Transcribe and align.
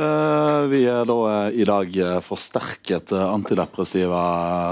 Eh, 0.00 0.66
vi 0.70 0.84
er 0.88 1.04
da 1.08 1.16
eh, 1.28 1.60
i 1.60 1.66
dag 1.68 1.96
eh, 1.96 2.18
forsterket 2.24 3.12
antidepressiva 3.12 4.20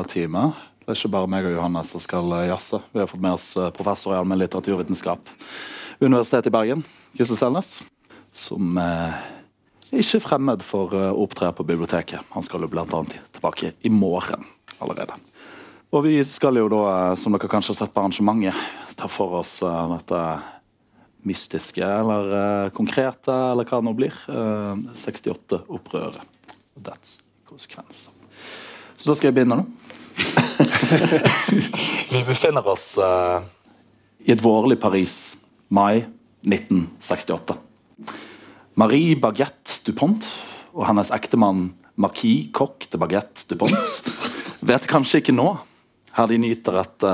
teamet. 0.08 0.56
Det 0.80 0.94
er 0.94 1.00
ikke 1.00 1.12
bare 1.12 1.28
meg 1.28 1.48
og 1.48 1.56
Johannes 1.56 1.90
som 1.92 2.00
skal 2.00 2.32
jazze. 2.48 2.80
Vi 2.94 3.02
har 3.02 3.10
fått 3.10 3.24
med 3.24 3.36
oss 3.36 3.50
professor 3.76 4.14
i 4.14 4.20
allmenn 4.20 4.40
litteraturvitenskap 4.40 5.28
ved 5.98 6.06
Universitetet 6.08 6.48
i 6.48 6.54
Bergen, 6.54 6.84
Kristin 7.18 7.36
Selnes, 7.36 7.72
som 8.32 8.78
er 8.80 9.18
ikke 9.92 10.22
fremmed 10.24 10.64
for 10.64 10.94
å 10.96 11.10
opptre 11.26 11.50
på 11.52 11.66
biblioteket. 11.68 12.24
Han 12.32 12.46
skal 12.46 12.64
jo 12.64 12.70
bl.a. 12.72 13.02
tilbake 13.36 13.74
i 13.84 13.92
morgen 13.92 14.46
allerede. 14.78 15.18
Og 15.92 16.04
vi 16.04 16.16
skal 16.28 16.56
jo 16.60 16.70
da, 16.72 17.16
som 17.20 17.36
dere 17.36 17.48
kanskje 17.52 17.74
har 17.74 17.80
sett 17.82 17.92
på 17.92 18.00
arrangementet, 18.00 18.56
ta 18.98 19.08
for 19.10 19.40
oss 19.40 19.60
dette 19.62 20.22
mystiske 21.28 21.84
eller 21.84 22.32
uh, 22.32 22.70
konkrete, 22.74 23.32
eller 23.32 23.66
hva 23.68 23.80
det 23.80 23.88
nå 23.88 23.94
blir. 23.96 24.14
Uh, 24.28 24.74
eh, 24.74 24.98
68-opprøret. 24.98 26.22
That's 26.78 27.18
konsekvens. 27.48 28.08
Så 28.96 29.10
da 29.10 29.16
skal 29.18 29.30
jeg 29.30 29.38
begynne 29.38 29.60
nå. 29.60 29.66
Vi 32.12 32.22
befinner 32.26 32.66
oss 32.66 32.92
uh, 33.00 33.42
i 34.24 34.32
et 34.34 34.42
vårlig 34.44 34.78
Paris, 34.82 35.36
mai 35.68 36.06
1968. 36.46 37.58
Marie 38.78 39.18
Baguette 39.18 39.80
Dupont 39.86 40.22
og 40.74 40.84
hennes 40.86 41.10
ektemann 41.14 41.72
Marquis 41.98 42.46
Coq 42.54 42.86
de 42.92 43.00
Baguette 43.00 43.48
Dupont 43.50 43.74
vet 44.68 44.86
kanskje 44.90 45.18
ikke 45.22 45.34
nå, 45.34 45.50
her 46.14 46.30
de 46.30 46.38
nyter 46.38 46.78
et 46.84 47.06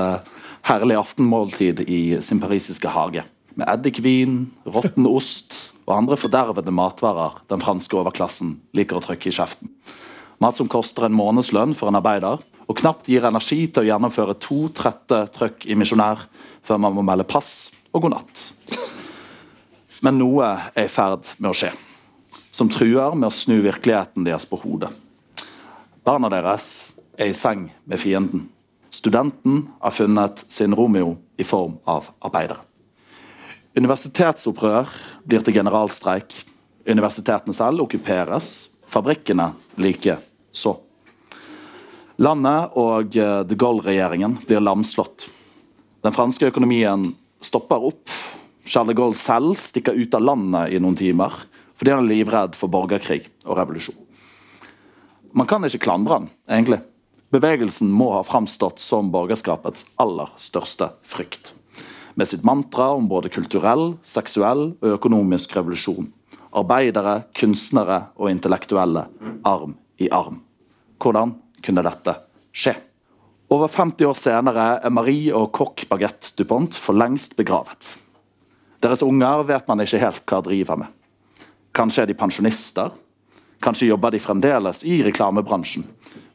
herlig 0.65 0.97
aftenmåltid 0.97 1.79
i 1.85 2.21
sin 2.21 2.41
parisiske 2.41 2.89
hage 2.89 3.23
med 3.55 3.69
eddikvin, 3.69 4.39
råtten 4.65 5.05
ost 5.07 5.55
og 5.85 5.93
andre 5.99 6.17
fordervede 6.19 6.73
matvarer 6.73 7.37
den 7.51 7.61
franske 7.61 7.95
overklassen 7.99 8.55
liker 8.75 8.97
å 8.97 9.03
trykke 9.05 9.29
i 9.29 9.35
kjeften. 9.35 9.69
Mat 10.41 10.57
som 10.57 10.67
koster 10.67 11.05
en 11.07 11.15
månedslønn 11.15 11.75
for 11.77 11.87
en 11.87 11.99
arbeider, 11.99 12.41
og 12.65 12.79
knapt 12.81 13.07
gir 13.07 13.27
energi 13.29 13.67
til 13.69 13.83
å 13.83 13.89
gjennomføre 13.91 14.35
to 14.41 14.65
trette 14.75 15.21
trøkk 15.35 15.67
i 15.69 15.77
misjonær 15.77 16.25
før 16.65 16.81
man 16.81 16.97
må 16.97 17.05
melde 17.05 17.27
pass 17.29 17.69
og 17.93 18.07
god 18.07 18.17
natt. 18.17 18.43
Men 20.03 20.17
noe 20.19 20.49
er 20.73 20.89
i 20.89 20.91
ferd 20.91 21.29
med 21.37 21.51
å 21.53 21.55
skje, 21.55 21.71
som 22.49 22.71
truer 22.73 23.13
med 23.13 23.29
å 23.29 23.37
snu 23.37 23.59
virkeligheten 23.61 24.25
deres 24.25 24.49
på 24.49 24.59
hodet. 24.65 24.89
Barna 26.05 26.33
deres 26.33 26.89
er 27.15 27.29
i 27.29 27.37
seng 27.37 27.69
med 27.85 28.01
fienden. 28.01 28.49
Studenten 28.95 29.67
har 29.79 29.91
funnet 29.91 30.45
sin 30.47 30.75
Romeo 30.75 31.17
i 31.37 31.43
form 31.43 31.73
av 31.83 32.07
arbeidere. 32.23 32.61
Universitetsopprør 33.75 34.87
blir 35.27 35.43
til 35.43 35.57
generalstreik. 35.57 36.31
Universitetene 36.87 37.55
selv 37.55 37.83
okkuperes. 37.83 38.69
Fabrikkene 38.87 39.49
like 39.81 40.15
så. 40.47 40.77
Landet 42.23 42.77
og 42.79 43.17
eh, 43.19 43.41
de 43.43 43.57
Gaulle-regjeringen 43.59 44.37
blir 44.47 44.63
lamslått. 44.63 45.27
Den 46.05 46.15
franske 46.15 46.47
økonomien 46.53 47.03
stopper 47.43 47.89
opp. 47.91 48.07
Charles 48.63 48.93
de 48.93 48.99
Gaulle 49.01 49.19
selv 49.19 49.59
stikker 49.59 49.97
ut 49.97 50.15
av 50.15 50.23
landet 50.23 50.71
i 50.71 50.79
noen 50.79 50.95
timer 50.95 51.35
fordi 51.75 51.91
han 51.91 52.05
er 52.05 52.13
livredd 52.13 52.53
for 52.55 52.71
borgerkrig 52.71 53.25
og 53.43 53.57
revolusjon. 53.59 53.97
Man 55.35 55.51
kan 55.51 55.67
ikke 55.67 55.83
klandre 55.83 56.21
han, 56.21 56.29
egentlig. 56.47 56.79
Bevegelsen 57.35 57.91
må 57.91 58.13
ha 58.13 58.23
framstått 58.23 58.79
som 58.79 59.11
borgerskapets 59.11 59.89
aller 59.99 60.31
største 60.39 60.93
frykt 61.03 61.51
med 62.15 62.27
sitt 62.27 62.43
mantra 62.47 62.89
om 62.95 63.09
både 63.11 63.29
kulturell, 63.29 63.97
seksuell 64.03 64.69
og 64.79 64.93
økonomisk 64.95 65.55
revolusjon. 65.57 66.07
Arbeidere, 66.55 67.25
kunstnere 67.35 68.05
og 68.15 68.31
intellektuelle 68.31 69.05
arm 69.43 69.75
i 69.99 70.07
arm. 70.07 70.39
Hvordan 71.01 71.35
kunne 71.65 71.83
dette 71.83 72.15
skje? 72.55 72.75
Over 73.51 73.69
50 73.69 74.07
år 74.07 74.15
senere 74.17 74.67
er 74.79 74.93
Marie 74.95 75.35
og 75.35 75.51
kokk 75.53 75.85
Baguette 75.91 76.31
Dupont 76.39 76.73
for 76.79 76.97
lengst 76.97 77.35
begravet. 77.37 77.97
Deres 78.79 79.03
unger 79.03 79.43
vet 79.51 79.67
man 79.67 79.83
ikke 79.83 80.01
helt 80.01 80.23
hva 80.23 80.39
driver 80.45 80.85
med. 80.85 80.93
Kanskje 81.75 82.05
er 82.05 82.09
de 82.09 82.15
pensjonister? 82.17 82.95
Kanskje 83.63 83.89
jobba 83.89 84.11
de 84.11 84.19
fremdeles 84.19 84.83
i 84.83 84.99
reklamebransjen, 85.05 85.85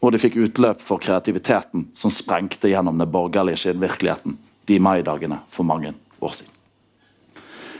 hvor 0.00 0.12
de 0.12 0.20
fikk 0.20 0.38
utløp 0.40 0.80
for 0.82 1.02
kreativiteten 1.02 1.90
som 1.94 2.12
sprengte 2.12 2.70
gjennom 2.70 2.98
den 2.98 3.10
borgerlige 3.10 3.64
skinnvirkeligheten 3.64 4.38
de 4.70 4.78
maidagene 4.80 5.42
for 5.52 5.66
mange 5.68 5.92
år 6.20 6.34
siden. 6.36 6.54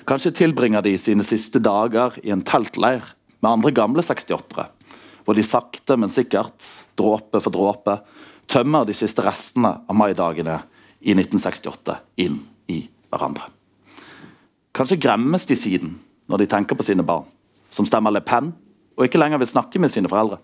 Kanskje 0.08 0.34
tilbringer 0.34 0.82
de 0.82 0.96
sine 0.98 1.24
siste 1.26 1.60
dager 1.62 2.16
i 2.24 2.32
en 2.34 2.42
teltleir 2.42 3.04
med 3.40 3.50
andre 3.50 3.72
gamle 3.74 4.02
68-ere, 4.02 4.66
hvor 5.24 5.36
de 5.36 5.44
sakte, 5.46 5.96
men 5.96 6.10
sikkert, 6.10 6.64
dråpe 6.98 7.40
for 7.40 7.54
dråpe, 7.54 8.00
tømmer 8.50 8.88
de 8.88 8.96
siste 8.96 9.22
restene 9.22 9.76
av 9.86 9.96
maidagene 9.96 10.58
i 11.00 11.14
1968 11.14 11.96
inn 12.24 12.40
i 12.72 12.82
hverandre. 13.12 13.46
Kanskje 14.76 14.98
gremmes 15.00 15.46
de 15.46 15.56
siden 15.58 15.94
når 16.30 16.42
de 16.42 16.50
tenker 16.50 16.78
på 16.78 16.86
sine 16.86 17.04
barn, 17.06 17.26
som 17.70 17.86
stemmer 17.86 18.14
Le 18.14 18.22
Pen 18.24 18.50
og 19.00 19.06
ikke 19.06 19.20
lenger 19.20 19.40
vil 19.40 19.48
snakke 19.48 19.80
med 19.80 19.88
sine 19.88 20.10
foreldre. 20.12 20.36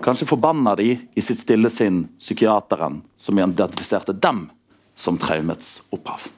Kanskje 0.00 0.28
forbanner 0.30 0.78
de 0.78 0.92
i 0.94 1.22
sitt 1.24 1.40
stille 1.42 1.68
sinn 1.72 2.04
psykiateren 2.14 3.00
som 3.18 3.40
identifiserte 3.42 4.14
dem 4.14 4.46
som 4.94 5.18
traumets 5.18 5.80
opphav. 5.90 6.28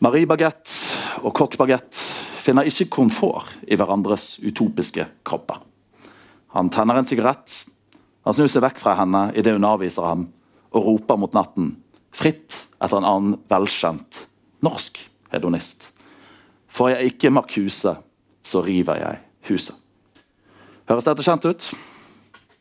Marie 0.00 0.26
Baguette 0.28 1.20
og 1.20 1.34
kokk 1.36 1.58
Baguette 1.60 2.00
finner 2.40 2.66
ikke 2.68 2.88
komfort 2.96 3.52
i 3.68 3.76
hverandres 3.76 4.38
utopiske 4.40 5.04
kropper. 5.28 5.60
Han 6.56 6.72
tenner 6.72 6.96
en 6.96 7.08
sigarett, 7.08 7.52
han 8.24 8.34
snur 8.34 8.48
seg 8.48 8.64
vekk 8.64 8.80
fra 8.80 8.96
henne 8.96 9.28
idet 9.36 9.58
hun 9.58 9.68
avviser 9.68 10.08
ham, 10.08 10.28
og 10.72 10.88
roper 10.88 11.20
mot 11.20 11.36
natten, 11.36 11.74
fritt 12.16 12.62
etter 12.80 12.96
en 12.96 13.08
annen 13.08 13.40
velkjent 13.50 14.24
norsk 14.64 15.02
hedonist. 15.34 15.90
Får 16.72 16.94
jeg 16.94 17.12
ikke 17.12 17.34
Marcuse, 17.34 17.98
så 18.40 18.64
river 18.64 19.04
jeg 19.04 19.20
huset. 19.52 19.85
Høres 20.86 21.08
dette 21.08 21.24
kjent 21.26 21.48
ut? 21.48 21.70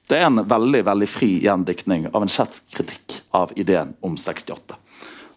Det 0.10 0.18
er 0.18 0.28
en 0.30 0.46
veldig 0.46 0.86
veldig 0.86 1.10
fri 1.10 1.36
gjendiktning 1.44 2.10
av 2.12 2.24
en 2.24 2.32
kjent 2.32 2.62
kritikk 2.74 3.22
av 3.34 3.54
ideen 3.58 3.96
om 4.06 4.18
68 4.18 4.82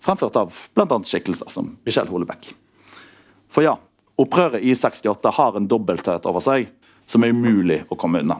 fremført 0.09 0.37
av 0.37 0.55
bl.a. 0.75 1.01
skikkelser 1.05 1.51
som 1.53 1.77
Michel 1.85 2.09
Holebekk. 2.09 2.53
For 3.53 3.65
ja, 3.65 3.75
opprøret 4.17 4.65
i 4.65 4.75
68 4.77 5.33
har 5.37 5.59
en 5.59 5.69
dobbelthet 5.69 6.29
over 6.29 6.45
seg 6.45 6.71
som 7.09 7.25
er 7.25 7.35
umulig 7.35 7.83
å 7.89 7.99
komme 7.99 8.23
unna. 8.25 8.39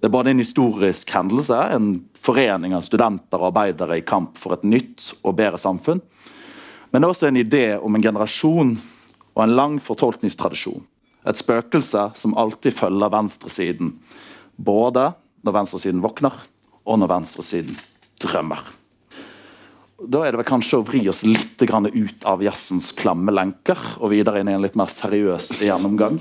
Det 0.00 0.10
er 0.10 0.14
både 0.14 0.32
en 0.32 0.42
historisk 0.42 1.10
hendelse, 1.14 1.56
en 1.56 2.02
forening 2.20 2.74
av 2.76 2.84
studenter 2.84 3.40
og 3.40 3.48
arbeidere 3.52 4.00
i 4.00 4.04
kamp 4.06 4.36
for 4.38 4.56
et 4.56 4.66
nytt 4.66 5.12
og 5.22 5.38
bedre 5.38 5.60
samfunn, 5.62 6.02
men 6.90 7.02
det 7.02 7.06
er 7.06 7.14
også 7.14 7.30
en 7.30 7.40
idé 7.40 7.64
om 7.78 7.96
en 7.96 8.04
generasjon 8.04 8.76
og 9.36 9.40
en 9.42 9.56
lang 9.56 9.78
fortolkningstradisjon. 9.82 10.84
Et 11.26 11.38
spøkelse 11.38 12.08
som 12.14 12.36
alltid 12.38 12.76
følger 12.76 13.12
venstresiden, 13.12 13.94
både 14.56 15.10
når 15.46 15.58
venstresiden 15.60 16.02
våkner, 16.04 16.34
og 16.86 17.00
når 17.02 17.10
venstresiden 17.16 17.78
drømmer. 18.22 18.62
Da 19.96 20.22
er 20.22 20.34
det 20.34 20.42
vel 20.42 20.48
kanskje 20.48 20.78
å 20.78 20.84
vri 20.86 21.00
oss 21.08 21.24
litt 21.24 21.62
ut 21.62 22.26
av 22.28 22.42
jazzens 22.44 22.90
klamme 22.96 23.32
lenker 23.32 23.78
og 23.96 24.12
videre 24.12 24.42
inn 24.42 24.50
i 24.52 24.56
en 24.56 24.64
litt 24.64 24.76
mer 24.76 24.92
seriøs 24.92 25.54
gjennomgang. 25.64 26.20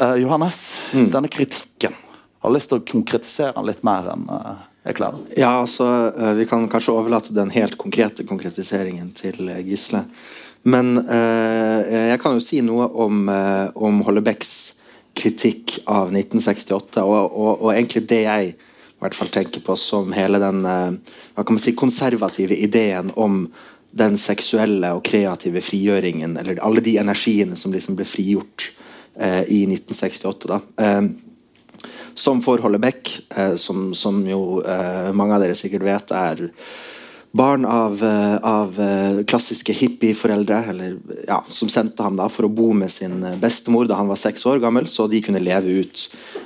Uh, 0.00 0.16
Johannes, 0.18 0.80
mm. 0.94 1.10
denne 1.12 1.30
kritikken, 1.30 1.92
har 2.42 2.52
lyst 2.52 2.72
til 2.72 2.80
å 2.80 2.86
konkretisere 2.88 3.52
den 3.54 3.68
litt 3.68 3.84
mer 3.86 4.08
enn 4.14 4.24
jeg 4.84 4.96
klarer? 4.98 5.20
Ja, 5.38 5.52
altså, 5.60 5.86
uh, 6.16 6.32
Vi 6.36 6.48
kan 6.48 6.64
kanskje 6.72 6.96
overlate 6.96 7.36
den 7.36 7.52
helt 7.54 7.76
konkrete 7.80 8.24
konkretiseringen 8.26 9.12
til 9.16 9.52
Gisle. 9.68 10.02
Men 10.64 10.96
jeg 11.04 12.16
kan 12.22 12.38
jo 12.38 12.40
si 12.40 12.62
noe 12.64 12.86
om, 13.04 13.26
om 13.76 13.98
Hollebecks 14.06 14.52
kritikk 15.12 15.74
av 15.84 16.08
1968, 16.08 17.04
og, 17.04 17.26
og, 17.28 17.50
og 17.66 17.68
egentlig 17.74 18.06
det 18.08 18.22
jeg 18.24 18.54
hvert 19.04 19.16
fall 19.18 19.32
tenker 19.32 19.60
på 19.64 19.76
som 19.76 20.12
hele 20.16 20.40
den 20.42 20.64
eh, 20.64 20.96
hva 21.34 21.44
kan 21.44 21.56
man 21.56 21.62
si, 21.62 21.74
konservative 21.76 22.56
ideen 22.56 23.12
om 23.20 23.44
den 23.94 24.16
seksuelle 24.18 24.90
og 24.96 25.04
kreative 25.06 25.62
frigjøringen, 25.62 26.38
eller 26.40 26.62
alle 26.64 26.82
de 26.84 26.96
energiene 27.02 27.58
som 27.58 27.74
liksom 27.74 27.98
ble 27.98 28.06
frigjort 28.08 28.70
eh, 29.14 29.44
i 29.44 29.64
1968. 29.68 30.50
da. 30.50 30.60
Eh, 30.86 31.92
som 32.14 32.40
for 32.42 32.62
Hollebekk, 32.62 33.12
eh, 33.36 33.54
som, 33.60 33.90
som, 33.98 34.22
jo 34.26 34.62
eh, 34.62 35.12
mange 35.14 35.36
av 35.36 35.44
dere 35.44 35.58
sikkert 35.58 35.86
vet 35.86 36.14
er 36.14 36.44
barn 37.34 37.64
av, 37.66 37.98
eh, 38.04 38.36
av 38.36 38.76
klassiske 39.26 39.74
hippieforeldre 39.74 40.60
eller, 40.70 40.96
ja, 41.26 41.40
som 41.48 41.68
sendte 41.68 42.02
ham 42.02 42.16
da 42.16 42.28
for 42.30 42.46
å 42.46 42.52
bo 42.54 42.68
med 42.72 42.92
sin 42.94 43.18
bestemor 43.42 43.88
da 43.90 43.98
han 43.98 44.10
var 44.10 44.20
seks 44.20 44.46
år 44.46 44.60
gammel, 44.62 44.86
så 44.86 45.08
de 45.10 45.22
kunne 45.24 45.42
leve 45.42 45.80
ut 45.82 46.04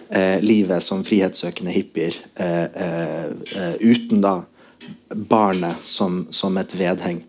eh, 0.08 0.40
livet 0.40 0.82
som 0.82 1.04
frihetssøkende 1.04 1.74
hippier 1.74 2.16
eh, 2.40 2.64
eh, 2.64 3.24
eh, 3.56 3.74
uten 3.80 4.22
da 4.24 4.38
barnet 5.28 5.84
som, 5.84 6.22
som 6.30 6.56
et 6.56 6.72
vedheng. 6.72 7.20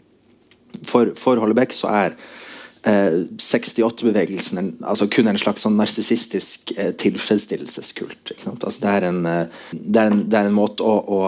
For, 0.88 1.12
for 1.20 1.42
Hollebekk 1.42 1.76
så 1.76 1.92
er 2.06 2.16
68-bevegelsen 2.80 4.78
altså 4.88 5.10
kun 5.12 5.28
en 5.28 5.38
slags 5.38 5.66
sånn 5.66 5.76
narsissistisk 5.76 6.72
eh, 6.78 6.94
tilfredsstillelseskult. 6.96 8.32
Altså 8.48 8.80
det, 8.80 8.94
er 8.94 9.08
en, 9.10 9.20
det, 9.26 10.00
er 10.00 10.08
en, 10.14 10.24
det, 10.24 10.38
er 10.40 10.48
en, 10.48 10.56
måte 10.56 10.88
å, 10.88 10.96
å 11.04 11.20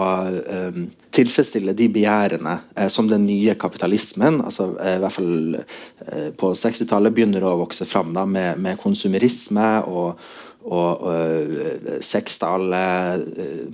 um, 0.72 0.86
tilfredsstille 1.12 1.74
de 1.76 1.88
begjærene 1.92 2.54
eh, 2.76 2.88
som 2.92 3.08
den 3.08 3.26
nye 3.26 3.54
kapitalismen 3.60 4.40
altså 4.44 4.72
eh, 4.80 4.96
i 4.96 5.02
hvert 5.02 5.16
fall 5.16 5.58
eh, 5.58 6.30
på 6.38 6.52
60-tallet 6.56 7.14
begynner 7.14 7.44
å 7.44 7.58
vokse 7.60 7.86
fram 7.88 8.14
da, 8.16 8.24
med, 8.28 8.60
med 8.62 8.80
konsumerisme 8.80 9.68
og, 9.88 10.22
og, 10.62 11.04
og 11.04 12.00
sex 12.04 12.38
til 12.40 12.48
alle, 12.48 12.82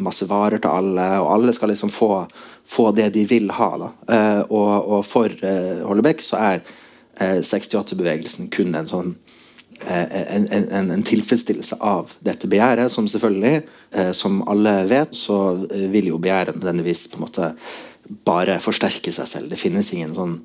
masse 0.03 0.27
varer 0.29 0.63
til 0.63 0.73
alle, 0.73 1.09
og 1.23 1.33
alle 1.37 1.55
skal 1.57 1.73
liksom 1.73 1.93
få, 1.95 2.13
få 2.67 2.91
det 2.97 3.11
de 3.15 3.25
vil 3.29 3.53
ha. 3.59 3.71
Da. 3.85 3.91
Og, 4.49 4.71
og 4.97 5.03
for 5.07 5.35
Hollebekk 5.85 6.25
så 6.25 6.41
er 6.41 6.63
68-bevegelsen 7.19 8.49
kun 8.55 8.73
en 8.79 8.89
sånn 8.89 9.13
en, 9.87 10.47
en, 10.51 10.91
en, 10.91 11.03
tilfredsstillelse 11.07 11.79
av 11.85 12.13
dette 12.25 12.49
begjæret, 12.51 12.91
som 12.93 13.07
selvfølgelig, 13.11 13.63
eh, 13.95 14.11
som 14.17 14.41
alle 14.51 14.75
vet, 14.91 15.15
så 15.15 15.55
vil 15.93 16.11
jo 16.11 16.21
begjæret 16.23 16.59
nødvendigvis 16.59 17.07
på 17.13 17.19
en 17.19 17.27
måte 17.27 17.53
bare 18.27 18.59
forsterke 18.65 19.13
seg 19.15 19.31
selv. 19.31 19.53
Det 19.53 19.61
finnes 19.61 19.93
ingen 19.95 20.15
sånn 20.17 20.37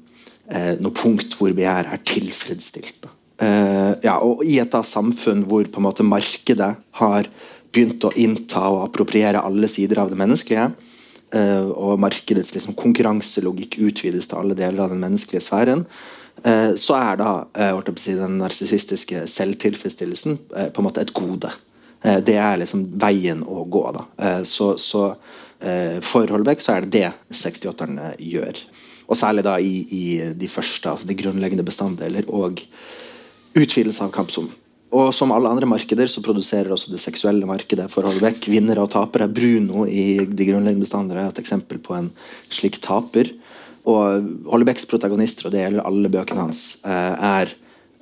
eh, 0.51 0.73
noe 0.79 0.95
punkt 0.95 1.37
hvor 1.39 1.53
begjæret 1.55 1.95
er 1.95 2.05
tilfredsstilt. 2.13 3.09
Eh, 3.43 3.91
ja, 4.05 4.17
og 4.21 4.45
I 4.45 4.59
et 4.61 4.79
samfunn 4.87 5.45
hvor 5.49 5.67
på 5.67 5.81
en 5.81 5.87
måte 5.89 6.07
markedet 6.07 6.73
har 7.01 7.29
begynt 7.73 8.05
å 8.05 8.13
innta 8.21 8.67
og 8.69 8.83
appropriere 8.87 9.41
alle 9.41 9.69
sider 9.71 10.03
av 10.03 10.11
det 10.11 10.19
menneskelige, 10.19 10.73
og 11.33 11.97
markedets 11.97 12.51
liksom, 12.53 12.75
konkurranselogikk 12.77 13.79
utvides 13.81 14.27
til 14.29 14.37
alle 14.37 14.53
deler 14.53 14.83
av 14.83 14.91
den 14.91 14.99
menneskelige 15.01 15.41
sfæren, 15.41 15.81
Eh, 15.81 16.22
så 16.75 16.95
er 16.97 17.19
da 17.21 17.31
eh, 17.55 17.77
den 18.17 18.39
narsissistiske 18.41 19.27
selvtilfredsstillelsen 19.31 20.39
eh, 20.57 20.69
på 20.73 20.81
en 20.81 20.87
måte 20.89 21.05
et 21.05 21.13
gode. 21.13 21.51
Det 22.03 22.33
er 22.35 22.57
liksom 22.59 22.81
veien 22.99 23.45
å 23.47 23.61
gå. 23.71 23.83
da. 23.95 24.01
Så, 24.43 24.73
så 24.75 25.05
for 26.03 26.27
Holbeck 26.27 26.59
så 26.59 26.73
er 26.73 26.83
det 26.83 26.91
det 26.97 27.11
68-erne 27.31 28.09
gjør. 28.19 28.59
Og 29.07 29.15
særlig 29.15 29.45
da 29.47 29.53
i, 29.55 29.85
i, 29.87 30.03
de 30.35 30.49
første, 30.51 30.89
altså 30.91 31.07
de 31.07 31.15
grunnleggende 31.15 31.63
bestanddeler 31.63 32.27
og 32.27 32.59
utvidelse 33.55 34.03
av 34.03 34.11
kampsonen. 34.11 34.51
Og 34.93 35.09
som 35.15 35.31
alle 35.33 35.49
andre 35.49 35.65
markeder 35.65 36.11
så 36.11 36.21
produserer 36.21 36.69
også 36.73 36.91
det 36.93 37.01
seksuelle 37.01 37.47
markedet 37.49 37.87
for 37.89 38.05
Holbeck 38.05 38.45
vinnere 38.51 38.83
og 38.83 38.91
tapere. 38.93 39.25
Bruno 39.31 39.87
i 39.89 40.21
de 40.21 40.49
grunnleggende 40.51 40.85
bestanddeler 40.85 41.23
er 41.23 41.31
et 41.31 41.41
eksempel 41.41 41.79
på 41.81 41.95
en 41.97 42.11
slik 42.53 42.77
taper. 42.83 43.31
Og 43.89 44.47
Hollebecks 44.47 44.85
protagonister, 44.87 45.47
og 45.47 45.53
det 45.53 45.65
gjelder 45.65 45.87
alle 45.87 46.11
bøkene 46.11 46.45
hans, 46.45 46.63
eh, 46.87 47.39
er 47.39 47.51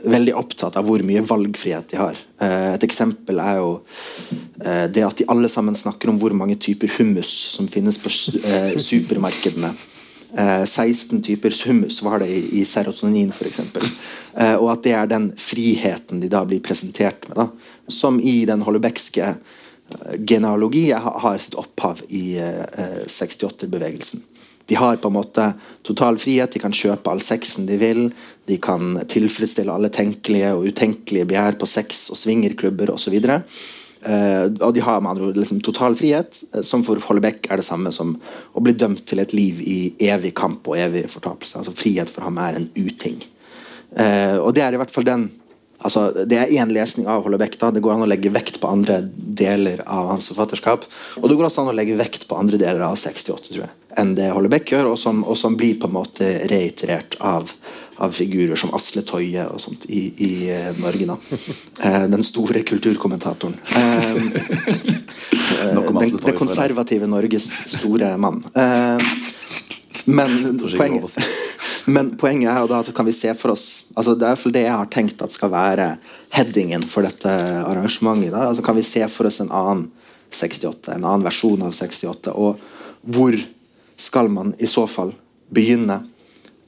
veldig 0.01 0.33
opptatt 0.37 0.77
av 0.77 0.85
hvor 0.85 1.01
mye 1.05 1.21
valgfrihet 1.25 1.89
de 1.89 1.97
har. 1.97 2.17
Eh, 2.41 2.73
et 2.73 2.85
eksempel 2.85 3.41
er 3.41 3.59
jo 3.61 3.71
eh, 4.63 4.87
det 4.93 5.05
at 5.05 5.17
de 5.17 5.29
alle 5.29 5.49
sammen 5.49 5.77
snakker 5.77 6.09
om 6.09 6.19
hvor 6.21 6.33
mange 6.37 6.57
typer 6.61 6.89
hummus 6.99 7.31
som 7.55 7.69
finnes 7.69 7.97
på 8.01 8.09
supermarkedene. 8.11 9.73
16 10.31 11.19
typer 11.27 11.51
hummus 11.67 11.97
var 12.05 12.21
det 12.21 12.29
i, 12.31 12.61
serotonin, 12.63 13.33
f.eks. 13.35 13.57
Og 14.61 14.69
at 14.71 14.85
det 14.85 14.93
er 14.95 15.09
den 15.11 15.25
friheten 15.35 16.21
de 16.23 16.29
da 16.31 16.45
blir 16.47 16.61
presentert 16.63 17.27
med. 17.27 17.35
Da. 17.35 17.49
Som 17.91 18.15
i 18.23 18.45
den 18.47 18.63
hollebeckske 18.63 19.33
genealogi 20.23 20.85
har 20.95 21.35
sitt 21.43 21.59
opphav 21.59 21.99
i 22.07 22.39
68-bevegelsen. 23.11 24.23
De 24.71 24.77
har 24.79 24.95
på 25.03 25.09
en 25.11 25.17
måte 25.17 25.49
total 25.83 26.15
frihet, 26.15 26.53
de 26.53 26.59
kan 26.63 26.71
kjøpe 26.71 27.11
all 27.11 27.19
sexen 27.19 27.65
de 27.67 27.75
vil. 27.75 28.05
De 28.47 28.55
kan 28.63 29.01
tilfredsstille 29.11 29.73
alle 29.73 29.89
tenkelige 29.91 30.53
og 30.55 30.69
utenkelige 30.71 31.27
begjær 31.27 31.57
på 31.59 31.67
sex 31.67 32.05
og 32.13 32.15
swingerklubber 32.15 32.93
osv. 32.93 33.17
Uh, 33.19 34.47
og 34.63 34.71
de 34.71 34.85
har 34.85 35.01
med 35.03 35.11
andre 35.11 35.27
ord 35.27 35.41
liksom 35.41 35.59
total 35.59 35.97
frihet, 35.99 36.39
uh, 36.55 36.61
som 36.63 36.85
for 36.87 37.03
Hollebeck 37.03 37.51
er 37.51 37.59
det 37.59 37.67
samme 37.67 37.91
som 37.91 38.15
å 38.55 38.63
bli 38.63 38.71
dømt 38.79 39.03
til 39.11 39.19
et 39.19 39.35
liv 39.35 39.59
i 39.59 39.75
evig 40.07 40.31
kamp 40.39 40.71
og 40.71 40.79
evig 40.79 41.03
fortapelse. 41.11 41.59
Altså 41.59 41.75
Frihet 41.75 42.09
for 42.09 42.23
ham 42.29 42.39
er 42.39 42.61
en 42.61 42.69
uting. 42.79 43.19
Uh, 43.91 44.39
og 44.39 44.55
det 44.55 44.63
er 44.63 44.79
i 44.79 44.79
hvert 44.79 44.95
fall 44.95 45.09
den 45.09 45.27
altså, 45.83 46.07
Det 46.23 46.39
er 46.39 46.55
én 46.63 46.71
lesning 46.71 47.11
av 47.11 47.27
Hollebeck. 47.27 47.59
da, 47.59 47.75
Det 47.75 47.83
går 47.83 47.97
an 47.97 48.07
å 48.07 48.09
legge 48.09 48.31
vekt 48.31 48.61
på 48.63 48.71
andre 48.71 49.01
deler 49.11 49.83
av 49.83 50.15
hans 50.15 50.31
forfatterskap. 50.31 50.87
Og 51.19 51.27
det 51.27 51.35
går 51.35 51.51
også 51.51 51.65
an 51.65 51.73
å 51.75 51.77
legge 51.77 51.99
vekt 51.99 52.29
på 52.31 52.39
andre 52.39 52.57
deler 52.61 52.87
av 52.87 52.95
68, 52.95 53.51
tror 53.51 53.65
jeg, 53.65 53.75
enn 53.99 54.13
det 54.15 54.31
Hollebekk 54.31 54.73
gjør, 54.73 54.91
og 54.93 54.99
som, 54.99 55.23
og 55.27 55.37
som 55.39 55.55
blir 55.59 55.79
på 55.79 55.89
en 55.89 55.95
måte 55.95 56.27
reiterert 56.51 57.17
av, 57.19 57.51
av 58.01 58.13
figurer 58.15 58.59
som 58.59 58.73
Asle 58.77 59.03
Toje 59.07 59.45
og 59.47 59.59
sånt 59.61 59.87
i, 59.89 60.03
i 60.25 60.31
uh, 60.51 60.71
Norge. 60.81 61.07
da. 61.09 61.17
Uh, 61.81 62.05
den 62.15 62.23
store 62.25 62.63
kulturkommentatoren. 62.67 63.57
Uh, 65.61 65.75
den, 65.99 66.15
det 66.23 66.33
konservative 66.37 67.05
Norges 67.09 67.45
store 67.69 68.15
mann. 68.17 68.39
men 70.05 70.31
poenget 70.77 71.17
men 71.85 72.09
poenget 72.17 72.49
er 72.49 72.63
jo 72.63 72.69
da 72.71 72.79
at 72.81 72.89
kan 72.95 73.05
vi 73.05 73.13
se 73.13 73.33
for 73.37 73.53
oss 73.53 73.65
altså 73.93 74.15
Det 74.17 74.27
er 74.27 74.53
det 74.55 74.63
jeg 74.63 74.73
har 74.73 74.89
tenkt 74.91 75.21
at 75.21 75.35
skal 75.35 75.51
være 75.53 75.87
headingen 76.33 76.87
for 76.89 77.05
dette 77.05 77.29
arrangementet. 77.29 78.31
da, 78.31 78.47
altså 78.47 78.63
Kan 78.65 78.79
vi 78.79 78.85
se 78.87 79.05
for 79.11 79.29
oss 79.29 79.41
en 79.43 79.51
annen 79.51 79.89
68, 80.31 80.95
en 80.95 81.05
annen 81.05 81.27
versjon 81.27 81.61
av 81.67 81.75
68? 81.75 82.33
Og 82.33 82.59
hvor 83.01 83.37
skal 84.01 84.31
man 84.33 84.55
i 84.59 84.69
så 84.69 84.87
fall 84.89 85.13
begynne? 85.53 86.01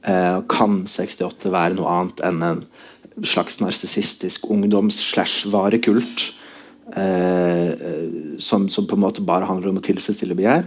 Eh, 0.04 0.38
kan 0.52 0.82
68 0.86 1.50
være 1.52 1.78
noe 1.78 1.90
annet 1.90 2.22
enn 2.28 2.42
en 2.44 2.64
slags 3.24 3.60
narsissistisk 3.62 4.48
ungdoms-slash-varekult? 4.52 6.30
Eh, 6.96 7.74
som, 8.38 8.68
som, 8.68 8.86
på 8.86 8.94
en 8.94 9.00
måte 9.00 9.22
bare 9.24 9.48
handler 9.48 9.70
om 9.72 9.78
å 9.80 9.82
tilfredsstille 9.82 10.36
begjær, 10.36 10.66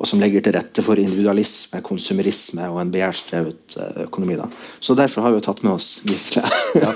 og 0.00 0.08
som 0.08 0.18
legger 0.22 0.42
til 0.42 0.54
rette 0.56 0.82
for 0.82 0.98
individualisme, 0.98 1.82
konsumerisme 1.84 2.64
og 2.72 2.80
en 2.80 2.92
begjærsdrevet 2.94 3.76
eh, 3.76 4.00
økonomi. 4.06 4.38
Da. 4.40 4.48
Så 4.80 4.96
Derfor 4.98 5.26
har 5.26 5.34
vi 5.34 5.38
jo 5.38 5.44
tatt 5.44 5.60
med 5.66 5.74
oss 5.74 5.90
Gisle. 6.08 6.42
ja. 6.82 6.94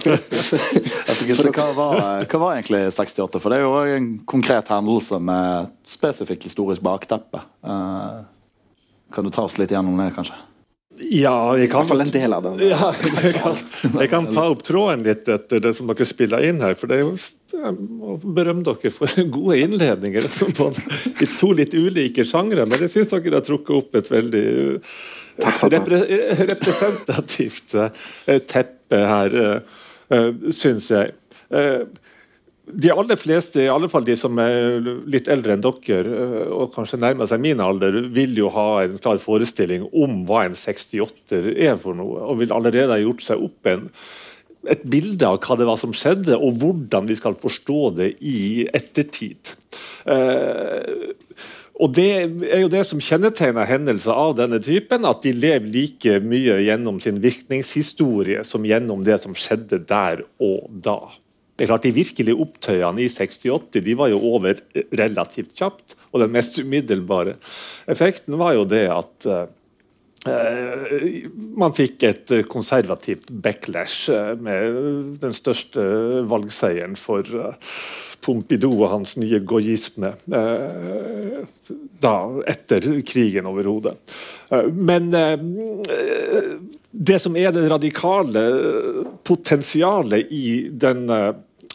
hva, 1.52 1.68
var, 1.76 2.24
hva, 2.24 2.40
var, 2.46 2.56
egentlig 2.56 2.86
68? 2.96 3.42
For 3.42 3.52
Det 3.52 3.60
er 3.60 3.66
jo 3.66 3.98
en 4.00 4.10
konkret 4.32 4.72
hendelse 4.72 5.20
med 5.20 5.70
spesifikk 5.86 6.48
historisk 6.48 6.82
bakteppe. 6.82 7.44
Eh, 7.62 8.22
kan 9.14 9.28
du 9.28 9.32
ta 9.34 9.46
oss 9.48 9.58
litt 9.60 9.74
gjennom 9.74 10.00
det, 10.00 10.10
kanskje? 10.16 10.38
Ja, 11.10 11.56
jeg 11.58 11.70
kan, 11.72 11.88
en 12.00 12.10
del 12.12 12.34
av 12.36 12.42
den. 12.44 12.60
Ja, 12.68 12.90
jeg, 12.92 13.32
kan, 13.40 13.56
jeg 13.98 14.10
kan 14.12 14.26
ta 14.30 14.44
opp 14.52 14.60
tråden 14.66 15.04
litt 15.06 15.28
etter 15.30 15.62
det 15.64 15.72
som 15.76 15.88
dere 15.90 16.06
spiller 16.06 16.44
inn 16.46 16.60
her. 16.62 16.76
for 16.78 16.90
det 16.90 16.98
er 16.98 17.06
jo 17.06 17.14
jeg 17.52 18.18
berømme 18.22 18.64
dere 18.66 18.92
for 18.94 19.24
gode 19.36 19.58
innledninger 19.60 20.28
på 20.56 20.68
i 21.22 21.28
to 21.38 21.52
litt 21.56 21.74
ulike 21.74 22.26
sjangre. 22.28 22.66
Men 22.68 22.84
jeg 22.84 22.92
syns 22.94 23.14
dere 23.14 23.38
har 23.40 23.46
trukket 23.46 23.74
opp 23.78 23.98
et 23.98 24.12
veldig 24.12 24.44
repre, 25.72 26.02
representativt 26.52 27.76
eh, 27.80 28.38
teppe 28.48 29.02
her, 29.14 29.40
eh, 30.12 30.30
syns 30.52 30.90
jeg. 30.92 31.16
Eh, 32.66 32.74
de 32.84 32.90
aller 32.94 33.18
fleste, 33.18 33.62
i 33.64 33.70
alle 33.70 33.88
fall 33.90 34.04
de 34.06 34.16
som 34.18 34.38
er 34.42 34.80
litt 35.10 35.30
eldre 35.32 35.56
enn 35.56 35.64
dere, 35.64 36.26
og 36.54 36.74
kanskje 36.74 37.00
nærmer 37.02 37.30
seg 37.30 37.42
min 37.42 37.62
alder, 37.62 38.02
vil 38.14 38.36
jo 38.38 38.50
ha 38.54 38.84
en 38.84 38.98
klar 39.02 39.18
forestilling 39.22 39.88
om 39.92 40.22
hva 40.28 40.46
en 40.46 40.58
68 40.58 41.42
er 41.52 41.80
for 41.82 41.98
noe, 41.98 42.20
og 42.28 42.42
vil 42.42 42.54
allerede 42.54 42.94
ha 42.94 43.02
gjort 43.02 43.26
seg 43.26 43.48
opp 43.48 43.72
en 43.72 43.88
et 44.70 44.84
bilde 44.86 45.26
av 45.26 45.40
hva 45.42 45.56
det 45.58 45.66
var 45.66 45.78
som 45.80 45.94
skjedde, 45.96 46.36
og 46.38 46.60
hvordan 46.62 47.08
vi 47.08 47.16
skal 47.18 47.34
forstå 47.34 47.80
det 47.98 48.12
i 48.22 48.68
ettertid. 48.70 49.56
Eh, 50.06 51.42
og 51.82 51.94
Det 51.96 52.08
er 52.52 52.60
jo 52.62 52.70
det 52.70 52.84
som 52.86 53.00
kjennetegner 53.02 53.66
hendelser 53.66 54.14
av 54.14 54.36
denne 54.38 54.60
typen, 54.62 55.06
at 55.08 55.24
de 55.24 55.32
lever 55.34 55.66
like 55.72 56.20
mye 56.22 56.60
gjennom 56.62 57.00
sin 57.02 57.18
virkningshistorie 57.22 58.44
som 58.46 58.62
gjennom 58.68 59.02
det 59.02 59.18
som 59.24 59.34
skjedde 59.34 59.80
der 59.88 60.22
og 60.38 60.68
da. 60.84 61.00
Det 61.62 61.68
er 61.68 61.70
klart 61.70 61.84
De 61.86 61.94
virkelige 61.94 62.42
opptøyene 62.42 63.04
i 63.04 63.06
68 63.06 63.84
de 63.86 63.92
var 63.94 64.08
jo 64.10 64.16
over 64.34 64.58
relativt 64.98 65.52
kjapt, 65.54 65.94
og 66.10 66.24
den 66.24 66.32
mest 66.34 66.58
umiddelbare 66.58 67.36
effekten 67.86 68.34
var 68.40 68.56
jo 68.56 68.64
det 68.66 68.88
at 68.90 69.28
eh, 69.30 69.44
Eh, 70.22 71.24
man 71.58 71.72
fikk 71.74 72.04
et 72.06 72.30
eh, 72.30 72.44
konservativt 72.46 73.26
backlash 73.42 74.06
eh, 74.12 74.36
med 74.38 74.76
den 75.22 75.32
største 75.34 75.82
valgseieren 76.30 76.94
for 76.98 77.26
Pompidou 78.22 78.84
og 78.84 78.92
hans 78.92 79.16
nye 79.18 79.40
goyisme 79.42 80.12
da, 80.30 82.12
etter 82.46 82.86
krigen 83.02 83.48
overhodet. 83.50 83.96
Men 84.70 85.10
det 85.10 87.18
som 87.18 87.34
er 87.34 87.50
det 87.50 87.66
radikale 87.72 88.44
potensialet 89.26 90.30
i 90.30 90.70
denne 90.70 91.18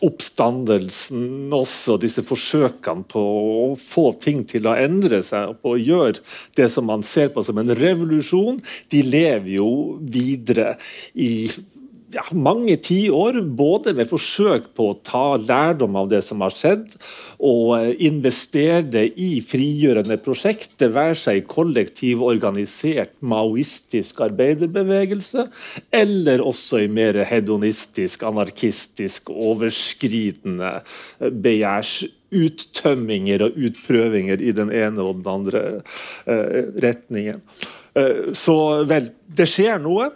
oppstandelsen 0.05 1.53
også, 1.55 1.97
disse 2.01 2.23
forsøkene 2.25 3.07
på 3.09 3.21
å 3.21 3.69
få 3.79 4.11
ting 4.21 4.43
til 4.49 4.69
å 4.69 4.75
endre 4.77 5.21
seg, 5.25 5.55
på 5.61 5.75
å 5.75 5.79
gjøre 5.81 6.21
det 6.57 6.69
som 6.73 6.87
man 6.89 7.05
ser 7.05 7.31
på 7.33 7.43
som 7.45 7.57
en 7.61 7.73
revolusjon, 7.77 8.61
de 8.93 9.01
lever 9.05 9.57
jo 9.57 9.71
videre 10.01 10.75
i 11.13 11.49
ja, 12.13 12.23
mange 12.31 12.77
tiår, 12.83 13.41
både 13.57 13.93
med 13.97 14.09
forsøk 14.09 14.69
på 14.77 14.89
å 14.91 14.97
ta 15.05 15.25
lærdom 15.41 15.97
av 15.99 16.09
det 16.11 16.21
som 16.25 16.43
har 16.45 16.53
skjedd, 16.55 16.95
og 17.37 17.73
eh, 17.77 17.93
investere 18.07 18.81
det 18.87 19.05
i 19.19 19.29
frigjørende 19.45 20.19
prosjekt, 20.23 20.77
det 20.81 20.91
være 20.95 21.17
seg 21.19 21.47
kollektiv, 21.51 22.23
organisert 22.25 23.13
maoistisk 23.19 24.21
arbeiderbevegelse, 24.27 25.47
eller 25.95 26.43
også 26.45 26.83
i 26.85 26.91
mer 26.91 27.19
hedonistisk, 27.27 28.23
anarkistisk, 28.27 29.33
overskridende 29.33 30.77
begjærs 31.19 31.99
begjærsuttømminger 32.27 33.43
og 33.45 33.55
utprøvinger 33.55 34.41
i 34.41 34.51
den 34.51 34.71
ene 34.71 35.03
og 35.03 35.21
den 35.21 35.29
andre 35.31 35.61
eh, 36.27 36.73
retningen. 36.83 37.41
Eh, 37.95 38.33
så 38.35 38.83
vel, 38.87 39.11
det 39.27 39.47
skjer 39.47 39.79
noe. 39.79 40.11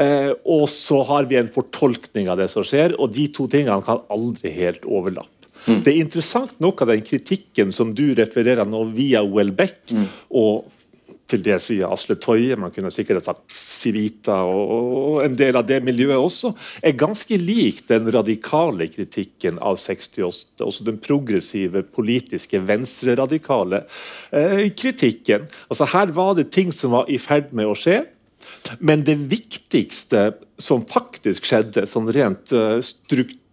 Eh, 0.00 0.32
og 0.44 0.66
så 0.72 1.00
har 1.08 1.28
vi 1.30 1.38
en 1.40 1.50
fortolkning 1.52 2.30
av 2.32 2.40
det 2.40 2.50
som 2.52 2.66
skjer, 2.66 2.96
og 2.98 3.14
de 3.14 3.28
to 3.34 3.46
tingene 3.50 3.82
kan 3.86 4.02
aldri 4.12 4.52
helt 4.56 4.86
overlappe. 4.86 5.30
Mm. 5.64 5.80
Det 5.80 5.92
er 5.92 6.00
interessant 6.02 6.56
nok 6.60 6.82
av 6.84 6.92
den 6.92 7.04
kritikken 7.06 7.70
som 7.72 7.94
du 7.96 8.10
refererer 8.18 8.68
nå 8.68 8.82
via 8.92 9.22
Welbeck, 9.24 9.78
mm. 9.94 10.08
og 10.36 10.66
til 11.30 11.40
dels 11.44 11.66
via 11.72 11.88
Asle 11.92 12.16
Toje, 12.20 12.56
man 12.60 12.72
kunne 12.74 12.90
sikkert 12.92 13.22
ha 13.22 13.32
sagt 13.32 13.54
Civita 13.54 14.36
og, 14.44 15.22
en 15.24 15.36
del 15.38 15.56
av 15.56 15.66
det 15.68 15.80
miljøet 15.84 16.20
også, 16.20 16.52
er 16.84 16.98
ganske 17.00 17.38
lik 17.40 17.84
den 17.88 18.08
radikale 18.12 18.88
kritikken 18.92 19.58
av 19.64 19.78
68. 19.80 20.60
Også 20.64 20.86
den 20.86 20.98
progressive, 21.02 21.84
politiske, 21.96 22.60
venstreradikale 22.68 23.84
eh, 24.34 24.66
kritikken. 24.76 25.48
Altså 25.70 25.88
Her 25.94 26.12
var 26.16 26.34
det 26.38 26.50
ting 26.54 26.74
som 26.74 26.94
var 26.98 27.08
i 27.08 27.20
ferd 27.20 27.54
med 27.56 27.70
å 27.70 27.78
skje. 27.78 28.02
Men 28.78 29.04
det 29.06 29.16
viktigste 29.30 30.32
som 30.60 30.84
faktisk 30.88 31.46
skjedde, 31.48 31.86
sånn 31.90 32.10
rent 32.14 32.52
uh, 32.54 32.78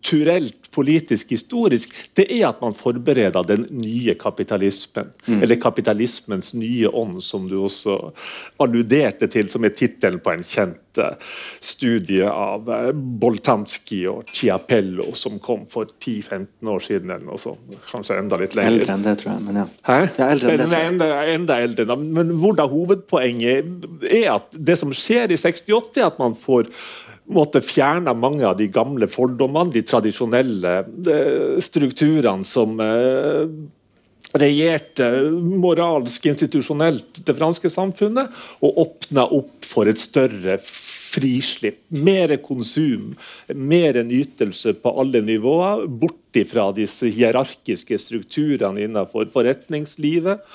strukturelt, 0.02 0.72
politisk, 0.72 1.30
historisk, 1.30 1.94
det 2.16 2.26
er 2.32 2.48
at 2.50 2.62
man 2.62 2.74
forbereder 2.74 3.44
den 3.44 3.66
nye 3.70 4.16
kapitalismen. 4.16 5.12
Mm. 5.28 5.42
Eller 5.44 5.56
kapitalismens 5.62 6.54
nye 6.54 6.88
ånd, 6.88 7.22
som 7.22 7.48
du 7.50 7.62
også 7.62 8.12
alluderte 8.60 9.28
til, 9.28 9.50
som 9.50 9.64
er 9.64 9.76
tittelen 9.76 10.20
på 10.20 10.32
en 10.32 10.44
kjent 10.44 10.98
uh, 10.98 11.14
studie 11.60 12.24
av 12.26 12.70
uh, 12.70 12.92
Boltanski 12.94 14.06
og 14.08 14.32
Chiapello, 14.32 15.12
som 15.14 15.40
kom 15.40 15.68
for 15.70 15.86
10-15 16.00 16.72
år 16.72 16.80
siden. 16.80 17.12
eller 17.12 17.28
noe 17.28 17.38
sånt. 17.38 17.78
Kanskje 17.92 18.18
enda 18.18 18.40
litt 18.40 18.56
lenger. 18.56 18.80
Eldre 18.80 18.96
enn 18.96 19.06
det, 19.06 19.18
tror 19.22 19.34
jeg. 19.34 19.46
Men 19.46 19.62
ja. 19.62 19.68
Hæ? 19.88 20.00
ja 20.18 20.32
eldre 20.32 20.56
enn 20.56 20.74
det, 20.74 20.82
enda, 20.88 21.12
enda 21.36 21.62
eldre. 21.62 22.00
Men 22.02 22.36
hvor 22.42 22.58
da 22.58 22.66
hovedpoenget 22.72 23.88
er 24.10 24.34
at 24.38 24.58
det 24.58 24.80
som 24.82 24.96
skjer 24.96 25.36
i 25.36 25.40
68, 25.40 26.00
er 26.00 26.10
at 26.10 26.22
man 26.22 26.38
får 26.40 26.72
måtte 27.34 27.62
fjerne 27.64 28.14
mange 28.18 28.46
av 28.48 28.58
de 28.60 28.68
gamle 28.72 29.08
fordommene, 29.12 29.74
de 29.74 29.84
tradisjonelle 29.88 30.74
eh, 31.12 31.60
strukturene 31.64 32.48
som 32.48 32.80
eh, 32.84 33.46
regjerte 34.38 35.08
moralsk, 35.32 36.26
institusjonelt 36.32 37.24
det 37.26 37.36
franske 37.38 37.72
samfunnet, 37.74 38.32
og 38.64 38.84
åpna 38.86 39.28
opp 39.28 39.68
for 39.68 39.90
et 39.92 40.00
større 40.00 40.58
frislipp. 41.12 41.82
Mer 41.92 42.36
konsum, 42.44 43.16
mer 43.56 44.00
nytelse 44.08 44.76
på 44.80 44.94
alle 45.02 45.24
nivåer. 45.26 45.88
Bort 45.88 46.18
fra 46.48 46.70
disse 46.72 47.10
hierarkiske 47.12 47.98
strukturene 48.00 48.86
innenfor 48.86 49.28
forretningslivet 49.34 50.46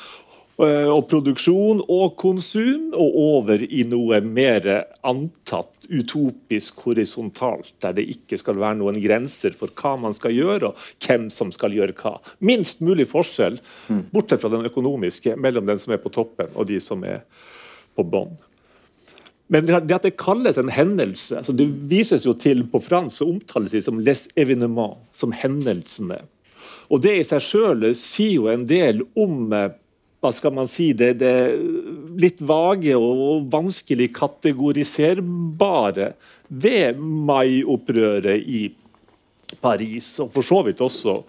og 0.57 1.03
produksjon 1.11 1.83
og 1.93 2.15
konsum, 2.17 2.87
og 2.97 3.17
over 3.21 3.61
i 3.61 3.83
noe 3.85 4.23
mer 4.25 4.65
antatt 5.05 5.89
utopisk 5.93 6.81
horisontalt, 6.87 7.75
der 7.85 7.99
det 7.99 8.07
ikke 8.15 8.39
skal 8.41 8.57
være 8.63 8.79
noen 8.81 8.97
grenser 9.03 9.53
for 9.57 9.69
hva 9.77 9.97
man 10.01 10.17
skal 10.17 10.33
gjøre, 10.33 10.71
og 10.71 11.05
hvem 11.05 11.29
som 11.35 11.53
skal 11.53 11.77
gjøre 11.77 11.97
hva. 12.01 12.17
Minst 12.41 12.81
mulig 12.81 13.09
forskjell, 13.11 13.61
mm. 13.89 14.03
bortsett 14.15 14.41
fra 14.41 14.53
den 14.55 14.65
økonomiske, 14.69 15.37
mellom 15.37 15.69
den 15.69 15.83
som 15.83 15.93
er 15.93 16.01
på 16.01 16.15
toppen 16.15 16.49
og 16.55 16.71
de 16.71 16.81
som 16.81 17.05
er 17.05 17.21
på 17.97 18.05
bånn. 18.09 18.33
Men 19.53 19.69
det 19.69 19.95
at 19.95 20.03
det 20.03 20.17
kalles 20.19 20.57
en 20.59 20.73
hendelse 20.75 21.37
altså 21.39 21.53
Det 21.55 21.69
vises 21.87 22.25
jo 22.27 22.33
til 22.35 22.65
på 22.67 22.81
fransk 22.83 23.23
og 23.23 23.37
omtales 23.37 23.77
det 23.77 23.85
som 23.85 24.01
'les 24.01 24.27
événements', 24.35 24.99
som 25.13 25.33
hendelsene. 25.33 26.19
Og 26.91 27.03
Det 27.03 27.19
i 27.19 27.23
seg 27.23 27.41
sjøl 27.43 27.95
sier 27.95 28.35
jo 28.35 28.49
en 28.49 28.67
del 28.67 29.03
om 29.15 29.53
eh, 29.53 29.71
hva 30.23 30.33
skal 30.33 30.55
man 30.57 30.69
si, 30.71 30.93
det, 30.97 31.19
det 31.21 31.35
litt 32.19 32.41
vage 32.45 32.97
og 32.97 33.47
vanskelig 33.53 34.09
kategoriserbare 34.17 36.15
ved 36.49 36.99
mai-opprøret 37.01 38.43
i 38.43 38.63
Paris, 39.63 40.09
og 40.23 40.33
for 40.35 40.47
så 40.47 40.63
vidt 40.67 40.81
også 40.83 41.21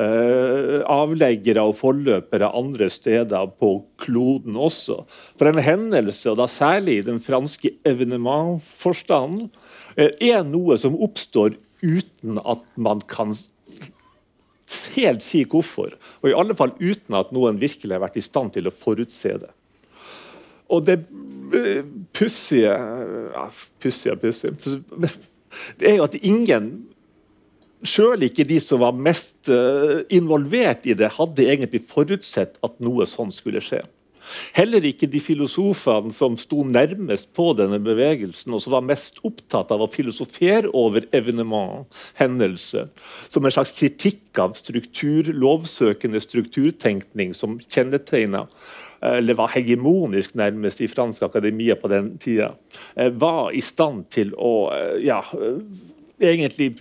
eh, 0.00 0.80
avleggere 0.90 1.62
og 1.68 1.76
forløpere 1.78 2.50
andre 2.58 2.88
steder 2.90 3.52
på 3.60 3.72
kloden 4.02 4.58
også. 4.58 5.04
For 5.38 5.50
en 5.50 5.62
hendelse, 5.62 6.32
og 6.32 6.40
da 6.40 6.48
særlig 6.50 6.98
i 6.98 7.06
den 7.06 7.20
franske 7.22 7.76
evenementforstanden, 7.86 9.50
eh, 9.96 10.10
er 10.32 10.42
noe 10.48 10.78
som 10.82 10.98
oppstår 10.98 11.54
uten 11.84 12.40
at 12.42 12.64
man 12.76 13.00
kan 13.08 13.36
helt 14.96 15.24
si 15.24 15.44
hvorfor. 15.48 15.96
Og 16.22 16.30
i 16.30 16.36
alle 16.36 16.56
fall 16.58 16.74
uten 16.80 17.16
at 17.18 17.32
noen 17.34 17.60
virkelig 17.60 17.96
har 17.96 18.04
vært 18.04 18.20
i 18.20 18.24
stand 18.24 18.54
til 18.56 18.68
å 18.68 18.74
forutse 18.74 19.36
det. 19.42 19.50
Og 20.70 20.84
det 20.86 21.00
eh, 21.56 21.82
pussige 22.14 22.70
ja, 22.70 23.48
Pussige 23.82 24.14
og 24.14 24.20
pussige 24.22 24.52
Det 25.80 25.88
er 25.88 25.96
jo 25.98 26.06
at 26.06 26.14
ingen 26.22 26.70
Sjøl 27.80 28.26
ikke 28.26 28.44
de 28.44 28.58
som 28.60 28.82
var 28.82 28.92
mest 28.92 29.48
uh, 29.48 30.02
involvert 30.12 30.84
i 30.84 30.92
det, 30.92 31.08
hadde 31.16 31.46
egentlig 31.46 31.80
forutsett 31.88 32.58
at 32.60 32.74
noe 32.84 33.06
sånn 33.08 33.32
skulle 33.32 33.62
skje. 33.64 33.80
Heller 34.56 34.84
ikke 34.86 35.08
de 35.10 35.20
filosofene 35.22 36.12
som 36.14 36.36
sto 36.40 36.64
nærmest 36.66 37.30
på 37.36 37.50
denne 37.58 37.80
bevegelsen, 37.82 38.54
og 38.54 38.62
som 38.64 38.76
var 38.76 38.86
mest 38.86 39.20
opptatt 39.26 39.72
av 39.74 39.84
å 39.84 39.90
filosofere 39.90 40.70
over 40.76 41.06
evenement, 41.16 41.88
hendelse, 42.20 42.86
som 43.28 43.46
en 43.46 43.54
slags 43.54 43.74
kritikk 43.78 44.40
av 44.42 44.56
struktur, 44.58 45.32
lovsøkende 45.32 46.22
strukturtenkning 46.22 47.34
som 47.36 47.58
kjennetegna 47.68 48.46
eller 49.00 49.36
var 49.38 49.48
hegemonisk 49.54 50.34
nærmest 50.36 50.82
i 50.84 50.88
fransk 50.90 51.22
akademia 51.24 51.76
på 51.80 51.88
den 51.88 52.10
tida, 52.20 52.50
eh, 52.96 53.08
var 53.08 53.48
i 53.56 53.62
stand 53.64 54.10
til 54.12 54.34
å 54.36 54.68
eh, 54.74 54.98
ja, 55.06 55.22
eh, 55.32 55.62
egentlig 56.20 56.74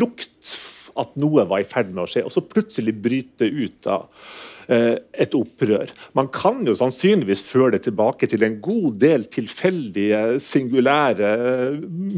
lukte 0.00 0.56
at 0.96 1.12
noe 1.20 1.44
var 1.48 1.60
i 1.60 1.68
ferd 1.68 1.92
med 1.92 2.06
å 2.06 2.08
skje, 2.08 2.24
og 2.24 2.32
så 2.32 2.44
plutselig 2.44 2.96
bryte 3.04 3.48
ut 3.48 3.88
av 3.88 4.08
Eh, 4.08 4.51
et 4.68 5.34
opprør. 5.36 5.90
Man 6.16 6.28
kan 6.32 6.62
jo 6.66 6.74
sannsynligvis 6.78 7.42
føre 7.46 7.76
det 7.76 7.84
tilbake 7.86 8.28
til 8.30 8.44
en 8.46 8.58
god 8.62 8.98
del 9.02 9.26
tilfeldige, 9.32 10.40
singulære 10.42 11.32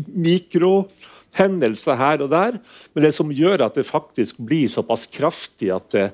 mikrohendelser 0.09 2.01
her 2.01 2.25
og 2.25 2.33
der. 2.35 2.59
Men 2.93 3.07
det 3.07 3.15
som 3.17 3.33
gjør 3.33 3.67
at 3.69 3.79
det 3.79 3.87
faktisk 3.89 4.41
blir 4.43 4.69
såpass 4.73 5.07
kraftig 5.13 5.73
at 5.75 5.89
det 5.95 6.07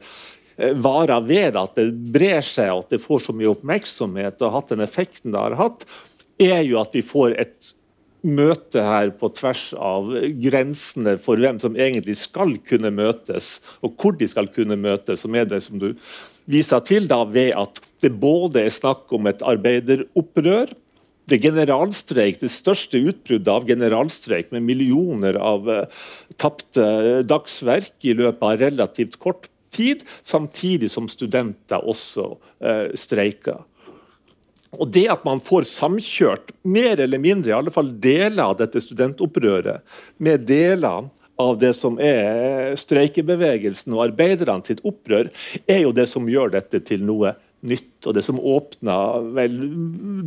eh, 0.57 0.77
varer 0.77 1.27
ved, 1.27 1.59
at 1.59 1.77
det 1.79 1.89
brer 2.15 2.45
seg 2.47 2.73
og 2.75 2.87
at 2.87 2.97
det 2.97 3.03
får 3.05 3.27
så 3.27 3.37
mye 3.37 3.53
oppmerksomhet 3.55 4.41
og 4.41 4.49
har 4.49 4.57
hatt 4.59 4.73
den 4.75 4.87
effekten 4.87 5.35
det 5.35 5.45
har 5.49 5.59
hatt, 5.61 5.87
er 6.41 6.63
jo 6.65 6.81
at 6.81 6.95
vi 6.97 7.05
får 7.05 7.37
et 7.41 7.75
møte 8.27 8.83
her 8.85 9.13
på 9.17 9.31
tvers 9.37 9.71
av 9.77 10.11
grensene 10.43 11.17
for 11.21 11.41
hvem 11.41 11.61
som 11.63 11.79
egentlig 11.79 12.19
skal 12.21 12.57
kunne 12.69 12.93
møtes, 12.93 13.59
og 13.81 13.97
hvor 14.01 14.19
de 14.19 14.29
skal 14.31 14.51
kunne 14.53 14.79
møtes, 14.81 15.25
som 15.25 15.35
er 15.39 15.49
det 15.49 15.63
som 15.67 15.81
du 15.81 15.93
viser 16.51 16.85
til, 16.87 17.09
da, 17.11 17.23
ved 17.25 17.55
at 17.59 17.81
det 18.03 18.13
både 18.21 18.65
er 18.67 18.75
snakk 18.75 19.13
om 19.17 19.29
et 19.31 19.45
arbeideropprør 19.47 20.73
det 21.31 21.39
er 21.39 21.45
generalstreik, 21.45 22.41
det 22.43 22.51
største 22.51 22.99
utbruddet 22.99 23.51
av 23.53 23.67
generalstreik 23.69 24.51
med 24.51 24.65
millioner 24.67 25.39
av 25.39 25.69
uh, 25.71 26.03
tapte 26.41 27.23
dagsverk 27.23 27.95
i 28.03 28.17
løpet 28.19 28.43
av 28.43 28.59
relativt 28.65 29.15
kort 29.23 29.47
tid, 29.71 30.03
samtidig 30.27 30.91
som 30.91 31.07
studenter 31.11 31.87
også 31.87 32.33
uh, 32.35 32.89
streiker. 32.99 33.63
Og 34.79 34.91
det 34.95 35.09
at 35.11 35.25
man 35.27 35.41
får 35.43 35.67
samkjørt 35.67 36.53
mer 36.63 37.01
eller 37.03 37.19
mindre, 37.23 37.51
i 37.51 37.57
alle 37.57 37.73
fall 37.75 37.91
deler 38.03 38.45
av 38.45 38.59
dette 38.61 38.83
studentopprøret 38.85 39.83
med 40.23 40.47
deler 40.47 41.09
av 41.41 41.59
det 41.59 41.73
som 41.75 41.97
er 42.03 42.77
streikebevegelsen 42.79 43.95
og 43.97 44.05
arbeiderne 44.11 44.67
sitt 44.67 44.83
opprør, 44.87 45.31
er 45.67 45.83
jo 45.87 45.95
det 45.97 46.07
som 46.11 46.29
gjør 46.31 46.53
dette 46.55 46.83
til 46.87 47.03
noe 47.09 47.35
nytt, 47.67 48.07
og 48.07 48.15
det 48.17 48.23
som 48.25 48.39
åpner 48.41 49.27
vel 49.37 49.57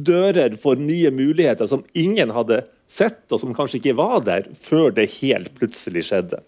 dører 0.06 0.58
for 0.62 0.78
nye 0.78 1.10
muligheter 1.14 1.70
som 1.70 1.86
ingen 1.98 2.34
hadde 2.34 2.64
sett, 2.90 3.24
og 3.32 3.42
som 3.42 3.56
kanskje 3.58 3.80
ikke 3.80 3.98
var 3.98 4.20
der 4.26 4.50
før 4.58 4.94
det 4.94 5.10
helt 5.22 5.54
plutselig 5.58 6.08
skjedde. 6.10 6.44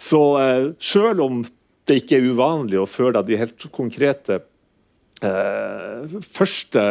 Så 0.00 0.22
eh, 0.40 0.70
selv 0.80 1.24
om 1.24 1.44
det 1.88 2.00
ikke 2.00 2.18
er 2.18 2.32
uvanlig 2.32 2.80
å 2.80 2.88
føle 2.88 3.20
de 3.26 3.40
helt 3.40 3.66
konkrete 3.74 4.40
eh, 5.22 6.16
første 6.24 6.84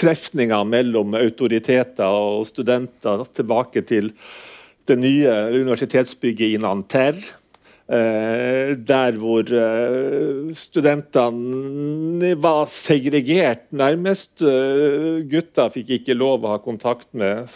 trefninga 0.00 0.62
mellom 0.64 1.16
autoriteter 1.18 2.08
og 2.08 2.46
studenter 2.48 3.26
tilbake 3.36 3.82
til 3.88 4.12
det 4.88 4.96
nye 4.98 5.34
universitetsbygget 5.60 6.56
i 6.56 6.62
Nanterre. 6.62 7.36
Eh, 7.90 8.76
der 8.86 9.16
hvor 9.18 9.42
eh, 9.50 10.54
studentene 10.54 12.36
var 12.38 12.68
segregert, 12.70 13.64
nærmest. 13.74 14.44
Eh, 14.46 15.26
gutta 15.26 15.66
fikk 15.74 15.96
ikke 15.96 16.14
lov 16.14 16.46
å 16.46 16.52
ha 16.54 16.60
kontakt 16.62 17.08
med 17.10 17.50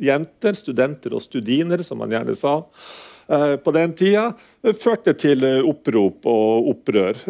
jenter, 0.00 0.56
studenter 0.56 1.12
og 1.12 1.20
studiner, 1.20 1.84
som 1.84 2.00
man 2.00 2.14
gjerne 2.16 2.36
sa 2.38 2.62
på 3.64 3.72
den 3.72 3.94
tida, 3.96 4.26
førte 4.76 5.14
til 5.16 5.46
opprop 5.64 6.26
og 6.28 6.68
opprør, 6.74 7.22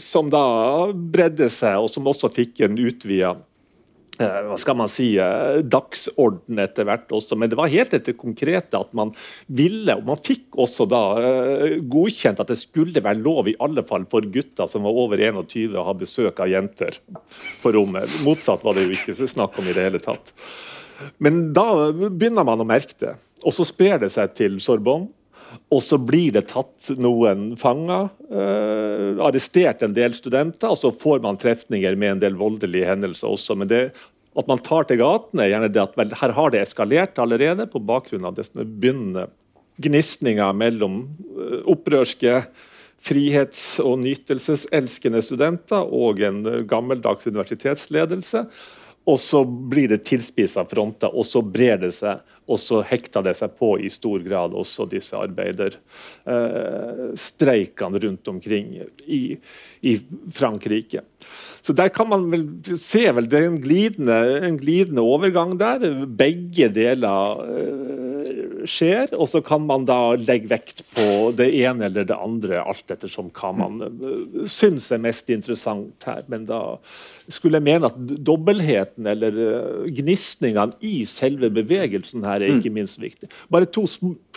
som 0.00 0.30
da 0.32 0.46
bredde 0.94 1.50
seg, 1.52 1.82
og 1.82 1.90
som 1.92 2.08
også 2.08 2.32
fikk 2.32 2.64
en 2.64 2.80
utvida 2.80 3.34
Eh, 4.16 4.36
hva 4.48 4.56
skal 4.56 4.78
man 4.78 4.88
si, 4.88 5.10
eh, 5.20 5.58
dagsorden 5.60 6.60
etter 6.62 6.86
hvert 6.88 7.10
også. 7.12 7.36
Men 7.36 7.50
det 7.52 7.58
var 7.58 7.72
helt 7.72 7.92
etter 7.92 8.16
konkrete 8.16 8.78
at 8.78 8.94
man 8.96 9.12
ville, 9.46 9.92
og 9.92 10.06
man 10.08 10.22
fikk 10.24 10.56
også 10.56 10.86
da 10.88 11.02
eh, 11.20 11.74
godkjent 11.84 12.40
at 12.40 12.52
det 12.52 12.56
skulle 12.60 13.02
være 13.04 13.20
lov, 13.20 13.50
i 13.50 13.58
alle 13.60 13.84
fall 13.84 14.06
for 14.08 14.24
gutter 14.24 14.70
som 14.72 14.88
var 14.88 14.96
over 14.96 15.20
21, 15.20 15.76
å 15.76 15.84
ha 15.84 15.96
besøk 15.96 16.40
av 16.40 16.48
jenter 16.48 16.96
på 17.60 17.74
rommet. 17.76 18.08
Motsatt 18.24 18.64
var 18.64 18.78
det 18.78 18.86
jo 18.86 18.96
ikke 18.96 19.28
snakk 19.28 19.60
om 19.60 19.68
i 19.68 19.76
det 19.76 19.84
hele 19.84 20.00
tatt. 20.00 20.32
Men 21.22 21.50
da 21.56 21.92
begynner 21.92 22.46
man 22.46 22.62
å 22.62 22.68
merke 22.68 22.96
det. 23.00 23.14
Og 23.44 23.54
så 23.54 23.66
sprer 23.68 24.00
det 24.02 24.10
seg 24.14 24.34
til 24.38 24.58
Sorbonne. 24.62 25.12
Og 25.72 25.80
så 25.82 25.96
blir 25.98 26.34
det 26.34 26.46
tatt 26.50 26.90
noen 27.00 27.54
fanger, 27.58 28.10
eh, 28.30 29.22
arrestert 29.24 29.82
en 29.82 29.94
del 29.96 30.14
studenter, 30.14 30.68
og 30.70 30.78
så 30.78 30.92
får 30.94 31.22
man 31.24 31.38
trefninger 31.40 31.96
med 31.98 32.16
en 32.16 32.22
del 32.22 32.36
voldelige 32.38 32.86
hendelser 32.86 33.32
også. 33.32 33.56
Men 33.58 33.70
det, 33.70 33.80
at 34.36 34.50
man 34.50 34.62
tar 34.62 34.86
til 34.86 35.00
gatene, 35.00 35.48
gjerne 35.48 35.72
det 35.72 35.82
at 35.82 35.96
vel, 35.98 36.12
her 36.20 36.34
har 36.36 36.52
det 36.52 36.62
eskalert 36.62 37.18
allerede 37.22 37.66
på 37.70 37.82
bakgrunn 37.82 38.26
av 38.28 38.36
det 38.36 38.46
som 38.46 38.62
begynner 38.62 39.32
gnisninger 39.82 40.54
mellom 40.54 41.02
eh, 41.34 41.62
opprørske 41.66 42.42
frihets- 43.06 43.80
og 43.82 44.00
nytelseselskende 44.02 45.22
studenter 45.22 45.82
og 45.82 46.22
en 46.26 46.42
gammeldags 46.68 47.26
universitetsledelse. 47.26 48.46
Og 49.06 49.20
så 49.22 49.44
blir 49.46 49.92
det 49.92 50.02
tilspissa 50.08 50.64
fronter, 50.66 51.14
og 51.14 51.26
så 51.26 51.42
brer 51.42 51.78
det 51.84 51.92
seg. 51.94 52.18
Og 52.46 52.60
så 52.62 52.78
hekter 52.86 53.24
det 53.26 53.32
seg 53.38 53.56
på 53.58 53.78
i 53.82 53.88
stor 53.90 54.22
grad 54.22 54.52
også 54.54 54.86
disse 54.90 55.16
arbeiderstreikene 55.18 57.96
eh, 57.98 58.02
rundt 58.04 58.28
omkring 58.30 58.66
i, 59.02 59.36
i, 59.82 60.00
Frankrike. 60.34 61.00
Så 61.58 61.72
der 61.74 61.88
kan 61.94 62.08
man 62.10 62.30
vel 62.30 62.46
se 62.82 63.10
vel, 63.10 63.28
det 63.30 63.38
er 63.40 63.46
en 63.50 63.62
glidende, 63.62 64.38
en 64.46 64.58
glidende 64.62 65.02
overgang 65.02 65.58
der. 65.58 66.06
Begge 66.06 66.68
deler 66.74 67.42
eh, 67.50 68.05
skjer. 68.70 69.14
Og 69.16 69.28
så 69.30 69.42
kan 69.44 69.64
man 69.66 69.86
da 69.88 70.16
legge 70.18 70.50
vekt 70.50 70.82
på 70.96 71.30
det 71.36 71.48
ene 71.62 71.88
eller 71.88 72.06
det 72.08 72.16
andre, 72.16 72.60
alt 72.62 72.92
ettersom 72.92 73.30
hva 73.36 73.52
man 73.56 73.80
uh, 73.82 74.44
syns 74.50 74.90
er 74.94 75.02
mest 75.02 75.30
interessant 75.32 76.06
her. 76.08 76.22
Men 76.32 76.46
da 76.48 76.60
skulle 77.28 77.60
jeg 77.60 77.66
mene 77.66 77.90
at 77.90 77.98
dobbeltheten 78.26 79.08
eller 79.10 79.40
uh, 79.40 79.88
gnisningene 79.88 80.76
i 80.84 81.00
selve 81.08 81.50
bevegelsen 81.54 82.26
her 82.26 82.42
er 82.42 82.58
ikke 82.58 82.74
minst 82.74 83.00
viktig. 83.02 83.30
Bare 83.52 83.68
to 83.70 83.86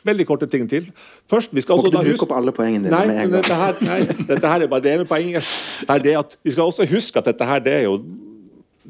veldig 0.05 0.25
korte 0.27 0.47
ting 0.47 0.69
til. 0.69 0.87
Først, 1.29 1.51
vi 1.55 1.61
skal 1.61 1.75
også 1.75 1.89
Må 1.89 1.91
ikke 1.91 2.03
du 2.03 2.09
bruke 2.13 2.27
opp 2.27 2.37
alle 2.37 2.53
poengene 2.55 2.87
dine 2.87 2.95
nei, 2.95 3.05
med 3.07 3.19
en 3.19 3.31
gang? 3.33 3.43
Dette 3.43 3.59
her, 3.59 3.83
nei, 3.83 3.99
dette 4.31 4.53
her 4.53 4.63
er 4.63 4.71
bare 4.71 4.85
det 4.85 4.95
ene 4.95 5.05
poenget. 5.09 5.53
Er 5.89 6.03
det 6.03 6.15
at 6.19 6.37
vi 6.43 6.55
skal 6.55 6.71
også 6.71 6.87
huske 6.89 7.19
at 7.19 7.27
dette 7.31 7.45
her 7.45 7.63
det 7.63 7.73
er 7.81 7.87
jo 7.89 7.99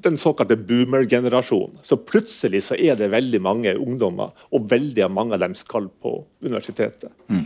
den 0.04 0.20
såkalte 0.22 0.58
boomer-generasjonen. 0.58 1.82
Så 1.84 1.98
plutselig 1.98 2.64
så 2.70 2.78
er 2.80 3.00
det 3.00 3.12
veldig 3.14 3.42
mange 3.44 3.76
ungdommer, 3.80 4.32
og 4.52 4.70
veldig 4.72 5.10
mange 5.12 5.38
av 5.38 5.44
dem 5.44 5.58
skal 5.58 5.90
på 6.02 6.22
universitetet. 6.46 7.12
Mm. 7.30 7.46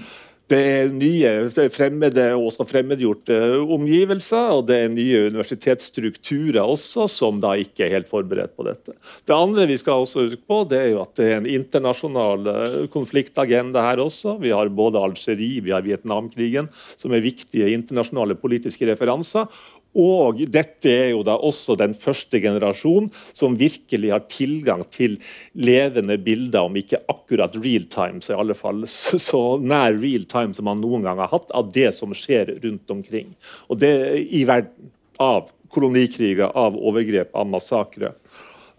Det 0.51 0.57
er 0.59 0.89
nye 0.91 1.29
fremmede 1.71 2.25
og 2.35 2.49
også 2.49 2.65
fremmedgjorte 2.67 3.35
omgivelser, 3.71 4.51
og 4.57 4.65
det 4.67 4.79
er 4.83 4.91
nye 4.91 5.21
universitetsstrukturer 5.31 6.59
også, 6.61 7.07
som 7.07 7.39
da 7.43 7.53
ikke 7.61 7.85
er 7.85 7.93
helt 7.95 8.09
forberedt 8.11 8.51
på 8.57 8.65
dette. 8.67 8.93
Det 9.23 9.33
andre 9.33 9.65
vi 9.69 9.77
skal 9.79 10.03
også 10.03 10.25
huske 10.25 10.41
på, 10.43 10.59
det 10.69 10.81
er 10.81 10.89
jo 10.91 10.99
at 11.05 11.15
det 11.17 11.29
er 11.29 11.39
en 11.39 11.47
internasjonal 11.47 12.51
eh, 12.51 12.75
konfliktagenda 12.93 13.85
her 13.87 14.03
også. 14.03 14.35
Vi 14.43 14.51
har 14.51 14.73
både 14.73 15.01
Algerie, 15.01 15.63
vi 15.63 15.71
har 15.73 15.85
Vietnamkrigen, 15.87 16.67
som 16.99 17.15
er 17.15 17.23
viktige 17.23 17.71
internasjonale 17.77 18.35
politiske 18.35 18.91
referanser. 18.91 19.47
Og 19.99 20.41
dette 20.49 20.89
er 20.89 21.11
jo 21.11 21.21
da 21.25 21.35
også 21.37 21.75
den 21.77 21.93
første 21.97 22.39
generasjonen 22.41 23.11
som 23.35 23.57
virkelig 23.59 24.09
har 24.13 24.25
tilgang 24.25 24.81
til 24.93 25.19
levende 25.53 26.17
bilder, 26.17 26.65
om 26.65 26.77
ikke 26.79 27.03
akkurat 27.11 27.53
real 27.61 27.85
time, 27.93 28.21
så 28.21 28.33
i 28.33 28.39
alle 28.41 28.57
fall 28.57 28.83
så 29.29 29.43
nær 29.61 29.93
real 29.99 30.25
time 30.29 30.57
som 30.57 30.69
man 30.69 30.81
noen 30.81 31.05
gang 31.05 31.21
har 31.21 31.31
hatt, 31.33 31.51
av 31.53 31.69
det 31.75 31.91
som 31.97 32.15
skjer 32.17 32.55
rundt 32.63 32.93
omkring. 32.93 33.35
Og 33.69 33.81
det 33.83 33.93
i 34.33 34.45
verden. 34.49 34.91
Av 35.21 35.45
kolonikriger, 35.69 36.49
av 36.57 36.73
overgrep, 36.73 37.35
av 37.37 37.45
massakre. 37.49 38.09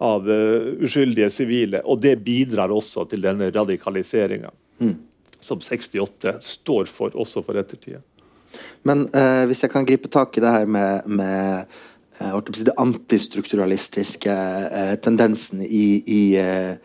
Av 0.03 0.27
uh, 0.27 0.73
uskyldige 0.83 1.29
sivile. 1.31 1.79
Og 1.87 2.01
det 2.03 2.17
bidrar 2.27 2.73
også 2.75 3.05
til 3.11 3.23
denne 3.23 3.47
radikaliseringa 3.55 4.51
mm. 4.83 4.91
som 5.39 5.63
68 5.63 6.35
står 6.43 6.91
for, 6.91 7.15
også 7.15 7.43
for 7.47 7.59
ettertida. 7.61 8.03
Men 8.87 9.07
eh, 9.13 9.43
hvis 9.49 9.63
jeg 9.65 9.73
kan 9.73 9.87
gripe 9.87 10.11
tak 10.11 10.37
i 10.37 10.43
det 10.43 10.51
her 10.51 10.65
med, 10.69 11.07
med 11.07 11.65
eh, 12.19 12.35
det 12.65 12.75
antistrukturalistiske 12.77 14.35
eh, 14.35 14.95
tendensen 15.01 15.63
i, 15.65 15.87
i, 16.05 16.23
eh, 16.41 16.75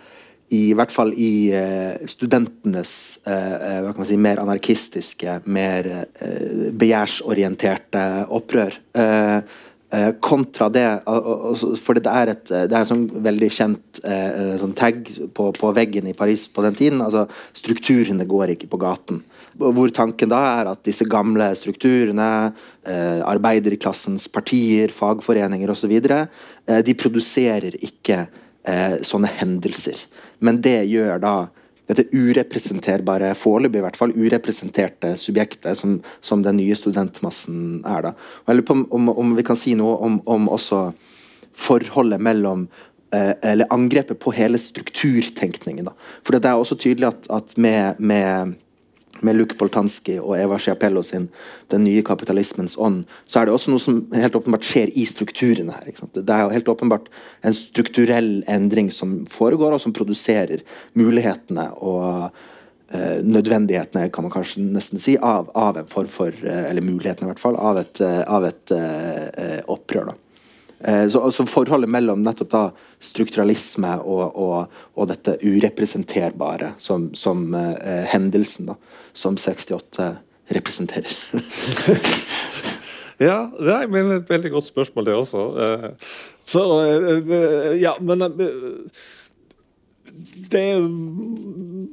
i, 0.50 0.62
hvert 0.74 0.92
fall 0.92 1.14
i 1.14 1.52
eh, 1.54 2.00
studentenes 2.10 2.92
eh, 3.24 3.80
hva 3.80 3.92
kan 3.92 4.02
man 4.02 4.10
si, 4.10 4.18
mer 4.20 4.42
anarkistiske, 4.42 5.40
mer 5.46 5.90
begjærsorienterte 6.76 8.06
opprør. 8.28 8.80
Kontra 10.22 10.68
det 10.70 10.84
For 11.82 11.98
det 11.98 12.06
er 12.06 12.30
et 12.30 12.50
det 12.70 12.76
er 12.78 12.84
sånn 12.86 13.08
veldig 13.10 13.48
kjent 13.50 13.98
sånn 14.60 14.74
tag 14.78 15.00
på, 15.34 15.48
på, 15.56 15.72
veggen 15.74 16.06
i 16.06 16.14
Paris 16.14 16.44
på 16.46 16.62
den 16.62 16.76
tiden. 16.78 17.02
altså 17.02 17.24
Strukturene 17.58 18.22
går 18.28 18.54
ikke 18.54 18.70
på 18.70 18.78
gaten. 18.84 19.18
Hvor 19.58 19.90
tanken 19.92 20.30
da 20.30 20.40
er 20.60 20.70
at 20.70 20.84
disse 20.86 21.04
gamle 21.10 21.50
strukturene, 21.58 22.52
eh, 22.86 23.20
arbeiderklassens 23.26 24.28
partier, 24.32 24.92
fagforeninger 24.94 25.70
osv., 25.70 25.92
eh, 26.00 26.82
de 26.86 26.94
produserer 26.94 27.74
ikke 27.82 28.26
eh, 28.64 28.96
sånne 29.02 29.32
hendelser. 29.40 30.06
Men 30.40 30.62
det 30.62 30.86
gjør 30.88 31.18
da 31.20 31.34
dette 31.90 32.06
urepresenterbare, 32.14 33.32
foreløpig 33.38 33.80
i 33.80 33.84
hvert 33.84 33.98
fall, 33.98 34.14
urepresenterte 34.14 35.14
subjektet 35.18 35.78
som, 35.78 35.98
som, 36.24 36.44
den 36.44 36.60
nye 36.60 36.76
studentmassen 36.78 37.82
er. 37.82 38.10
da. 38.10 38.14
lurer 38.48 38.66
på, 38.66 38.78
om, 38.90 39.10
om, 39.10 39.34
vi 39.36 39.46
kan 39.46 39.58
si 39.58 39.74
noe 39.78 39.96
om, 40.06 40.20
om 40.30 40.48
også 40.52 40.90
forholdet 41.56 42.22
mellom 42.22 42.68
eh, 43.12 43.34
Eller 43.42 43.70
angrepet 43.74 44.20
på 44.22 44.32
hele 44.36 44.58
strukturtenkningen. 44.58 45.90
da. 45.90 45.94
For 46.22 46.38
det 46.38 46.48
er 46.48 46.58
også 46.58 46.78
tydelig 46.78 47.10
at, 47.10 47.30
at 47.30 47.56
med, 47.58 47.98
med 47.98 48.54
med 49.26 49.38
Luke 49.38 49.56
Boltanski 49.58 50.18
og 50.20 50.36
Eva 50.38 50.58
Schiapello 50.58 51.02
sin 51.02 51.28
'Den 51.68 51.84
nye 51.84 52.02
kapitalismens 52.02 52.76
ånd', 52.76 53.04
så 53.26 53.40
er 53.40 53.44
det 53.44 53.54
også 53.54 53.70
noe 53.70 53.78
som 53.78 54.06
helt 54.12 54.34
åpenbart 54.34 54.64
skjer 54.64 54.90
i 54.94 55.04
strukturene 55.04 55.72
her. 55.72 55.92
Det 56.12 56.30
er 56.30 56.42
jo 56.42 56.54
helt 56.54 56.68
åpenbart 56.68 57.08
en 57.44 57.52
strukturell 57.52 58.42
endring 58.48 58.90
som 58.90 59.26
foregår, 59.26 59.72
og 59.72 59.80
som 59.80 59.92
produserer 59.92 60.60
mulighetene 60.94 61.70
og 61.78 62.30
uh, 62.94 63.18
nødvendighetene, 63.22 64.10
kan 64.10 64.24
man 64.24 64.32
kanskje 64.32 64.62
nesten 64.62 64.98
si, 64.98 65.16
av, 65.16 65.50
av 65.54 65.76
en 65.76 65.86
form 65.86 66.08
for 66.08 66.28
uh, 66.28 66.70
Eller 66.70 66.82
mulighetene, 66.82 67.28
i 67.28 67.32
hvert 67.32 67.38
fall, 67.42 67.56
av 67.56 67.78
et, 67.78 68.00
uh, 68.00 68.24
av 68.26 68.44
et 68.44 68.72
opprør. 69.68 70.12
da. 70.12 70.29
Eh, 70.84 71.08
så, 71.08 71.30
så, 71.30 71.46
Forholdet 71.46 71.90
mellom 71.92 72.22
nettopp 72.24 72.50
da 72.52 72.62
strukturalisme 73.02 73.96
og, 74.00 74.36
og, 74.36 74.80
og 74.96 75.10
dette 75.10 75.36
urepresenterbare 75.42 76.74
som, 76.80 77.10
som 77.14 77.50
eh, 77.54 78.06
hendelsen 78.12 78.70
da, 78.72 78.78
som 79.12 79.36
68 79.36 80.10
representerer. 80.50 81.12
ja, 83.28 83.38
det 83.60 83.76
er 83.76 84.16
et 84.16 84.32
veldig 84.32 84.54
godt 84.56 84.70
spørsmål, 84.70 85.06
det 85.06 85.14
også. 85.14 85.44
Uh, 85.54 86.16
så, 86.42 86.64
uh, 86.74 87.76
ja, 87.78 87.92
men 88.00 88.24
det 90.50 90.64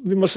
Vi 0.08 0.17
må 0.17 0.30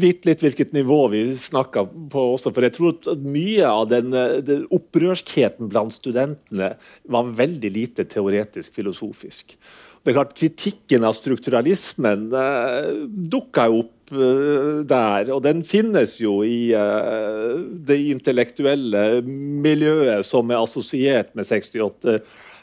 vite 0.00 0.28
litt 0.28 0.42
hvilket 0.44 0.72
nivå 0.76 1.02
vi 1.12 1.22
snakker 1.38 1.90
på 2.12 2.24
også. 2.34 2.52
For 2.54 2.66
jeg 2.66 2.76
tror 2.76 2.96
at 2.96 3.22
mye 3.24 3.68
av 3.68 3.90
den, 3.90 4.14
den 4.46 4.66
opprørskheten 4.72 5.70
blant 5.70 5.96
studentene 5.96 6.74
var 7.10 7.30
veldig 7.38 7.72
lite 7.76 8.08
teoretisk 8.08 8.74
filosofisk. 8.78 9.56
Det 10.00 10.12
er 10.12 10.16
klart 10.16 10.36
Kritikken 10.38 11.04
av 11.04 11.16
strukturalismen 11.18 12.30
eh, 12.32 12.92
dukka 13.32 13.66
opp 13.82 14.14
eh, 14.14 14.80
der, 14.88 15.28
og 15.34 15.42
den 15.44 15.60
finnes 15.66 16.14
jo 16.22 16.38
i 16.46 16.72
eh, 16.76 17.58
det 17.84 17.98
intellektuelle 18.14 19.20
miljøet 19.26 20.24
som 20.24 20.48
er 20.48 20.62
assosiert 20.62 21.34
med 21.36 21.44
68 21.44 22.16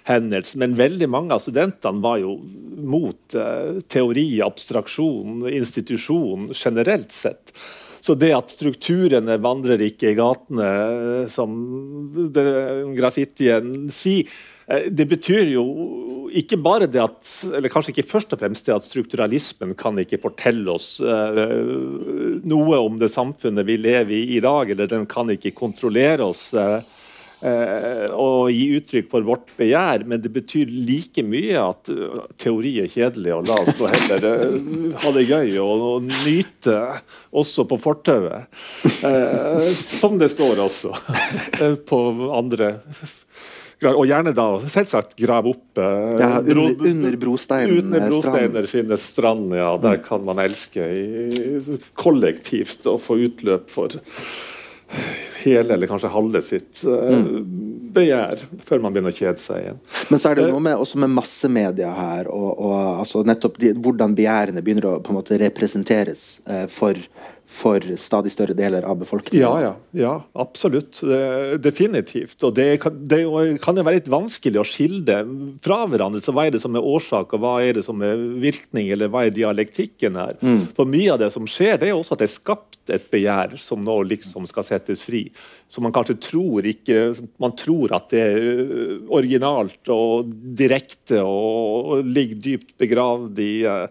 hendelsen, 0.07 0.63
Men 0.63 0.77
veldig 0.79 1.09
mange 1.11 1.35
av 1.35 1.43
studentene 1.43 2.01
var 2.01 2.21
jo 2.21 2.37
mot 2.77 3.35
uh, 3.35 3.81
teori, 3.89 4.29
abstraksjon, 4.45 5.43
institusjon 5.49 6.51
generelt 6.53 7.11
sett. 7.15 7.53
Så 7.99 8.13
det 8.15 8.29
at 8.35 8.53
strukturene 8.53 9.39
vandrer 9.41 9.81
ikke 9.83 10.11
i 10.11 10.17
gatene, 10.17 10.67
som 11.33 11.55
graffitien 12.95 13.89
sier, 13.91 14.29
det 14.67 15.07
betyr 15.09 15.49
jo 15.49 15.63
ikke 16.35 16.57
bare 16.59 16.89
det 16.91 16.99
at 16.99 17.29
Eller 17.55 17.71
kanskje 17.71 17.93
ikke 17.93 18.09
først 18.09 18.33
og 18.35 18.41
fremst 18.41 18.67
det 18.67 18.75
at 18.75 18.83
strukturalismen 18.83 19.71
kan 19.79 19.95
ikke 20.01 20.19
fortelle 20.19 20.73
oss 20.73 20.97
noe 20.99 22.79
om 22.83 22.97
det 22.99 23.07
samfunnet 23.13 23.63
vi 23.67 23.77
lever 23.79 24.11
i 24.11 24.35
i 24.35 24.41
dag, 24.43 24.71
eller 24.71 24.91
den 24.91 25.07
kan 25.07 25.31
ikke 25.31 25.55
kontrollere 25.55 26.27
oss. 26.27 26.49
Uh, 27.37 28.07
uh, 28.09 28.47
gi 28.49 28.63
uttrykk 28.79 29.11
for 29.11 29.25
vårt 29.27 29.51
begjær, 29.59 30.07
men 30.09 30.23
det 30.23 30.31
betyr 30.33 30.71
like 30.71 31.21
mye 31.21 31.59
at 31.61 31.91
teori 32.41 32.71
er 32.81 32.89
kjedelig, 32.89 33.35
og 33.35 33.45
la 33.49 33.59
oss 33.61 33.77
nå 33.77 33.91
heller 33.93 34.25
ha 35.03 35.13
det 35.13 35.25
gøy 35.27 35.51
og, 35.61 35.85
og 35.91 36.07
nyte 36.09 36.79
også 37.37 37.67
på 37.69 37.77
fortauet. 37.81 38.49
som 39.77 40.17
det 40.17 40.31
står 40.33 40.63
også 40.65 40.95
på 41.85 42.01
andre 42.33 42.73
og 43.85 44.07
gjerne 44.09 44.33
da 44.33 44.45
selvsagt 44.71 45.13
grave 45.19 45.51
opp 45.53 45.77
eh, 45.77 46.13
ja, 46.17 46.29
under, 46.39 46.71
under. 46.73 47.17
Under 47.77 48.05
brosteiner 48.09 48.69
finnes 48.69 49.05
strand, 49.13 49.53
ja. 49.53 49.75
Der 49.81 49.99
kan 50.01 50.25
man 50.25 50.41
elske 50.41 50.81
i, 50.81 51.77
kollektivt 51.97 52.87
og 52.89 53.03
få 53.05 53.19
utløp 53.27 53.69
for 53.69 53.99
hele 55.43 55.73
eller 55.73 55.89
kanskje 55.89 56.11
halve 56.11 56.41
sitt 56.45 56.81
uh, 56.87 57.17
mm. 57.17 57.47
begjær 57.95 58.43
før 58.67 58.83
man 58.83 58.95
begynner 58.95 59.13
å 59.13 59.17
kjede 59.17 59.41
seg 59.41 59.63
igjen. 59.63 59.79
Men 60.11 60.21
så 60.21 60.31
er 60.31 60.39
det 60.39 60.47
noe 60.51 60.63
med, 60.63 60.77
også 60.79 61.01
med 61.03 61.13
massemedia 61.15 61.91
her, 61.95 62.29
og, 62.31 62.49
og 62.55 62.77
altså 63.03 63.23
nettopp 63.27 63.59
de, 63.61 63.73
hvordan 63.75 64.15
begjærene 64.17 64.63
begynner 64.63 64.89
å 64.89 64.97
på 65.03 65.13
en 65.13 65.19
måte 65.19 65.39
representeres 65.41 66.25
eh, 66.47 66.65
for 66.71 66.99
for 67.47 67.79
stadig 67.95 68.31
større 68.33 68.53
deler 68.57 68.83
av 68.83 68.97
befolkningen? 68.99 69.39
Ja, 69.39 69.61
ja, 69.61 69.73
ja 69.95 70.13
absolutt. 70.35 70.99
Definitivt. 71.63 72.41
Og 72.43 72.55
det 72.57 72.67
kan, 72.83 72.97
det 73.07 73.21
kan, 73.63 73.77
jo 73.77 73.85
være 73.87 74.01
litt 74.01 74.09
vanskelig 74.11 74.59
å 74.59 74.65
skille 74.67 75.21
fra 75.63 75.79
hverandre. 75.87 76.21
Så 76.23 76.35
hva 76.35 76.47
er 76.47 76.57
det 76.57 76.61
som 76.63 76.75
er 76.75 76.85
årsak, 76.85 77.33
og 77.33 77.43
hva 77.43 77.53
er 77.63 77.79
det 77.79 77.85
som 77.87 78.03
er 78.03 78.19
virkning, 78.43 78.91
eller 78.93 79.11
hva 79.13 79.23
er 79.25 79.35
dialektikken 79.35 80.19
her? 80.19 80.35
Mm. 80.41 80.65
For 80.75 80.89
mye 80.89 81.13
av 81.15 81.21
det 81.23 81.31
som 81.35 81.47
skjer, 81.47 81.79
det 81.79 81.91
er 81.91 81.95
også 81.95 82.17
at 82.17 82.23
det 82.23 82.27
er 82.27 82.35
skapt 82.35 82.93
et 82.93 83.07
begjær 83.11 83.55
som 83.61 83.83
nå 83.83 83.95
liksom 84.11 84.47
skal 84.49 84.67
settes 84.67 85.05
fri. 85.07 85.25
Så 85.71 85.83
man 85.83 85.95
kanskje 85.95 86.17
tror 86.23 86.65
ikke 86.67 86.99
Man 87.41 87.53
tror 87.59 87.91
at 87.95 88.09
det 88.13 88.21
er 88.23 88.37
øh, 88.39 88.91
originalt 89.13 89.89
og 89.91 90.29
direkte 90.57 91.19
og, 91.23 91.91
og 91.91 92.11
ligger 92.11 92.39
dypt 92.43 92.75
begravd 92.79 93.39
i 93.43 93.53
uh, 93.67 93.87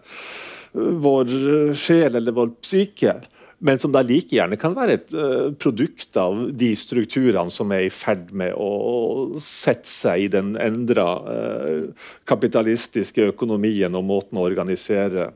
vår 0.73 1.33
sjel 1.77 2.17
eller 2.19 2.35
vår 2.35 2.53
psyke 2.61 3.15
men 3.59 3.79
som 3.81 3.93
da 3.93 4.03
like 4.05 4.35
gjerne 4.35 4.57
kan 4.59 4.75
være 4.77 4.97
et 4.99 5.13
uh, 5.17 5.49
produkt 5.57 6.17
av 6.19 6.39
de 6.53 6.69
strukturene 6.77 7.53
som 7.53 7.71
er 7.73 7.87
i 7.87 7.93
ferd 7.93 8.29
med 8.37 8.53
å 8.53 9.37
sette 9.41 9.89
seg 9.89 10.27
i 10.27 10.31
den 10.33 10.53
endra 10.61 11.07
uh, 11.25 12.09
kapitalistiske 12.29 13.31
økonomien 13.33 13.97
og 13.97 14.05
måten 14.05 14.37
å 14.37 14.45
organisere 14.45 15.31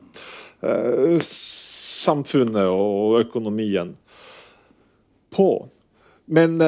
uh, 0.62 1.18
samfunnet 1.26 2.70
og 2.70 3.18
økonomien 3.24 3.96
på. 5.34 5.50
Men 6.32 6.58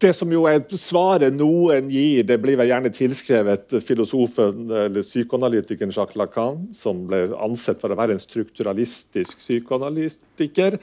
det 0.00 0.12
som 0.16 0.30
jo 0.32 0.46
er 0.48 0.62
svaret 0.80 1.34
noen 1.36 1.90
gir, 1.92 2.24
det 2.26 2.38
blir 2.40 2.56
vel 2.60 2.70
gjerne 2.70 2.92
tilskrevet 2.94 3.76
filosofen 3.84 4.70
eller 4.72 5.04
psykoanalytikeren 5.04 5.92
Jacques 5.94 6.18
Lacan, 6.18 6.62
som 6.76 7.04
ble 7.10 7.26
ansett 7.36 7.82
for 7.82 7.92
å 7.92 7.98
være 7.98 8.16
en 8.16 8.22
strukturalistisk 8.22 9.40
psykoanalytiker. 9.42 10.78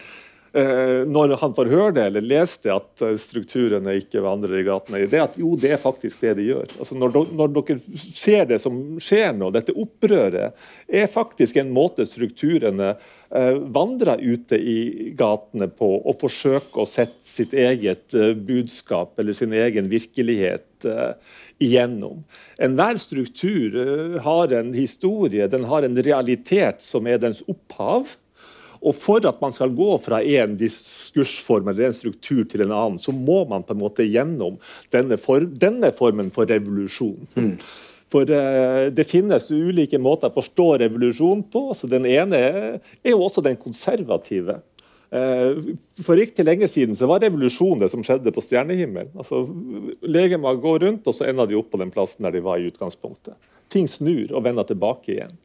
Eh, 0.56 1.04
når 1.08 1.36
han 1.42 1.54
får 1.56 1.70
høre 1.72 1.94
det 1.98 2.06
eller 2.08 2.24
lese 2.24 2.62
det, 2.64 2.72
at 2.72 3.04
eh, 3.04 3.16
strukturene 3.20 3.98
ikke 4.00 4.24
vandrer 4.24 4.62
i 4.62 4.66
gatene, 4.68 5.04
det 5.12 5.20
at 5.20 5.36
jo, 5.40 5.56
det 5.60 5.74
er 5.76 5.82
faktisk 5.82 6.24
det 6.24 6.38
de 6.40 6.48
gjør. 6.48 6.72
Altså 6.80 6.96
når, 6.98 7.18
når, 7.36 7.52
dere 7.58 8.02
ser 8.16 8.48
det 8.48 8.62
som 8.64 8.80
skjer 9.04 9.36
nå, 9.36 9.52
dette 9.56 9.76
opprøret, 9.76 10.56
er 10.88 11.12
faktisk 11.12 11.60
en 11.60 11.74
måte 11.76 12.08
strukturene 12.08 12.94
eh, 12.96 13.60
vandrer 13.76 14.24
ute 14.24 14.60
i 14.60 14.78
gatene 15.20 15.68
på 15.68 15.90
og 16.00 16.22
forsøker 16.24 16.84
å 16.84 16.88
sette 16.88 17.28
sitt 17.28 17.56
eget 17.58 18.16
budskap 18.48 19.20
eller 19.20 19.36
sin 19.36 19.56
egen 19.56 19.92
virkelighet 19.92 20.64
igjennom. 21.58 22.22
Enhver 22.62 23.00
struktur 23.02 23.74
har 24.22 24.54
en 24.54 24.70
historie, 24.78 25.48
den 25.50 25.66
har 25.68 25.84
en 25.84 25.98
realitet 26.06 26.86
som 26.86 27.10
er 27.10 27.20
dens 27.20 27.42
opphav. 27.50 28.14
Og 28.82 28.96
For 28.98 29.26
at 29.28 29.42
man 29.42 29.56
skal 29.56 29.74
gå 29.76 29.90
fra 30.04 30.22
en 30.22 30.56
diskursform 30.60 31.72
eller 31.72 31.90
en 31.90 31.98
struktur 31.98 32.44
til 32.50 32.66
en 32.66 32.74
annen, 32.76 33.02
så 33.02 33.14
må 33.16 33.44
man 33.50 33.66
på 33.66 33.76
en 33.76 33.82
måte 33.82 34.06
gjennom 34.08 34.60
denne, 34.94 35.18
form, 35.22 35.52
denne 35.60 35.92
formen 35.96 36.32
for 36.34 36.50
revolusjon. 36.50 37.28
Mm. 37.36 37.54
For 38.14 38.30
uh, 38.32 38.88
det 38.94 39.08
finnes 39.10 39.50
ulike 39.52 40.00
måter 40.00 40.32
å 40.32 40.38
forstå 40.38 40.70
revolusjon 40.86 41.44
på. 41.52 41.70
så 41.76 41.90
Den 41.92 42.08
ene 42.08 42.40
er 42.40 43.12
jo 43.12 43.22
også 43.26 43.44
den 43.44 43.60
konservative. 43.60 44.62
Uh, 45.08 45.76
for 46.04 46.20
ikke 46.20 46.40
til 46.40 46.48
lenge 46.48 46.68
siden 46.72 46.96
så 46.96 47.08
var 47.08 47.22
revolusjon 47.24 47.84
det 47.84 47.92
som 47.92 48.04
skjedde 48.06 48.32
på 48.36 48.44
stjernehimmelen. 48.44 49.12
Altså, 49.20 49.44
Legemer 50.08 50.60
går 50.64 50.86
rundt, 50.86 51.08
og 51.08 51.16
så 51.16 51.28
ender 51.28 51.50
de 51.50 51.60
opp 51.60 51.72
på 51.74 51.82
den 51.84 51.92
plassen 51.92 52.28
der 52.28 52.38
de 52.38 52.44
var 52.48 52.62
i 52.62 52.70
utgangspunktet. 52.72 53.36
Ting 53.72 53.90
snur 53.92 54.32
og 54.32 54.46
vender 54.48 54.68
tilbake 54.68 55.18
igjen. 55.18 55.36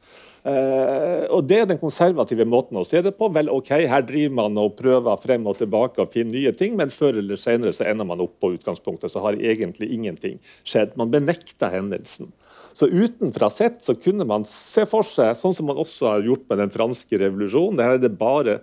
Uh, 0.42 1.22
og 1.30 1.44
Det 1.46 1.60
er 1.62 1.68
den 1.70 1.78
konservative 1.78 2.42
måten 2.50 2.80
å 2.80 2.82
se 2.86 2.98
det 3.04 3.12
på. 3.14 3.28
Vel, 3.34 3.50
ok, 3.52 3.70
Her 3.86 4.02
driver 4.06 4.34
man 4.40 4.58
og 4.58 4.74
prøver 4.78 5.20
frem 5.22 5.46
og 5.46 5.60
tilbake 5.60 6.02
og 6.02 6.10
finner 6.14 6.34
nye 6.34 6.52
ting, 6.58 6.74
men 6.78 6.90
før 6.90 7.20
eller 7.20 7.38
senere 7.38 7.74
så 7.76 7.86
ender 7.86 8.08
man 8.08 8.22
opp 8.24 8.34
på 8.42 8.54
utgangspunktet. 8.56 9.12
Så 9.12 9.22
har 9.22 9.38
egentlig 9.38 9.92
ingenting 9.94 10.40
skjedd. 10.66 10.96
Man 10.98 11.14
benekter 11.14 11.70
hendelsen. 11.76 12.32
Så 12.74 12.88
utenfra 12.88 13.52
sett 13.52 13.82
så 13.84 13.94
kunne 13.94 14.26
man 14.26 14.46
se 14.48 14.86
for 14.88 15.06
seg, 15.06 15.36
sånn 15.38 15.54
som 15.54 15.68
man 15.70 15.78
også 15.78 16.08
har 16.08 16.26
gjort 16.26 16.48
med 16.50 16.62
den 16.64 16.72
franske 16.72 17.18
revolusjonen 17.20 17.76
det 17.76 17.84
her 17.84 17.98
er 17.98 18.02
det 18.02 18.14
bare 18.16 18.62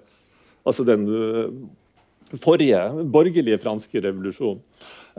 altså 0.68 0.84
den 0.88 1.06
uh, 1.08 1.52
forrige 2.42 2.82
borgerlige 3.14 3.62
franske 3.62 4.02
revolusjonen. 4.04 4.64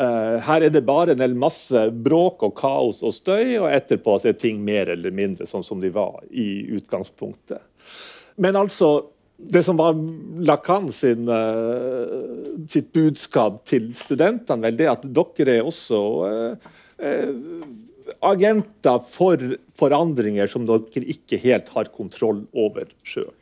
Uh, 0.01 0.39
her 0.47 0.65
er 0.65 0.73
det 0.73 0.81
bare 0.89 1.13
en 1.13 1.37
masse 1.37 1.81
bråk 1.93 2.45
og 2.47 2.55
kaos 2.57 3.03
og 3.05 3.13
støy, 3.13 3.59
og 3.61 3.69
etterpå 3.69 4.17
er 4.25 4.39
ting 4.39 4.63
mer 4.65 4.89
eller 4.95 5.13
mindre 5.13 5.49
sånn 5.49 5.67
som 5.67 5.83
de 5.83 5.91
var 5.93 6.23
i 6.31 6.65
utgangspunktet. 6.79 7.61
Men 8.41 8.57
altså 8.57 9.11
det 9.41 9.63
som 9.65 9.77
var 9.77 9.97
Lacan 10.41 10.89
sin, 10.93 11.29
uh, 11.29 12.65
sitt 12.69 12.93
budskap 12.97 13.63
til 13.69 13.91
studentene, 13.97 14.69
vel, 14.69 14.79
det 14.81 14.89
at 14.89 15.05
dere 15.05 15.59
er 15.59 15.69
også 15.69 16.01
uh, 16.25 16.71
uh, 17.01 17.35
agenter 18.31 19.03
for 19.07 19.57
forandringer 19.79 20.51
som 20.51 20.67
dere 20.69 21.05
ikke 21.13 21.41
helt 21.45 21.69
har 21.77 21.93
kontroll 21.93 22.45
over 22.53 22.89
sjøl. 23.07 23.33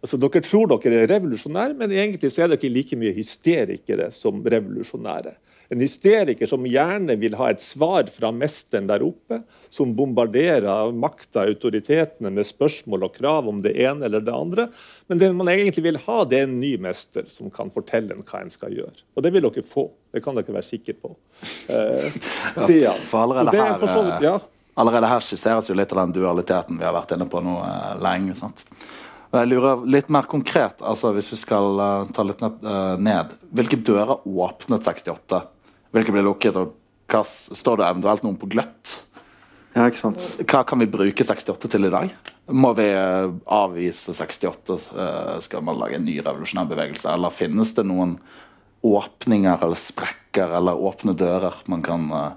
Altså, 0.00 0.16
dere 0.16 0.42
tror 0.44 0.70
dere 0.72 1.02
er 1.02 1.10
revolusjonære, 1.10 1.76
men 1.76 1.92
egentlig 1.92 2.32
så 2.32 2.46
er 2.46 2.54
dere 2.54 2.72
like 2.72 2.96
mye 2.98 3.14
hysterikere 3.16 4.10
som 4.16 4.40
revolusjonære. 4.42 5.34
En 5.70 5.80
hysteriker 5.80 6.48
som 6.50 6.64
gjerne 6.66 7.14
vil 7.20 7.36
ha 7.38 7.52
et 7.52 7.60
svar 7.62 8.08
fra 8.10 8.32
mesteren 8.34 8.88
der 8.88 9.04
oppe, 9.06 9.36
som 9.70 9.92
bombarderer 9.94 10.90
makta, 10.90 11.44
autoritetene, 11.46 12.32
med 12.34 12.48
spørsmål 12.48 13.06
og 13.06 13.14
krav 13.14 13.46
om 13.46 13.60
det 13.62 13.76
ene 13.78 14.08
eller 14.08 14.24
det 14.26 14.34
andre. 14.34 14.66
Men 15.06 15.20
det 15.22 15.28
man 15.38 15.50
egentlig 15.52 15.84
vil 15.86 16.00
ha, 16.08 16.24
det 16.26 16.40
er 16.40 16.48
en 16.48 16.56
ny 16.58 16.72
mester 16.82 17.28
som 17.30 17.52
kan 17.54 17.70
fortelle 17.70 18.16
en 18.16 18.26
hva 18.26 18.40
en 18.42 18.50
skal 18.50 18.74
gjøre. 18.74 19.04
Og 19.14 19.22
det 19.22 19.30
vil 19.36 19.46
dere 19.46 19.62
få. 19.62 19.86
Det 20.10 20.24
kan 20.24 20.40
dere 20.40 20.56
være 20.56 20.66
sikre 20.66 20.96
på. 20.98 21.12
Eh, 21.70 22.18
sier 22.66 22.88
han. 22.90 23.06
for 23.06 23.28
allerede 23.28 23.54
her, 23.54 23.78
vidt, 23.78 24.26
ja. 24.26 24.34
allerede 24.74 25.12
her 25.12 25.22
skisseres 25.22 25.70
jo 25.70 25.78
litt 25.78 25.94
av 25.94 26.02
den 26.02 26.16
dualiteten 26.18 26.82
vi 26.82 26.88
har 26.88 26.96
vært 26.98 27.14
inne 27.14 27.30
på 27.30 27.44
nå 27.46 27.60
eh, 27.62 27.94
lenge. 28.02 28.34
sant? 28.42 28.64
Jeg 29.30 29.46
lurer 29.46 29.86
litt 29.86 30.10
mer 30.10 30.26
konkret, 30.26 30.82
altså 30.82 31.12
hvis 31.14 31.30
vi 31.30 31.36
skal 31.38 31.78
uh, 31.78 32.08
ta 32.10 32.24
litt 32.26 32.40
ned. 32.42 33.36
Hvilke 33.54 33.78
dører 33.86 34.26
åpnet 34.26 34.82
68? 34.82 35.44
Hvilke 35.94 36.14
blir 36.14 36.26
lukket, 36.26 36.58
og 36.58 36.76
hva 37.10 37.22
står 37.26 37.80
det 37.80 37.88
eventuelt 37.88 38.26
noen 38.26 38.38
på 38.40 38.50
gløtt? 38.50 38.96
Ja, 39.74 39.86
ikke 39.86 40.00
sant. 40.00 40.22
Hva 40.50 40.64
kan 40.66 40.82
vi 40.82 40.90
bruke 40.90 41.24
68 41.26 41.70
til 41.70 41.86
i 41.86 41.92
dag? 41.92 42.12
Må 42.50 42.72
vi 42.78 42.88
eh, 42.90 43.30
avvise 43.54 44.14
68? 44.16 44.78
Eh, 44.90 45.34
skal 45.46 45.62
man 45.66 45.78
lage 45.78 45.98
en 45.98 46.06
ny 46.06 46.16
revolusjonær 46.18 46.70
bevegelse? 46.72 47.10
Eller 47.12 47.34
finnes 47.34 47.70
det 47.76 47.86
noen 47.86 48.16
åpninger 48.86 49.60
eller 49.60 49.78
sprekker 49.78 50.56
eller 50.56 50.78
åpne 50.78 51.14
dører 51.18 51.58
man 51.68 51.82
kan 51.84 52.06
uh, 52.14 52.30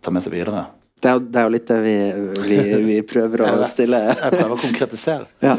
ta 0.00 0.12
med 0.14 0.22
seg 0.22 0.36
videre? 0.36 0.68
Det 1.02 1.10
er, 1.10 1.22
det 1.34 1.40
er 1.40 1.48
jo 1.48 1.52
litt 1.56 1.70
det 1.70 1.78
vi, 1.82 1.94
vi, 2.46 2.58
vi 2.86 2.98
prøver 3.06 3.42
å 3.48 3.48
stille 3.72 3.98
Jeg 4.10 4.34
prøver 4.36 4.54
å 4.54 4.60
konkretisere. 4.68 5.26
Ja. 5.42 5.56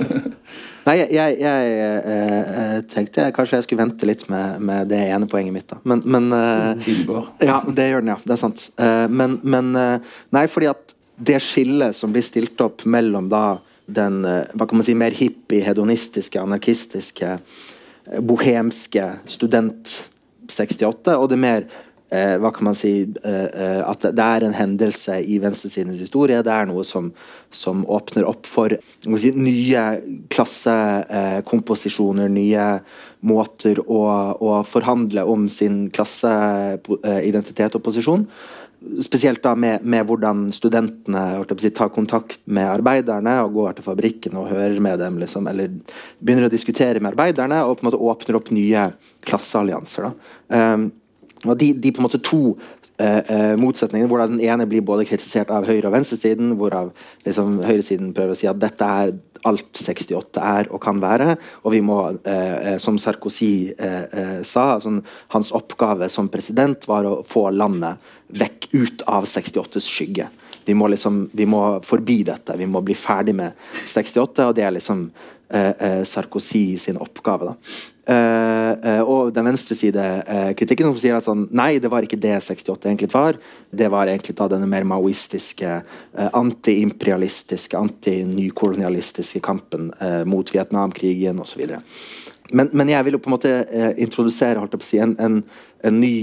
Nei, 0.83 0.97
jeg, 0.99 1.13
jeg, 1.15 1.35
jeg 1.39 1.75
eh, 2.11 2.79
tenkte 2.91 3.23
jeg, 3.23 3.33
kanskje 3.37 3.55
jeg 3.55 3.65
skulle 3.65 3.85
vente 3.85 4.07
litt 4.07 4.25
med, 4.27 4.57
med 4.67 4.89
det 4.91 4.99
ene 5.13 5.29
poenget 5.31 5.55
mitt. 5.55 5.67
da. 5.69 5.77
Men, 5.87 6.01
men 6.03 6.27
eh, 6.35 6.89
Ja, 7.47 7.61
det 7.63 7.85
gjør 7.87 8.03
den, 8.03 8.11
ja. 8.11 8.17
Det 8.23 8.35
er 8.35 8.41
sant. 8.41 8.65
Eh, 8.75 9.05
men, 9.07 9.37
men 9.47 9.71
eh, 9.79 10.17
Nei, 10.35 10.43
fordi 10.51 10.67
at 10.73 10.91
det 11.15 11.39
skillet 11.45 11.95
som 11.95 12.11
blir 12.11 12.25
stilt 12.25 12.59
opp 12.65 12.83
mellom 12.89 13.29
da 13.31 13.61
den 13.85 14.23
eh, 14.27 14.51
hva 14.55 14.67
kan 14.67 14.79
man 14.79 14.87
si, 14.87 14.95
mer 14.97 15.15
hippie, 15.15 15.63
hedonistiske, 15.63 16.41
anarkistiske, 16.41 17.37
eh, 17.37 18.19
bohemske 18.23 19.07
student 19.29 19.95
68, 20.51 21.15
og 21.15 21.29
det 21.31 21.39
mer 21.39 21.67
eh, 22.13 22.35
hva 22.41 22.51
kan 22.53 22.67
man 22.69 22.75
si 22.77 22.91
eh, 23.03 23.47
eh, 23.49 23.81
At 23.83 24.05
det 24.05 24.23
er 24.23 24.45
en 24.45 24.55
hendelse 24.55 25.17
i 25.25 25.39
venstresidens 25.43 25.99
historie. 26.01 26.43
Det 26.45 26.53
er 26.53 26.69
noe 26.69 26.83
som, 26.87 27.11
som 27.53 27.85
åpner 27.89 28.27
opp 28.29 28.47
for 28.49 28.75
si, 29.17 29.33
nye 29.35 29.83
klassekomposisjoner, 30.33 32.31
nye 32.31 32.67
måter 33.23 33.79
å, 33.83 34.01
å 34.35 34.63
forhandle 34.67 35.23
om 35.29 35.47
sin 35.51 35.87
klasseidentitet 35.93 37.77
og 37.79 37.85
posisjon. 37.85 38.27
Spesielt 39.03 39.39
da 39.45 39.53
med, 39.55 39.85
med 39.87 40.03
hvordan 40.09 40.49
studentene 40.51 41.45
si, 41.61 41.69
tar 41.71 41.91
kontakt 41.95 42.41
med 42.51 42.67
arbeiderne 42.67 43.37
og 43.45 43.55
går 43.55 43.77
til 43.77 43.85
fabrikken 43.85 44.35
og 44.41 44.49
hører 44.51 44.81
med 44.83 44.99
dem, 44.99 45.21
liksom, 45.21 45.47
eller 45.47 45.71
begynner 46.19 46.49
å 46.49 46.51
diskutere 46.51 46.99
med 46.99 47.13
arbeiderne 47.13 47.61
og 47.63 47.77
på 47.77 47.85
en 47.85 47.91
måte 47.91 48.01
åpner 48.11 48.39
opp 48.41 48.51
nye 48.55 48.89
klasseallianser. 49.23 50.09
da. 50.09 50.11
Um, 50.73 50.91
og 51.45 51.59
de, 51.59 51.73
de 51.73 51.91
på 51.91 52.01
en 52.01 52.07
måte 52.07 52.21
to 52.23 52.41
eh, 52.97 53.19
eh, 53.19 53.53
motsetningene, 53.59 54.09
hvor 54.11 54.23
den 54.23 54.41
ene 54.43 54.67
blir 54.69 54.85
både 54.85 55.05
kritisert 55.09 55.51
av 55.53 55.67
høyre- 55.67 55.89
og 55.89 55.95
venstresiden, 55.95 56.55
hvorav 56.59 56.91
liksom, 57.27 57.61
høyresiden 57.65 58.13
prøver 58.15 58.35
å 58.35 58.39
si 58.39 58.49
at 58.49 58.61
dette 58.61 58.89
er 59.03 59.15
alt 59.47 59.75
68 59.75 60.39
er 60.39 60.69
og 60.71 60.81
kan 60.83 61.01
være, 61.03 61.35
og 61.63 61.73
vi 61.75 61.81
må, 61.83 61.99
eh, 62.23 62.73
eh, 62.73 62.77
som 62.79 62.97
Sarkozy 62.97 63.73
eh, 63.77 64.03
eh, 64.03 64.39
sa, 64.47 64.75
altså, 64.77 65.01
hans 65.35 65.51
oppgave 65.51 66.09
som 66.09 66.31
president 66.31 66.87
var 66.87 67.07
å 67.09 67.17
få 67.27 67.49
landet 67.51 67.99
vekk 68.33 68.69
ut 68.73 69.03
av 69.07 69.27
68s 69.27 69.89
skygge. 69.89 70.29
Vi 70.65 70.73
må 70.73 70.87
liksom, 70.87 71.29
vi 71.33 71.45
må 71.45 71.81
forbi 71.83 72.21
dette, 72.23 72.55
vi 72.57 72.67
må 72.69 72.81
bli 72.85 72.95
ferdig 72.95 73.35
med 73.35 73.51
68, 73.83 74.47
og 74.47 74.55
det 74.55 74.63
er 74.63 74.77
liksom 74.77 75.09
Sarkozy 76.09 76.79
sin 76.81 76.97
oppgave. 76.97 77.53
Eh, 78.03 78.71
eh, 78.83 79.01
og 79.07 79.29
den 79.31 79.47
venstreside-kritikken 79.47 80.89
som 80.89 80.97
sier 80.99 81.15
at 81.15 81.23
sånn, 81.23 81.45
nei, 81.55 81.77
det 81.79 81.87
var 81.91 82.03
ikke 82.03 82.19
det 82.19 82.35
68 82.43 82.89
egentlig 82.89 83.07
var. 83.13 83.37
Det 83.71 83.87
var 83.91 84.11
egentlig 84.11 84.35
da 84.35 84.49
denne 84.51 84.67
mer 84.67 84.83
maoistiske, 84.87 85.77
eh, 85.79 86.31
antiimperialistiske, 86.35 87.79
antinykolonialistiske 87.79 89.39
kampen 89.45 89.93
eh, 90.03 90.23
mot 90.27 90.51
Vietnamkrigen 90.51 91.39
osv. 91.39 91.63
Men, 92.51 92.73
men 92.73 92.91
jeg 92.91 93.07
vil 93.07 93.15
jo 93.15 93.21
på 93.23 93.31
en 93.31 93.37
måte 93.37 93.53
eh, 93.63 93.93
introdusere 94.03 94.59
holdt 94.59 94.75
jeg 94.75 94.83
på 94.83 94.89
å 94.89 94.91
si, 94.91 94.99
en, 95.03 95.15
en, 95.23 95.39
en 95.87 96.01
ny 96.03 96.17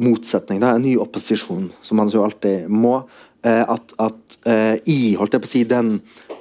motsetning, 0.00 0.62
da, 0.62 0.76
en 0.76 0.86
ny 0.86 0.94
opposisjon, 1.00 1.72
som 1.82 1.98
man 1.98 2.08
jo 2.12 2.22
alltid 2.22 2.70
må. 2.70 3.00
Eh, 3.42 3.64
at, 3.72 3.94
at 3.96 4.38
eh, 4.44 4.76
i 4.92 5.14
holdt 5.16 5.32
jeg 5.32 5.42
på 5.42 5.48
å 5.48 5.52
si, 5.54 5.62
den, 5.68 5.94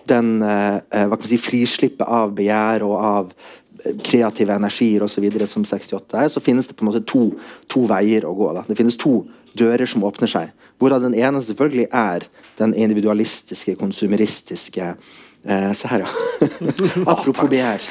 den 0.10 0.34
eh, 0.44 0.80
hva 0.84 1.16
kan 1.16 1.24
man 1.24 1.32
si, 1.32 1.40
frislippet 1.40 2.04
av 2.04 2.34
begjær 2.36 2.84
og 2.88 2.96
av 3.00 3.34
kreative 4.04 4.58
energier 4.60 5.06
osv. 5.06 5.30
som 5.48 5.64
68 5.64 6.20
er, 6.20 6.28
så 6.28 6.44
finnes 6.44 6.68
det 6.68 6.76
på 6.76 6.84
en 6.84 6.90
måte 6.90 7.06
to, 7.08 7.30
to 7.72 7.86
veier 7.88 8.28
å 8.28 8.34
gå. 8.36 8.50
Da. 8.58 8.66
Det 8.68 8.76
finnes 8.76 9.00
to 9.00 9.22
dører 9.56 9.88
som 9.88 10.04
åpner 10.04 10.28
seg. 10.28 10.52
Hvorav 10.80 11.06
den 11.06 11.16
ene 11.16 11.40
selvfølgelig 11.44 11.88
er 11.96 12.28
den 12.60 12.76
individualistiske, 12.76 13.78
konsumeristiske 13.80 14.92
eh, 15.46 15.72
Se 15.74 15.88
her, 15.92 16.04
ja. 16.06 16.48
Apropos 17.14 17.50
begjær. 17.50 17.84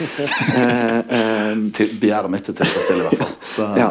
Eh, 0.55 0.99
eh, 0.99 1.53
Begjæret 2.01 2.31
mitt 2.33 2.49
er 2.49 2.59
tilfredsstille, 2.61 3.05
i 3.05 3.09
hvert 3.09 3.23
fall. 3.23 3.35
Ja. 3.83 3.89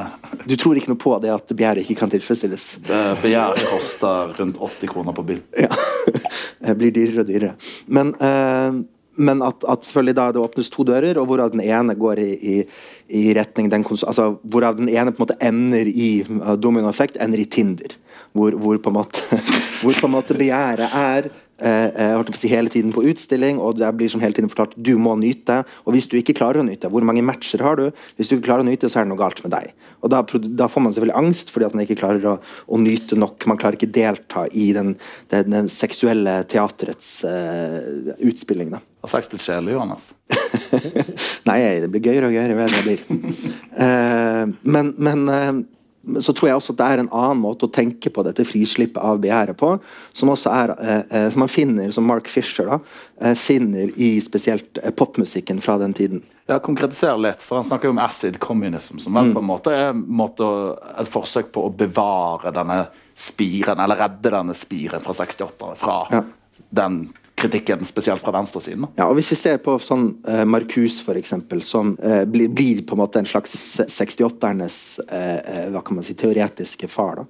Du 0.48 0.54
tror 0.60 0.78
ikke 0.80 0.92
noe 0.94 1.00
på 1.02 1.12
det 1.24 1.32
at 1.34 1.50
begjæret 1.52 1.84
ikke 1.84 1.98
kan 2.02 2.12
tilfredsstilles? 2.12 2.68
eh, 2.88 3.14
Begjær 3.24 3.58
koster 3.72 4.36
rundt 4.38 4.60
80 4.60 4.92
kroner 4.94 5.16
på 5.18 5.26
bil. 5.28 5.42
Ja. 5.60 5.72
Det 6.68 6.74
blir 6.80 6.92
dyrere 6.96 7.24
og 7.24 7.28
dyrere. 7.30 7.54
Men, 7.88 8.14
eh, 8.24 8.78
men 9.18 9.42
at, 9.46 9.64
at 9.70 9.86
selvfølgelig 9.86 10.16
da 10.18 10.26
det 10.36 10.42
åpnes 10.42 10.70
to 10.74 10.84
dører, 10.88 11.18
og 11.18 11.28
hvorav 11.30 11.52
den 11.54 11.62
ene 11.64 11.96
går 11.98 12.20
i, 12.22 12.32
i, 12.38 12.56
i 13.10 13.24
retning 13.38 13.70
den 13.72 13.86
altså 13.88 14.28
Hvorav 14.44 14.78
den 14.78 14.90
ene 14.90 15.12
på 15.14 15.22
en 15.22 15.26
måte 15.26 15.38
ender 15.42 15.90
i 15.90 16.10
uh, 16.30 16.54
dominoeffekt, 16.60 17.18
ender 17.22 17.42
i 17.42 17.48
Tinder. 17.50 17.96
Hvor, 18.38 18.52
hvor, 18.60 18.78
på 18.78 18.92
en 18.92 18.98
måte, 19.00 19.40
hvor 19.82 19.98
på 19.98 20.08
en 20.08 20.14
måte 20.14 20.38
begjæret 20.38 20.94
er 20.94 21.28
eh, 21.30 21.90
eh, 21.90 22.14
holdt 22.16 22.32
på 22.32 22.38
å 22.38 22.40
si, 22.40 22.50
hele 22.52 22.72
tiden 22.74 22.94
på 22.96 23.04
utstilling, 23.10 23.60
og 23.62 23.78
det 23.80 23.90
blir 23.98 24.12
som 24.12 24.24
hele 24.24 24.36
tiden 24.38 24.52
fortalt 24.52 24.76
du 24.76 24.96
må 25.02 25.16
nyte. 25.20 25.62
Og 25.86 25.96
hvis 25.96 26.10
du 26.12 26.18
ikke 26.20 26.36
klarer 26.38 26.62
å 26.62 26.68
nyte, 26.68 26.90
hvor 26.92 27.06
mange 27.08 27.24
matcher 27.26 27.64
har 27.66 27.80
du? 27.80 27.88
Hvis 28.18 28.32
du 28.32 28.38
ikke 28.38 28.50
klarer 28.50 28.66
å 28.66 28.70
nyte, 28.70 28.90
så 28.90 29.02
er 29.02 29.08
det 29.08 29.14
noe 29.14 29.22
galt 29.22 29.42
med 29.46 29.54
deg. 29.54 29.72
Og 30.02 30.14
da, 30.14 30.24
da 30.64 30.70
får 30.72 30.86
man 30.86 30.96
selvfølgelig 30.96 31.20
angst 31.22 31.54
fordi 31.54 31.70
at 31.70 31.78
man 31.78 31.86
ikke 31.86 32.00
klarer 32.02 32.28
å, 32.34 32.36
å 32.42 32.82
nyte 32.82 33.20
nok. 33.20 33.48
Man 33.50 33.62
klarer 33.62 33.80
ikke 33.80 33.92
delta 33.94 34.48
i 34.52 34.70
den, 34.78 34.96
den, 35.34 35.50
den 35.54 35.72
seksuelle 35.72 36.40
teaterets 36.50 37.12
eh, 37.28 38.14
utspilling. 38.28 38.76
da. 38.76 38.84
Har 39.06 39.14
sex 39.14 39.30
blitt 39.32 39.46
kjedelig, 39.46 39.78
Johannes? 39.78 40.10
Nei, 41.50 41.60
det 41.84 41.90
blir 41.94 42.10
gøyere 42.10 42.30
og 42.30 42.36
gøyere 42.36 42.66
eldre 42.66 42.86
blir. 42.86 43.04
Eh, 43.78 44.44
men 44.66 44.94
men 44.98 45.28
eh, 45.32 45.52
så 46.20 46.34
tror 46.34 46.50
jeg 46.50 46.58
også 46.60 46.74
at 46.76 46.80
det 46.80 46.88
er 46.88 47.02
en 47.04 47.10
annen 47.12 47.42
måte 47.44 47.68
å 47.68 47.72
tenke 47.74 48.10
på 48.14 48.24
dette 48.26 48.46
frislippet 48.48 49.00
av 49.04 49.20
begjæret 49.24 49.58
på, 49.60 49.74
som 50.16 50.32
også 50.34 50.54
er 50.54 50.74
eh, 50.78 51.02
eh, 51.10 51.28
som 51.34 51.44
man 51.44 51.52
finner, 51.52 51.92
som 51.96 52.08
Mark 52.08 52.30
Fisher 52.32 52.70
da, 52.70 52.80
eh, 53.22 53.36
finner 53.38 53.92
i 53.96 54.14
spesielt 54.24 54.80
eh, 54.84 54.94
popmusikken 54.96 55.60
fra 55.64 55.78
den 55.82 55.94
tiden. 55.98 56.24
Ja, 56.48 56.60
Konkretisere 56.64 57.20
litt, 57.20 57.44
for 57.44 57.60
han 57.60 57.68
snakker 57.68 57.90
jo 57.90 57.96
om 57.96 58.00
acid 58.00 58.40
communism, 58.40 59.02
som 59.04 59.18
vel 59.20 59.34
på 59.36 59.42
en 59.44 59.50
måte 59.50 59.74
er 59.76 59.90
en 59.92 60.06
måte 60.08 60.48
et 61.02 61.10
forsøk 61.12 61.52
på 61.52 61.66
å 61.68 61.74
bevare 61.76 62.54
denne 62.56 62.86
spiren, 63.18 63.82
eller 63.84 64.00
redde 64.00 64.32
denne 64.32 64.56
spiren 64.56 65.04
fra 65.04 65.16
68 65.18 65.74
fra 65.82 65.98
Ja. 66.14 66.24
den 66.70 67.02
kritikken, 67.38 67.86
spesielt 67.86 68.22
fra 68.22 68.32
venstresiden. 68.34 68.88
Ja, 68.96 69.06
og 69.06 69.16
Hvis 69.20 69.30
vi 69.32 69.38
ser 69.38 69.60
på 69.62 69.76
sånn 69.82 70.08
eh, 70.26 70.42
Marcuse, 70.50 71.04
for 71.06 71.20
eksempel, 71.20 71.62
som 71.62 71.94
eh, 72.02 72.24
blir, 72.26 72.50
blir 72.50 72.82
på 72.88 72.98
en 72.98 73.02
måte 73.04 73.22
en 73.22 73.30
slags 73.30 73.54
68-ernes 73.84 74.78
eh, 75.06 75.36
eh, 75.38 75.68
hva 75.74 75.84
kan 75.86 76.00
man 76.00 76.08
si, 76.08 76.16
teoretiske 76.18 76.90
far. 76.90 77.22
da. 77.22 77.28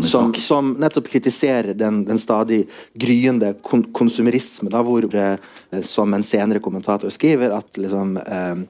Som, 0.00 0.34
som 0.34 0.72
nettopp 0.80 1.08
kritiserer 1.08 1.74
den, 1.74 2.04
den 2.04 2.18
stadig 2.18 2.62
gryende 2.96 3.50
kon 3.62 3.82
konsumerisme, 3.92 4.70
da, 4.72 4.80
hvor, 4.80 5.04
eh, 5.12 5.36
som 5.84 6.14
en 6.16 6.24
senere 6.24 6.62
kommentator 6.64 7.12
skriver, 7.12 7.52
at 7.52 7.76
liksom 7.76 8.16
eh, 8.16 8.62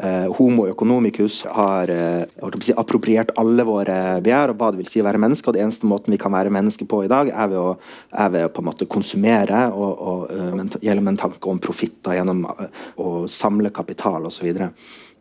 eh, 0.00 0.32
homo 0.38 0.64
economicus 0.70 1.42
har 1.52 1.92
eh, 1.92 2.24
si, 2.60 2.72
appropriert 2.72 3.34
alle 3.36 3.66
våre 3.68 3.98
begjær 4.24 4.54
og 4.54 4.62
hva 4.62 4.70
det 4.72 4.80
vil 4.80 4.88
si 4.88 5.02
å 5.02 5.06
være 5.06 5.20
menneske, 5.20 5.50
og 5.50 5.58
det 5.58 5.64
eneste 5.66 5.90
måten 5.90 6.16
vi 6.16 6.20
kan 6.24 6.32
være 6.32 6.52
menneske 6.54 6.88
på 6.88 7.02
i 7.04 7.12
dag, 7.12 7.28
er 7.28 7.52
ved 7.52 7.60
å, 7.60 7.76
er 8.16 8.32
ved 8.32 8.48
å 8.48 8.52
på 8.56 8.64
en 8.64 8.70
måte 8.70 8.88
konsumere 8.88 9.66
og, 9.76 9.92
og 9.92 10.24
uh, 10.32 10.78
gjennom 10.80 11.12
en 11.12 11.20
tanke 11.20 11.52
om 11.52 11.60
profitt, 11.62 12.00
gjennom 12.00 12.46
uh, 12.48 12.66
å 12.96 13.10
samle 13.28 13.74
kapital 13.76 14.24
osv. 14.30 14.48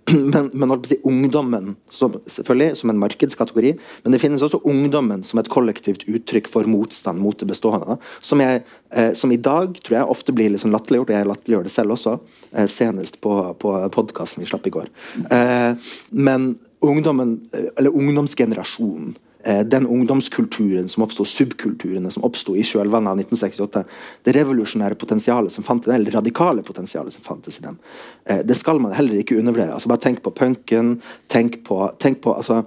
Men, 0.34 0.50
men 0.54 0.84
si, 0.86 1.00
ungdommen 1.04 1.76
som, 1.90 2.20
selvfølgelig 2.30 2.78
som 2.78 2.92
en 2.92 3.00
markedskategori, 3.02 3.72
men 4.04 4.14
det 4.14 4.20
finnes 4.22 4.44
også 4.46 4.60
ungdommen 4.68 5.24
som 5.26 5.42
et 5.42 5.50
kollektivt 5.50 6.06
uttrykk 6.06 6.50
for 6.52 6.70
motstand 6.70 7.18
mot 7.24 7.40
det 7.42 7.48
bestående. 7.50 7.98
Som, 8.22 8.44
jeg, 8.46 8.62
eh, 8.94 9.12
som 9.18 9.34
i 9.34 9.40
dag 9.42 9.80
tror 9.82 9.98
jeg 9.98 10.14
ofte 10.14 10.36
blir 10.38 10.54
liksom 10.54 10.74
latterliggjort, 10.76 11.10
og 11.10 11.18
jeg 11.18 11.30
latterliggjør 11.32 11.66
det 11.66 11.74
selv 11.74 11.98
også, 11.98 12.16
eh, 12.54 12.70
senest 12.70 13.18
på, 13.26 13.34
på 13.62 13.74
podkasten 13.98 14.46
vi 14.46 14.50
slapp 14.52 14.70
i 14.70 14.76
går. 14.78 14.94
Eh, 15.26 15.90
men 16.14 16.52
ungdommen, 16.86 17.40
eh, 17.54 17.72
eller 17.74 17.98
ungdomsgenerasjonen, 17.98 19.16
den 19.46 19.86
ungdomskulturen 19.86 20.88
som 20.90 21.04
oppsto, 21.06 21.26
subkulturene 21.26 22.10
som 22.12 22.24
oppsto 22.26 22.56
i 22.58 22.64
kjølvannet 22.66 23.12
av 23.12 23.20
1968, 23.22 23.84
det 24.26 24.34
revolusjonære 24.36 24.98
potensialet 24.98 25.54
som 25.54 25.64
fantes, 25.64 25.94
eller 25.94 26.12
radikale 26.12 26.64
potensialet 26.66 27.14
som 27.14 27.24
fantes 27.24 27.60
i 27.60 27.66
dem, 27.68 27.78
eh, 28.26 28.42
det 28.46 28.58
skal 28.58 28.80
man 28.82 28.94
heller 28.94 29.22
ikke 29.22 29.38
undervurdere. 29.38 29.74
Altså, 29.74 29.90
bare 29.92 30.02
tenk 30.02 30.24
på 30.24 30.32
punken, 30.32 31.02
tenk 31.28 31.64
på, 31.64 31.80
tenk 32.00 32.22
på 32.22 32.34
altså, 32.34 32.64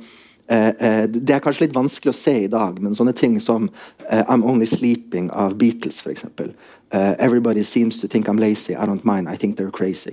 eh, 0.48 0.68
eh, 0.78 1.06
Det 1.06 1.34
er 1.34 1.40
kanskje 1.40 1.66
litt 1.66 1.76
vanskelig 1.76 2.14
å 2.14 2.20
se 2.22 2.44
i 2.44 2.48
dag, 2.48 2.80
men 2.80 2.94
sånne 2.94 3.14
ting 3.14 3.40
som 3.40 3.70
eh, 4.08 4.24
I'm 4.28 4.44
Only 4.44 4.66
Sleeping 4.66 5.30
av 5.30 5.56
Beatles, 5.58 6.00
f.eks. 6.00 6.24
Uh, 6.90 7.14
everybody 7.18 7.62
seems 7.62 8.00
to 8.00 8.08
think 8.08 8.28
I'm 8.28 8.38
lazy, 8.38 8.74
I 8.74 8.86
don't 8.86 9.04
mind, 9.04 9.28
I 9.28 9.36
think 9.36 9.58
they're 9.58 9.70
crazy. 9.70 10.10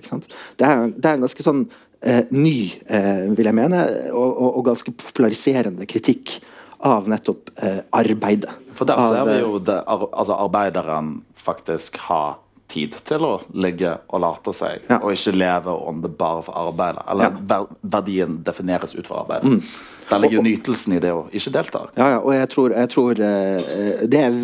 Det, 0.58 0.65
er, 0.65 0.91
det 0.91 1.06
er 1.06 1.13
en 1.13 1.23
ganske 1.23 1.43
sånn 1.43 1.69
eh, 2.01 2.25
ny, 2.32 2.73
eh, 2.88 3.32
vil 3.32 3.47
jeg 3.47 3.56
mene, 3.56 3.80
og, 4.12 4.28
og, 4.36 4.58
og 4.60 4.65
ganske 4.65 4.91
populariserende 4.91 5.88
kritikk 5.88 6.41
av 6.79 7.07
nettopp 7.09 7.49
eh, 7.63 7.79
arbeidet. 7.91 8.51
For 8.75 8.85
der 8.85 8.99
Av, 8.99 9.09
ser 9.09 9.25
vi 9.29 9.38
eh, 9.39 9.45
jo 9.45 9.59
det, 9.59 9.79
ar, 9.88 10.07
altså 10.11 10.33
arbeideren 10.45 11.21
faktisk 11.45 11.97
ha 12.09 12.35
tid 12.67 12.95
til 13.05 13.21
å 13.21 13.33
ligge 13.53 13.91
og 14.09 14.21
late 14.23 14.51
seg, 14.57 14.81
Ja. 14.89 14.97
og 14.97 15.11
ikke 15.13 15.35
leve 15.38 15.69
om 15.88 15.99
det 16.01 16.17
bare 16.17 16.41
for 16.43 16.53
arbeidet. 16.57 17.03
Eller 17.07 17.31
Ja. 17.47 17.65
verdien 17.83 18.39
defineres 18.43 18.95
ut 18.95 19.05
fra 19.07 19.21
arbeidet. 19.23 19.61
Der 20.09 20.19
ligger 20.19 20.41
nytelsen 20.45 20.93
i 20.93 20.99
det 20.99 21.11
å 21.13 21.23
ikke 21.33 21.51
delta. 21.51 21.79
Ja, 21.97 22.09
ja, 22.09 22.17
og 22.19 22.33
jeg 22.33 22.49
tror, 22.49 22.69
jeg 22.75 22.89
tror 22.89 23.11
eh, 23.21 24.05
det 24.05 24.19
er 24.21 24.35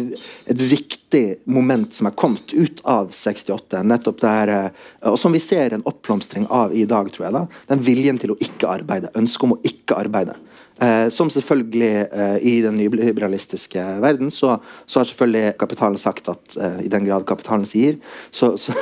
et 0.50 0.58
viktig 0.58 1.26
moment 1.46 1.94
som 1.94 2.08
er 2.08 2.12
kommet 2.18 2.54
ut 2.54 2.82
av 2.86 3.12
68. 3.14 3.84
Nettopp 3.86 4.22
det 4.22 4.30
her, 4.30 4.50
eh, 4.50 5.10
og 5.10 5.20
som 5.20 5.32
vi 5.34 5.40
ser 5.40 5.74
en 5.74 5.84
oppblomstring 5.86 6.48
av 6.50 6.74
i 6.74 6.86
dag, 6.86 7.12
tror 7.14 7.26
jeg. 7.28 7.34
da, 7.34 7.48
Den 7.70 7.80
viljen 7.80 8.18
til 8.22 8.32
å 8.32 8.38
ikke 8.42 8.70
arbeide. 8.80 9.12
Ønsket 9.14 9.44
om 9.44 9.54
å 9.58 9.62
ikke 9.66 9.98
arbeide. 9.98 10.36
Eh, 10.82 11.08
som 11.14 11.30
selvfølgelig 11.30 12.08
eh, 12.10 12.38
I 12.42 12.54
den 12.66 12.80
nyliberalistiske 12.80 13.84
verden 14.02 14.32
så, 14.34 14.56
så 14.86 15.00
har 15.00 15.06
selvfølgelig 15.06 15.58
kapitalen 15.62 15.98
sagt 16.02 16.32
at 16.32 16.58
eh, 16.58 16.80
i 16.88 16.90
den 16.90 17.06
grad 17.06 17.28
kapitalen 17.30 17.68
sier, 17.70 18.00
så, 18.34 18.56
så, 18.64 18.74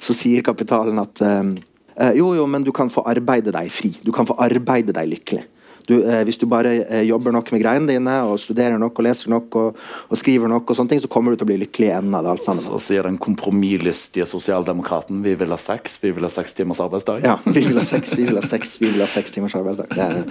så 0.00 0.16
sier 0.16 0.44
kapitalen 0.46 1.02
at 1.02 1.20
eh, 1.20 1.42
eh, 1.98 2.14
jo, 2.16 2.32
jo, 2.38 2.46
men 2.48 2.64
du 2.64 2.72
kan 2.72 2.88
få 2.92 3.04
arbeide 3.04 3.52
deg 3.52 3.68
fri. 3.72 3.92
Du 4.00 4.12
kan 4.16 4.28
få 4.28 4.38
arbeide 4.40 4.96
deg 4.96 5.12
lykkelig. 5.12 5.44
Du, 5.88 5.96
eh, 6.04 6.20
hvis 6.28 6.38
du 6.38 6.46
bare 6.50 6.72
eh, 6.84 7.02
jobber 7.08 7.32
nok 7.34 7.50
med 7.54 7.62
greiene 7.64 7.88
dine 7.90 8.14
og 8.28 8.38
studerer 8.40 8.78
nok 8.78 8.98
og 9.00 9.06
leser 9.06 9.32
nok 9.32 9.56
og, 9.60 9.78
og 10.08 10.18
skriver 10.20 10.48
nok, 10.52 10.70
og 10.70 10.78
sånne 10.78 10.92
ting, 10.94 11.00
så 11.02 11.10
kommer 11.10 11.32
du 11.34 11.40
til 11.40 11.46
å 11.48 11.50
bli 11.52 11.58
lykkelig 11.64 11.88
i 11.88 11.94
enden 11.96 12.14
av 12.18 12.26
det 12.26 12.32
alt 12.36 12.46
sammen. 12.46 12.62
Så 12.64 12.78
sier 12.82 13.06
den 13.08 13.18
kompromisslystige 13.22 14.26
sosialdemokraten 14.30 15.22
vi 15.24 15.34
vil 15.40 15.50
ha 15.54 15.58
sex, 15.60 15.98
vi 16.02 16.12
vil 16.14 16.26
ha 16.28 16.30
seks 16.32 16.54
timers 16.58 16.80
arbeidsdag. 16.84 17.24
Ja, 17.26 17.38
vi 17.46 17.64
vil 17.66 17.78
ha 17.80 17.84
seks, 17.86 18.14
vi 18.18 18.28
vil 18.28 18.38
ha 18.38 18.44
seks, 18.46 18.76
vi 18.82 18.90
vil 18.92 19.02
ha 19.04 19.08
seks 19.10 19.34
timers 19.34 19.56
arbeidsdag. 19.58 19.90
Det 19.92 20.06
er, 20.06 20.22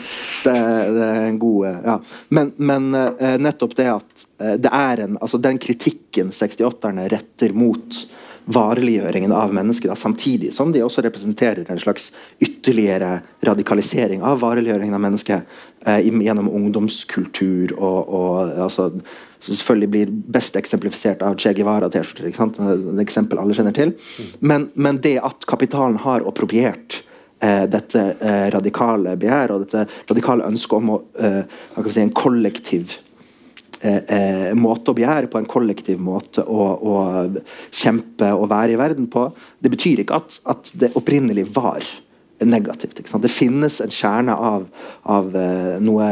det, 0.46 0.56
er- 0.56 0.94
det 0.96 1.06
er 1.12 1.22
en 1.30 1.40
god 1.42 1.68
eh, 1.68 1.80
ja. 1.92 1.98
Men, 2.38 2.54
men 2.58 2.90
eh, 2.96 3.38
nettopp 3.42 3.76
det 3.80 3.90
at 3.98 4.26
eh, 4.42 4.56
det 4.62 4.72
er 4.74 5.06
en 5.08 5.18
Altså 5.22 5.38
den 5.42 5.60
kritikken 5.62 6.32
68-erne 6.34 7.06
retter 7.12 7.54
mot 7.54 8.00
vareliggjøringen 8.46 9.34
av 9.36 9.54
mennesket, 9.54 9.90
da, 9.92 9.98
samtidig 10.00 10.54
som 10.56 10.72
de 10.74 10.84
også 10.84 11.04
representerer 11.06 11.68
en 11.70 11.82
slags 11.82 12.12
ytterligere 12.42 13.20
radikalisering 13.46 14.24
av 14.26 14.42
vareliggjøringen 14.42 14.98
av 14.98 15.04
mennesket 15.04 15.60
eh, 15.86 16.08
gjennom 16.08 16.50
ungdomskultur 16.50 17.76
og, 17.78 18.00
og 18.10 18.58
altså, 18.68 18.90
selvfølgelig 19.42 19.92
blir 19.94 20.16
best 20.38 20.58
eksemplifisert 20.60 21.24
av 21.26 21.38
Che 21.42 21.54
Guevara-T-skjorter. 21.58 22.30
Et 22.32 23.04
eksempel 23.06 23.42
alle 23.42 23.56
kjenner 23.58 23.76
til. 23.76 23.94
Men, 24.40 24.70
men 24.74 25.02
det 25.02 25.18
at 25.26 25.48
kapitalen 25.50 26.00
har 26.04 26.26
appropriert 26.30 27.02
eh, 27.42 27.66
dette 27.70 28.04
eh, 28.20 28.50
radikale 28.54 29.16
begjæret 29.22 29.56
og 29.56 29.66
dette 29.66 29.86
radikale 30.12 30.50
ønsket 30.50 30.78
om 30.78 30.94
å 30.96 31.00
eh, 31.22 31.42
si, 31.88 32.04
en 32.04 32.14
kollektiv 32.16 33.00
eh, 33.82 34.02
eh, 34.02 34.52
måte 34.58 34.92
å 34.92 34.98
begjære 34.98 35.30
på, 35.32 35.42
en 35.42 35.50
kollektiv 35.50 36.02
måte 36.04 36.46
å, 36.46 36.70
å 36.78 36.96
kjempe 37.70 38.32
og 38.36 38.50
være 38.52 38.76
i 38.76 38.80
verden 38.80 39.10
på, 39.12 39.28
det 39.60 39.74
betyr 39.74 40.04
ikke 40.04 40.22
at, 40.22 40.40
at 40.54 40.74
det 40.80 40.94
opprinnelig 41.00 41.50
var 41.56 41.86
negativt. 42.46 43.02
Det 43.22 43.30
finnes 43.30 43.82
en 43.82 43.92
kjerne 43.94 44.34
av, 44.34 44.66
av 45.10 45.36
eh, 45.38 45.76
noe, 45.84 46.08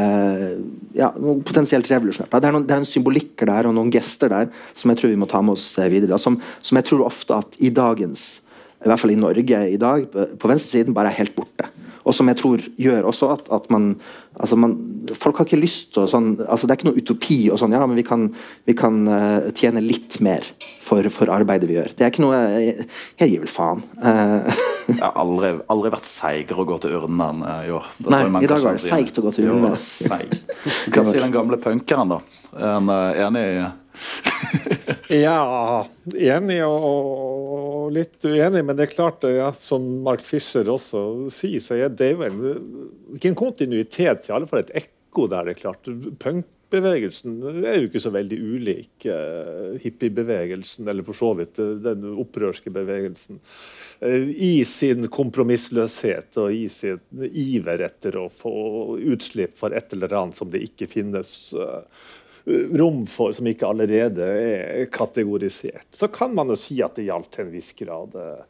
ja, 0.97 1.09
noe 1.17 1.39
potensielt 1.45 1.89
revolusjonært. 1.89 2.35
Det 2.35 2.51
det 2.67 2.75
er 2.75 2.81
en 2.81 2.87
symbolikker 2.87 3.49
der 3.49 3.69
og 3.69 3.75
noen 3.77 3.91
gester 3.93 4.31
der 4.31 4.51
som 4.77 4.91
jeg 4.91 5.01
tror 5.01 5.13
vi 5.13 5.19
må 5.19 5.29
ta 5.29 5.41
med 5.41 5.57
oss 5.57 5.71
eh, 5.79 5.89
videre. 5.91 6.19
Som, 6.21 6.39
som 6.61 6.79
jeg 6.79 6.89
tror 6.89 7.07
ofte 7.07 7.39
at 7.39 7.57
i 7.59 7.73
dagens 7.73 8.43
i 8.79 8.89
hvert 8.89 9.01
fall 9.01 9.13
i 9.13 9.19
Norge 9.19 9.61
i 9.73 9.77
dag, 9.81 10.07
på 10.09 10.49
venstresiden, 10.51 10.95
bare 10.95 11.11
er 11.11 11.19
helt 11.19 11.35
borte. 11.37 11.67
Og 12.07 12.15
som 12.15 12.29
jeg 12.31 12.39
tror 12.39 12.63
gjør 12.79 13.09
også 13.09 13.27
at, 13.35 13.49
at 13.53 13.67
man, 13.73 13.91
altså 14.39 14.55
man 14.57 14.77
Folk 15.19 15.37
har 15.37 15.45
ikke 15.45 15.59
lyst 15.59 15.91
til 15.93 16.05
å 16.05 16.09
sånn 16.09 16.29
altså 16.45 16.65
Det 16.65 16.73
er 16.73 16.79
ikke 16.79 16.87
noe 16.87 17.01
utopi 17.03 17.37
og 17.51 17.59
sånn 17.59 17.75
Ja, 17.75 17.83
men 17.83 17.99
vi 17.99 18.05
kan, 18.07 18.23
vi 18.65 18.73
kan 18.77 19.01
uh, 19.05 19.49
tjene 19.57 19.83
litt 19.83 20.17
mer 20.23 20.47
for, 20.85 21.05
for 21.13 21.29
arbeidet 21.29 21.69
vi 21.69 21.75
gjør. 21.75 21.91
Det 21.97 22.07
er 22.07 22.13
ikke 22.13 22.23
noe 22.23 22.39
Jeg, 22.55 22.87
jeg 23.19 23.33
gir 23.33 23.43
vel 23.43 23.51
faen. 23.51 23.83
Uh, 23.99 24.47
Jeg 24.89 25.03
har 25.03 25.17
aldri, 25.21 25.51
aldri 25.69 25.91
vært 25.93 26.07
seigere 26.09 26.63
å 26.63 26.67
gå 26.69 26.77
til 26.81 26.95
urnen 26.97 27.19
enn 27.21 27.43
eh, 27.45 27.67
i 27.67 27.73
år. 27.77 27.89
Det 27.99 28.13
Nei, 28.13 28.23
i 28.41 28.49
dag 28.49 28.63
var 28.63 28.77
det 28.77 28.83
seigt 28.83 29.19
å 29.21 29.25
gå 29.25 29.33
til 29.35 29.51
urnen. 29.51 29.75
Hva 29.75 31.03
sier 31.05 31.21
den 31.21 31.35
gamle 31.35 31.59
punkeren, 31.61 32.15
da? 32.15 32.19
Er 32.57 32.73
han 32.73 32.89
eh, 32.95 33.21
enig 33.27 33.45
i 33.45 33.67
Ja, 35.19 35.85
enig 36.15 36.59
og, 36.65 36.79
og 37.89 37.97
litt 37.97 38.21
uenig, 38.25 38.61
men 38.65 38.77
det 38.77 38.85
er 38.85 38.93
klart, 38.93 39.25
ja, 39.25 39.49
som 39.65 39.85
Mark 40.05 40.23
Fisher 40.25 40.69
også 40.69 41.01
sier, 41.33 41.63
så 41.63 41.79
er 41.79 41.89
det 41.89 42.13
jo 42.13 42.53
ikke 43.17 43.33
en 43.33 43.39
kontinuitet, 43.39 44.29
i 44.29 44.35
alle 44.35 44.49
fall 44.49 44.63
et 44.63 44.75
ekko 44.85 45.27
der. 45.31 45.49
det 45.49 45.55
er 45.55 45.61
klart. 45.63 45.89
Punkbevegelsen 46.21 47.39
er 47.63 47.79
jo 47.79 47.89
ikke 47.89 48.03
så 48.03 48.11
veldig 48.13 48.37
ulik 48.37 49.07
eh, 49.09 49.79
hippiebevegelsen, 49.81 50.87
eller 50.91 51.07
for 51.07 51.17
så 51.17 51.31
vidt 51.39 51.61
eh, 51.63 51.75
den 51.87 52.05
opprørske 52.13 52.73
bevegelsen. 52.75 53.41
Eh, 54.05 54.29
I 54.29 54.53
sin 54.69 55.09
kompromissløshet 55.09 56.37
og 56.39 56.53
i 56.53 56.67
sin 56.69 57.01
iver 57.29 57.87
etter 57.89 58.19
å 58.21 58.29
få 58.29 58.53
utslipp 59.01 59.57
for 59.59 59.73
et 59.73 59.97
eller 59.97 60.13
annet 60.21 60.37
som 60.37 60.53
det 60.53 60.61
ikke 60.69 60.91
finnes 60.93 61.33
eh, 61.57 62.05
rom 62.79 63.03
for 63.09 63.33
som 63.35 63.47
ikke 63.49 63.67
allerede 63.67 64.25
er 64.25 64.87
kategorisert. 64.93 65.87
Så 65.95 66.09
kan 66.13 66.33
man 66.35 66.49
jo 66.51 66.57
si 66.59 66.79
at 66.85 66.97
det 66.97 67.07
gjaldt 67.09 67.31
til 67.35 67.45
en 67.45 67.53
viss 67.53 67.73
grad 67.77 68.15
eh, 68.19 68.47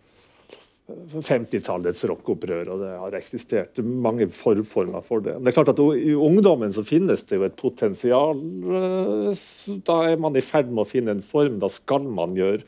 50-tallets 0.90 2.02
rockeopprør, 2.10 2.72
og 2.74 2.80
det 2.82 2.94
har 2.98 3.18
eksistert 3.20 3.78
mange 3.86 4.26
forformer 4.34 5.04
for 5.06 5.22
det. 5.26 5.36
Men 5.38 5.46
det 5.46 5.52
er 5.52 5.58
klart 5.60 5.74
at 5.76 5.82
I 6.02 6.16
ungdommen 6.18 6.74
så 6.74 6.86
finnes 6.88 7.22
det 7.30 7.38
jo 7.38 7.46
et 7.46 7.60
potensial. 7.60 8.40
eh, 8.40 9.44
Da 9.86 10.00
er 10.10 10.18
man 10.22 10.38
i 10.40 10.46
ferd 10.46 10.72
med 10.72 10.86
å 10.86 10.90
finne 10.90 11.18
en 11.18 11.26
form. 11.26 11.60
Da 11.62 11.70
skal 11.70 12.08
man 12.08 12.38
gjøre 12.40 12.64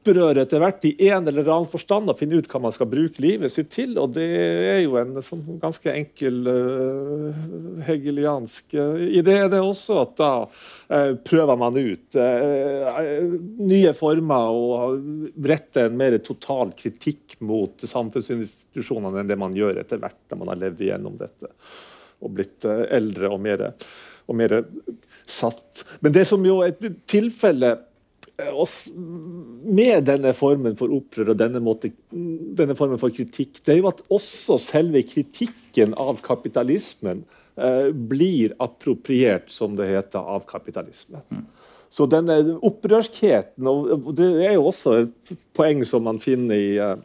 opprør 0.00 0.38
etter 0.40 0.60
hvert 0.62 0.84
i 0.88 0.94
en 1.10 1.28
eller 1.28 1.44
annen 1.44 1.68
forstand 1.68 2.08
og 2.08 2.16
finne 2.18 2.38
ut 2.40 2.48
hva 2.48 2.60
man 2.64 2.72
skal 2.72 2.88
bruke 2.88 3.20
livet 3.20 3.52
sitt 3.52 3.70
til. 3.74 3.98
Og 4.00 4.14
det 4.16 4.24
er 4.24 4.80
jo 4.80 4.96
en 4.96 5.20
sånn 5.24 5.58
ganske 5.60 5.92
enkel 5.92 6.48
uh, 6.48 7.36
hegeliansk 7.84 8.76
uh, 8.78 8.96
idé, 8.96 9.36
det 9.52 9.60
også. 9.60 9.98
At 10.00 10.14
da 10.20 10.30
uh, 10.46 11.12
prøver 11.26 11.60
man 11.60 11.76
ut 11.76 12.18
nye 13.60 13.92
former 13.96 14.56
og 14.56 15.36
retter 15.46 15.90
en 15.90 16.00
mer 16.00 16.16
total 16.24 16.72
kritikk 16.76 17.36
mot 17.44 17.84
samfunnsinstitusjonene 17.84 19.22
enn 19.22 19.30
det 19.30 19.38
man 19.40 19.56
gjør 19.56 19.82
etter 19.82 20.00
hvert 20.00 20.20
når 20.30 20.40
man 20.40 20.52
har 20.54 20.62
levd 20.64 20.84
igjennom 20.86 21.20
dette 21.20 21.52
og 22.20 22.34
blitt 22.36 22.66
eldre 22.68 23.30
og 23.32 23.38
mer, 23.40 23.62
og 24.28 24.36
mer 24.36 24.52
satt. 25.24 25.86
Men 26.04 26.12
det 26.12 26.26
som 26.28 26.42
jo 26.44 26.58
er 26.60 26.74
et 26.74 26.98
tilfelle 27.08 27.70
oss, 27.78 27.89
med 29.80 30.06
denne 30.08 30.32
formen 30.36 30.76
for 30.78 30.92
opprør 30.94 31.32
og 31.32 31.40
denne, 31.40 31.60
måte, 31.64 31.92
denne 32.10 32.76
formen 32.78 33.00
for 33.00 33.12
kritikk, 33.14 33.60
det 33.64 33.74
er 33.74 33.80
jo 33.80 33.90
at 33.90 34.02
også 34.12 34.58
selve 34.62 35.02
kritikken 35.06 35.94
av 36.00 36.20
kapitalismen 36.24 37.24
eh, 37.56 37.90
blir 37.92 38.56
appropriert, 38.62 39.50
som 39.52 39.76
det 39.78 39.90
heter, 39.90 40.22
av 40.22 40.46
kapitalismen. 40.50 41.24
Så 41.90 42.06
denne 42.06 42.38
opprørskheten, 42.66 43.66
og 43.66 44.12
det 44.18 44.30
er 44.46 44.54
jo 44.54 44.68
også 44.70 44.96
et 45.02 45.34
poeng 45.56 45.82
som 45.88 46.06
man 46.06 46.20
finner 46.22 46.54
i 46.54 46.74
eh, 46.78 46.96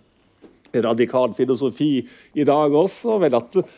radikal 0.85 1.33
filosofi 1.37 2.05
i 2.33 2.45
dag 2.47 2.73
også, 2.75 3.17
vel 3.23 3.37
at 3.39 3.59
eh, 3.61 3.75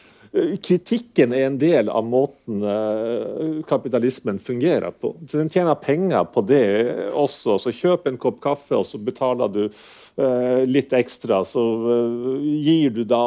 kritikken 0.63 1.33
er 1.33 1.47
en 1.47 1.59
del 1.61 1.89
av 1.89 2.05
måten 2.05 2.63
eh, 2.63 3.61
kapitalismen 3.69 4.39
fungerer 4.43 4.91
på. 4.91 5.13
Så 5.27 5.37
Den 5.37 5.51
tjener 5.53 5.75
penger 5.75 6.27
på 6.33 6.43
det 6.47 7.11
også. 7.13 7.57
Så 7.61 7.73
kjøp 7.75 8.07
en 8.07 8.19
kopp 8.21 8.41
kaffe, 8.43 8.75
og 8.77 8.85
så 8.87 8.99
betaler 9.01 9.51
du 9.53 9.63
eh, 9.67 9.79
litt 10.65 10.93
ekstra. 10.97 11.43
Så 11.45 11.61
eh, 11.93 12.45
gir 12.65 12.89
du 12.95 13.03
da 13.05 13.19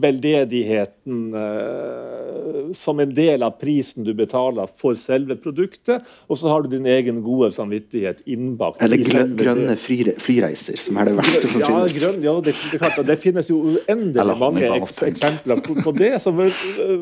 veldedigheten 0.00 1.34
eh, 1.36 2.72
som 2.74 3.00
en 3.02 3.12
del 3.14 3.42
av 3.44 3.58
prisen 3.60 4.04
du 4.06 4.12
betaler 4.16 4.70
for 4.80 4.96
selve 4.98 5.36
produktet, 5.40 6.04
og 6.28 6.38
så 6.40 6.48
har 6.52 6.64
du 6.64 6.70
din 6.76 6.86
egen 6.88 7.20
gode 7.24 7.50
samvittighet 7.54 8.22
innbakt. 8.30 8.82
eller 8.82 9.04
grønne 9.36 9.76
flyreiser, 9.76 10.80
som 10.80 10.96
er 11.02 11.10
det 11.12 11.16
verste 11.20 11.50
som 11.52 11.60
Ja, 11.64 11.70
finnes. 11.72 11.98
grønn, 12.00 12.20
ja 12.24 12.34
det, 12.48 12.54
det, 12.72 13.06
det 13.12 13.18
finnes 13.22 13.50
jo 13.52 13.60
uendelig 13.76 14.38
mange 14.40 14.72
eksempler 14.80 15.60
på, 15.64 15.76
på 15.84 15.94
det. 15.98 16.14
Så 16.24 16.32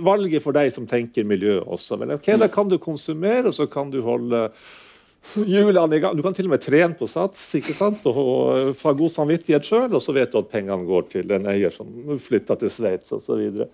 valget 0.03 0.43
for 0.45 0.57
deg 0.57 0.73
som 0.75 0.87
tenker 0.91 1.25
miljø 1.29 1.61
også. 1.63 1.99
Men 2.01 2.17
ok, 2.19 2.33
Da 2.43 2.49
kan 2.53 2.69
du 2.69 2.79
konsumere, 2.83 3.47
og 3.53 3.55
så 3.55 3.69
kan 3.71 3.91
du 3.93 4.01
holde 4.03 4.49
hjulene 5.47 5.97
i 5.97 6.03
gang. 6.03 6.17
Du 6.17 6.23
kan 6.25 6.35
til 6.37 6.49
og 6.49 6.55
med 6.55 6.63
trene 6.65 6.97
på 6.99 7.09
sats 7.11 7.41
ikke 7.59 7.77
sant? 7.79 8.07
og, 8.11 8.73
få 8.79 8.95
god 8.99 9.13
samvittighet 9.15 9.67
sjøl, 9.67 9.91
og 9.91 10.03
så 10.03 10.15
vet 10.17 10.33
du 10.33 10.41
at 10.43 10.51
pengene 10.53 10.89
går 10.89 11.11
til 11.13 11.35
en 11.35 11.51
eier 11.53 11.75
som 11.75 12.17
flytter 12.21 12.59
til 12.61 12.73
Sveits 12.73 13.15
osv. 13.15 13.27
Så, 13.27 13.39
videre. 13.41 13.69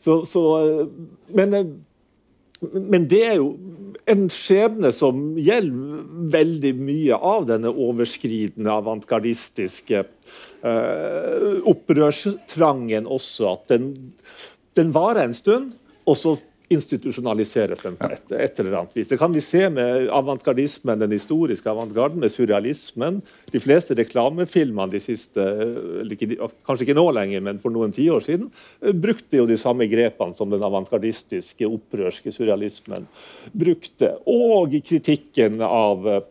så, 0.00 0.20
så 0.28 0.44
øh, 0.64 0.90
Men 1.34 1.54
øh, 1.54 1.70
men 2.60 3.06
det 3.08 3.20
er 3.24 3.38
jo 3.38 3.54
en 4.10 4.26
skjebne 4.32 4.90
som 4.92 5.32
gjelder 5.40 6.02
veldig 6.34 6.72
mye 6.76 7.16
av 7.16 7.46
denne 7.48 7.72
overskridende, 7.72 8.68
avantgardistiske 8.68 10.02
eh, 10.04 11.54
opprørstrangen 11.72 13.08
også. 13.08 13.54
At 13.54 13.72
den, 13.72 13.88
den 14.76 14.92
varer 14.92 15.24
en 15.24 15.36
stund, 15.36 15.72
og 16.04 16.20
så 16.20 16.36
institusjonaliseres 16.70 17.82
den 17.82 17.96
på 17.98 18.08
et, 18.14 18.32
et, 18.32 18.60
eller 18.62 18.76
annet 18.78 18.94
vis. 18.94 19.08
Det 19.10 19.18
kan 19.18 19.32
vi 19.34 19.42
se 19.42 19.64
med 19.74 20.06
avantgardismen, 20.14 21.00
den 21.02 21.14
historiske 21.16 21.70
avantgarden, 21.70 22.20
med 22.22 22.30
surrealismen. 22.30 23.18
De 23.50 23.62
fleste 23.62 23.96
reklamefilmene 23.98 24.92
de 24.92 25.02
siste 25.02 25.46
Kanskje 26.66 26.86
ikke 26.86 26.96
nå 26.98 27.06
lenger, 27.16 27.42
men 27.42 27.58
for 27.62 27.74
noen 27.74 27.94
tiår 27.94 28.22
siden, 28.26 28.50
eh, 28.84 28.94
brukte 28.94 29.40
jo 29.40 29.48
de 29.50 29.58
samme 29.58 29.88
grepene 29.90 30.38
som 30.38 30.50
den 30.52 30.62
avantgardistiske, 30.66 31.66
opprørske 31.66 32.32
surrealismen 32.34 33.08
brukte. 33.50 34.14
Og 34.30 34.78
kritikken 34.86 35.58
av 35.66 36.06
eh, 36.06 36.22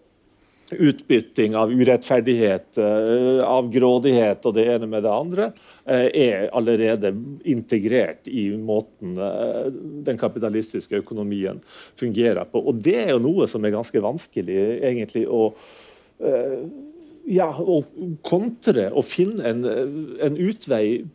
utbytting, 0.71 1.55
av 1.55 1.71
urettferdighet, 1.71 2.77
eh, 2.77 3.47
av 3.47 3.71
grådighet 3.71 4.45
og 4.45 4.53
det 4.55 4.67
ene 4.75 4.87
med 4.87 5.03
det 5.03 5.11
andre, 5.11 5.45
eh, 5.45 5.78
er 5.89 6.49
allerede 6.55 7.13
integrert 7.49 8.27
i 8.29 8.49
måten 8.55 9.17
eh, 9.17 9.65
den 10.07 10.19
kapitalistiske 10.19 11.01
økonomien 11.01 11.61
fungerer 11.99 12.45
på. 12.49 12.61
Og 12.61 12.81
det 12.85 12.97
er 13.05 13.13
jo 13.13 13.23
noe 13.23 13.47
som 13.49 13.65
er 13.65 13.75
ganske 13.75 14.03
vanskelig 14.03 14.59
egentlig 14.79 15.25
å 15.27 15.49
ja, 17.31 17.45
å 17.47 17.77
kontre 18.27 18.89
og 18.91 19.05
finne 19.07 19.45
en, 19.47 19.61
en 20.19 20.35
utvei 20.35 21.05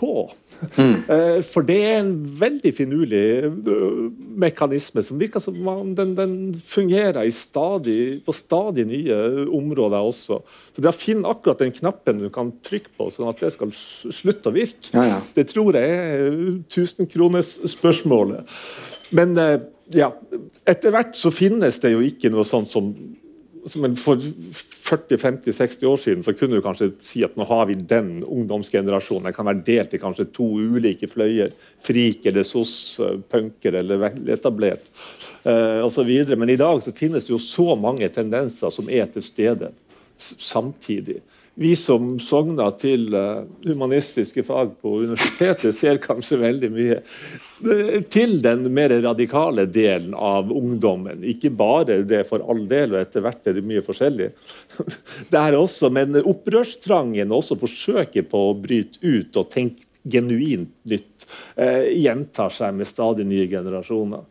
på. 0.00 0.30
Mm. 0.76 1.06
For 1.46 1.64
det 1.64 1.76
er 1.88 1.98
en 2.00 2.12
veldig 2.40 2.72
finurlig 2.76 3.22
øh, 3.48 4.10
mekanisme 4.40 5.02
som 5.04 5.20
virker 5.20 5.40
som 5.40 5.56
man, 5.64 5.94
den, 5.96 6.12
den, 6.18 6.34
fungerer 6.60 7.22
stadig, 7.32 8.20
på 8.26 8.34
stadig 8.36 8.84
nye 8.88 9.16
områder 9.46 9.98
også. 10.10 10.40
Så 10.74 10.84
det 10.84 10.92
å 10.92 10.96
finne 10.96 11.30
akkurat 11.30 11.62
den 11.64 11.74
knappen 11.76 12.20
du 12.24 12.28
kan 12.32 12.52
trykke 12.66 12.92
på, 12.96 13.08
sånn 13.14 13.30
at 13.30 13.40
det 13.40 13.52
skal 13.56 13.72
slutte 13.72 14.52
å 14.52 14.56
virke, 14.56 14.92
ja, 14.96 15.06
ja. 15.14 15.18
det 15.36 15.48
tror 15.52 15.76
jeg 15.78 15.96
er 15.96 16.40
tusenkronersspørsmålet. 16.76 18.60
Men 19.16 19.36
øh, 19.40 19.58
ja, 19.96 20.12
etter 20.68 20.94
hvert 20.94 21.16
så 21.18 21.32
finnes 21.34 21.80
det 21.82 21.94
jo 21.94 22.04
ikke 22.04 22.30
noe 22.32 22.46
sånt 22.46 22.72
som 22.72 22.92
for 23.96 24.16
40-50-60 24.16 25.86
år 25.86 25.96
siden 25.96 26.22
så 26.22 26.32
kunne 26.34 26.58
du 26.58 26.64
kanskje 26.64 26.90
si 27.06 27.22
at 27.24 27.36
nå 27.38 27.44
har 27.48 27.66
vi 27.68 27.74
den 27.74 28.22
ungdomsgenerasjonen. 28.24 29.28
Den 29.28 29.36
kan 29.36 29.48
være 29.48 29.64
delt 29.66 29.94
i 29.94 30.00
kanskje 30.02 30.28
to 30.34 30.46
ulike 30.58 31.08
fløyer. 31.10 31.52
Frik 31.84 32.26
eller 32.30 32.46
sos, 32.46 32.72
punker 33.30 33.78
eller 33.82 34.08
etablert 34.32 34.86
uh, 35.44 35.84
osv. 35.86 36.10
Men 36.34 36.50
i 36.50 36.58
dag 36.60 36.82
så 36.82 36.94
finnes 36.96 37.28
det 37.28 37.34
jo 37.34 37.42
så 37.42 37.76
mange 37.78 38.08
tendenser 38.12 38.72
som 38.74 38.90
er 38.90 39.06
til 39.12 39.24
stede 39.24 39.72
samtidig 40.20 41.20
vi 41.54 41.72
som 41.76 42.14
sogner 42.22 42.70
til 42.78 43.10
uh, 43.14 43.42
humanistiske 43.66 44.44
fag 44.46 44.72
på 44.80 44.94
universitetet, 45.02 45.74
ser 45.76 45.98
kanskje 46.02 46.38
veldig 46.40 46.70
mye 46.72 46.98
uh, 47.02 47.98
til 48.12 48.38
den 48.44 48.68
mer 48.72 48.94
radikale 49.02 49.66
delen 49.68 50.14
av 50.14 50.52
ungdommen. 50.54 51.24
Ikke 51.26 51.50
bare 51.50 52.00
det 52.06 52.22
for 52.30 52.44
all 52.46 52.64
del, 52.70 52.94
og 52.94 53.02
etter 53.02 53.24
hvert 53.26 53.50
er 53.50 53.58
det 53.58 53.66
mye 53.66 53.84
forskjellig. 53.84 54.30
det 55.32 55.42
er 55.42 55.58
også, 55.58 55.90
Men 55.92 56.20
opprørstrangen 56.22 57.34
også 57.34 57.58
forsøker 57.60 58.28
på 58.30 58.44
å 58.50 58.56
bryte 58.56 59.02
ut 59.02 59.36
og 59.36 59.50
tenke 59.52 59.88
genuint 60.08 60.72
nytt, 60.88 61.26
uh, 61.60 61.88
gjentar 61.92 62.54
seg 62.54 62.78
med 62.78 62.88
stadig 62.88 63.26
nye 63.28 63.48
generasjoner. 63.50 64.24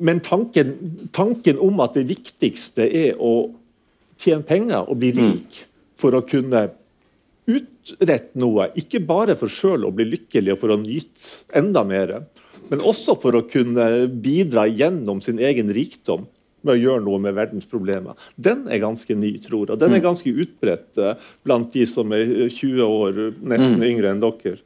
Men 0.00 0.22
tanken, 0.24 0.76
tanken 1.12 1.58
om 1.60 1.82
at 1.84 1.98
det 1.98 2.06
viktigste 2.08 2.86
er 2.88 3.18
å 3.20 3.50
tjene 4.20 4.46
penger 4.48 4.88
og 4.88 4.96
bli 5.00 5.10
mm. 5.12 5.20
rik, 5.20 5.66
for 6.00 6.16
å 6.16 6.24
kunne 6.26 6.66
utrette 7.50 8.38
noe. 8.40 8.70
Ikke 8.78 9.02
bare 9.04 9.36
for 9.38 9.52
sjøl 9.52 9.86
å 9.88 9.94
bli 9.94 10.08
lykkelig 10.10 10.54
og 10.54 10.60
for 10.62 10.74
å 10.74 10.80
nyte 10.80 11.56
enda 11.60 11.84
mer, 11.86 12.18
men 12.70 12.84
også 12.86 13.16
for 13.18 13.38
å 13.38 13.46
kunne 13.50 14.06
bidra 14.22 14.66
gjennom 14.70 15.22
sin 15.24 15.40
egen 15.42 15.72
rikdom 15.74 16.28
med 16.60 16.74
å 16.74 16.80
gjøre 16.80 17.04
noe 17.06 17.20
med 17.24 17.36
verdens 17.36 17.68
problemer. 17.68 18.18
Den 18.36 18.66
er 18.70 18.82
ganske 18.82 19.14
ny, 19.16 19.32
tror 19.42 19.72
jeg. 19.72 19.80
Den 19.80 19.94
er 19.94 20.02
mm. 20.02 20.06
ganske 20.06 20.32
utbredt 20.44 21.00
uh, 21.00 21.14
blant 21.46 21.72
de 21.72 21.86
som 21.88 22.12
er 22.14 22.50
20 22.52 22.82
år, 22.84 23.20
nesten 23.40 23.80
mm. 23.80 23.86
yngre 23.88 24.12
enn 24.12 24.22
dere. 24.22 24.58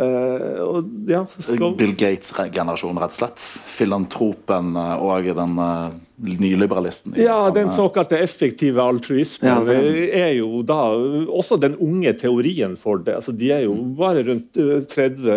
Uh, 0.00 0.60
og, 0.64 0.86
ja, 1.10 1.26
skal... 1.42 1.74
Bill 1.76 1.92
Gates-generasjonen, 1.98 3.00
rett 3.02 3.12
og 3.12 3.18
slett. 3.18 3.42
Filantropen 3.74 4.72
uh, 4.78 4.94
og 5.02 5.26
den 5.36 5.58
uh, 5.60 5.90
nyliberalisten. 6.16 7.18
Ja, 7.20 7.50
den 7.52 7.68
såkalte 7.74 8.16
effektive 8.20 8.80
altruismen 8.80 9.68
ja, 9.68 9.76
er 10.24 10.32
jo 10.38 10.62
da 10.64 10.78
også 11.28 11.58
den 11.60 11.76
unge 11.80 12.14
teorien 12.16 12.76
for 12.80 13.02
det. 13.04 13.18
Altså, 13.18 13.32
de 13.36 13.50
er 13.52 13.66
jo 13.66 13.74
mm. 13.76 13.90
bare 13.98 14.24
rundt 14.28 14.60
30 14.94 15.36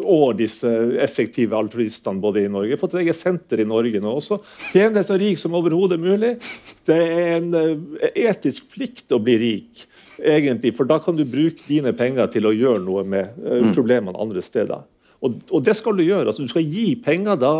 år, 0.00 0.34
disse 0.38 0.70
effektive 1.02 1.58
altruistene, 1.58 2.22
både 2.22 2.46
i 2.46 2.50
Norge. 2.50 2.78
Fått 2.80 2.98
eget 2.98 3.18
senter 3.18 3.62
i 3.62 3.68
Norge 3.68 4.02
nå 4.02 4.16
også. 4.18 4.40
Tjene 4.72 5.02
så 5.06 5.18
rik 5.20 5.38
som 5.42 5.54
overhodet 5.58 5.98
mulig. 6.02 6.36
Det 6.86 6.98
er 6.98 7.38
en 7.38 7.50
etisk 8.14 8.70
plikt 8.74 9.14
å 9.14 9.22
bli 9.22 9.38
rik 9.42 9.89
egentlig, 10.24 10.74
for 10.76 10.88
da 10.88 11.00
kan 11.02 11.18
du 11.18 11.24
bruke 11.28 11.62
dine 11.66 11.92
penger 11.96 12.30
til 12.34 12.48
å 12.48 12.56
gjøre 12.56 12.82
noe 12.84 13.04
med 13.04 13.38
uh, 13.44 13.70
problemene 13.74 14.20
andre 14.20 14.42
steder. 14.44 14.84
Og, 15.20 15.40
og, 15.50 15.64
det 15.64 15.76
skal 15.76 15.96
du 15.98 16.04
gjøre. 16.04 16.30
altså 16.30 16.44
Du 16.44 16.52
skal 16.52 16.64
gi 16.64 16.94
penger 17.04 17.36
da 17.36 17.54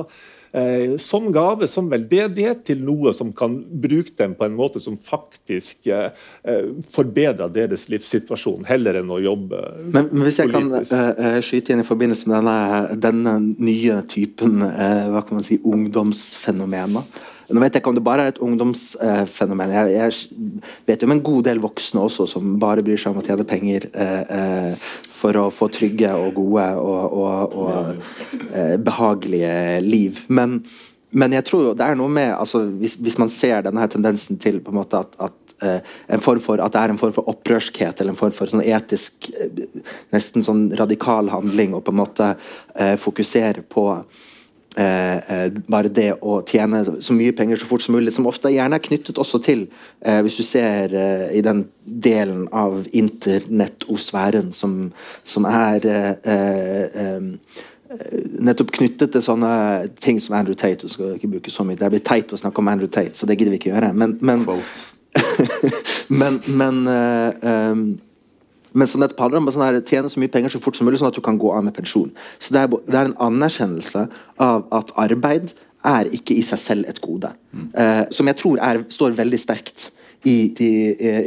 eh, 0.56 0.96
som 0.96 1.28
gave, 1.32 1.68
som 1.68 1.90
veldedighet, 1.90 2.62
til 2.66 2.82
noe 2.86 3.12
som 3.16 3.32
kan 3.36 3.58
bruke 3.82 4.14
dem 4.18 4.34
på 4.38 4.46
en 4.46 4.56
måte 4.56 4.80
som 4.82 4.96
faktisk 4.96 5.90
eh, 5.92 6.10
eh 6.44 6.70
forbedrer 6.90 7.52
deres 7.52 7.88
livssituasjon, 7.92 8.64
heller 8.68 9.00
enn 9.00 9.10
å 9.12 9.20
jobbe 9.20 9.60
men, 9.84 10.08
men 10.10 10.24
hvis 10.24 10.40
jeg 10.40 10.50
politisk. 10.52 10.90
kan 10.94 11.34
uh, 11.34 11.40
skyte 11.44 11.74
inn 11.74 11.82
i 11.84 11.86
forbindelse 11.86 12.30
med 12.30 12.40
denne, 12.40 12.96
denne 13.04 13.34
nye 13.60 14.00
typen 14.08 14.60
hva 14.64 15.20
kan 15.26 15.38
man 15.38 15.46
si, 15.46 15.60
ungdomsfenomener 15.60 17.04
nå 17.50 17.62
vet 17.62 17.74
jeg 17.74 17.82
ikke 17.82 17.90
om 17.92 17.98
det 17.98 18.04
bare 18.06 18.26
er 18.26 18.32
et 18.32 18.42
ungdomsfenomen. 18.44 19.72
jeg, 19.74 19.94
jeg, 19.96 20.70
vet 20.86 21.02
jo 21.02 21.08
om 21.08 21.14
en 21.16 21.24
god 21.24 21.48
del 21.48 21.62
voksne 21.62 22.04
også 22.06 22.26
som 22.30 22.54
bare 22.62 22.84
bryr 22.86 23.00
seg 23.00 23.14
om 23.14 23.22
å 23.22 23.26
tjene 23.26 23.46
penger 23.48 23.88
eh, 23.90 24.36
eh, 24.36 24.92
for 25.20 25.36
å 25.36 25.48
få 25.52 25.68
trygge 25.72 26.12
og 26.16 26.38
gode 26.38 26.68
og, 26.80 27.18
og, 27.24 27.58
og 27.60 28.46
eh, 28.54 28.76
behagelige 28.80 29.80
liv. 29.84 30.22
Men, 30.28 30.60
men, 31.10 31.36
jeg 31.36 31.48
tror 31.48 31.68
jo 31.68 31.76
det 31.76 31.86
er 31.86 32.00
noe 32.00 32.12
med 32.12 32.32
altså, 32.36 32.64
hvis, 32.80 32.96
hvis, 33.02 33.18
man 33.20 33.32
ser 33.32 33.66
denne 33.66 33.88
tendensen 33.90 34.40
til 34.40 34.62
på 34.64 34.72
en 34.72 34.80
måte 34.80 35.02
at, 35.02 35.18
at 35.20 35.54
eh, 35.66 35.92
en 36.14 36.24
form 36.24 36.42
for, 36.44 36.62
at 36.62 36.74
det 36.74 36.82
er 36.84 36.94
en 36.94 37.02
form 37.02 37.14
for 37.16 37.30
opprørskhet 37.34 38.00
eller 38.00 38.14
en 38.14 38.20
form 38.20 38.34
for 38.36 38.50
sånn 38.50 38.64
etisk 38.64 39.30
eh, 39.34 39.66
nesten 40.14 40.46
sånn 40.46 40.68
radikal 40.78 41.32
handling 41.34 41.76
å 41.76 41.84
på 41.84 41.94
en 41.94 42.02
måte 42.02 42.34
eh, 42.74 42.96
fokusere 43.00 43.66
på 43.68 43.90
Eh, 44.76 45.16
eh, 45.16 45.48
bare 45.66 45.90
det 45.90 46.12
å 46.22 46.36
tjene 46.46 46.84
så 47.02 47.14
mye 47.16 47.34
penger 47.34 47.58
så 47.58 47.66
fort 47.66 47.82
som 47.82 47.96
mulig, 47.96 48.12
som 48.14 48.28
ofte 48.30 48.52
gjerne 48.54 48.78
er 48.78 48.84
knyttet 48.84 49.18
også 49.18 49.40
til 49.42 49.64
eh, 50.06 50.20
Hvis 50.22 50.36
du 50.38 50.44
ser 50.46 50.94
eh, 50.94 51.24
i 51.34 51.42
den 51.42 51.64
delen 51.82 52.44
av 52.54 52.84
internettosfæren 52.94 54.52
som, 54.54 54.92
som 55.26 55.48
er 55.50 55.88
eh, 55.90 56.86
eh, 57.02 57.18
nettopp 58.38 58.70
knyttet 58.76 59.10
til 59.10 59.24
sånne 59.24 59.50
ting 59.98 60.20
som 60.22 60.36
Andrew 60.38 60.54
Tate. 60.54 60.86
Du 60.86 60.92
skal 60.92 61.16
ikke 61.16 61.32
bruke 61.32 61.50
så 61.50 61.66
mye. 61.66 61.74
Det 61.74 61.90
blir 61.90 62.04
teit 62.06 62.30
å 62.30 62.38
snakke 62.38 62.62
om 62.62 62.70
Andrew 62.70 62.86
Tate, 62.86 63.18
så 63.18 63.26
det 63.26 63.34
gidder 63.40 63.50
vi 63.50 63.58
ikke 63.58 63.72
gjøre. 63.72 63.90
Men, 63.90 64.14
men, 64.22 64.46
men, 66.22 66.38
men 66.46 66.78
men 68.72 68.88
sånn 68.90 69.06
handler 69.06 69.40
om 69.40 69.50
sånn 69.50 69.66
her, 69.66 69.80
tjene 69.86 70.10
så 70.12 70.20
mye 70.22 70.32
penger 70.32 70.54
så 70.54 70.60
fort 70.62 70.78
som 70.78 70.88
mulig, 70.88 71.00
sånn 71.00 71.10
at 71.10 71.18
du 71.18 71.24
kan 71.24 71.38
gå 71.40 71.50
av 71.54 71.64
med 71.66 71.76
pensjon. 71.76 72.10
Så 72.38 72.54
det 72.54 72.64
er, 72.64 72.76
det 72.86 72.98
er 72.98 73.10
en 73.10 73.18
anerkjennelse 73.30 74.06
av 74.42 74.66
at 74.76 74.92
arbeid 75.00 75.54
er 75.86 76.10
ikke 76.14 76.36
i 76.36 76.44
seg 76.44 76.60
selv 76.60 76.90
et 76.90 77.00
gode. 77.02 77.32
Mm. 77.56 77.70
Eh, 77.72 78.02
som 78.14 78.28
jeg 78.28 78.38
tror 78.40 78.60
er, 78.62 78.82
står 78.92 79.16
veldig 79.18 79.40
sterkt 79.40 79.88
i 80.28 80.50
de 80.56 80.70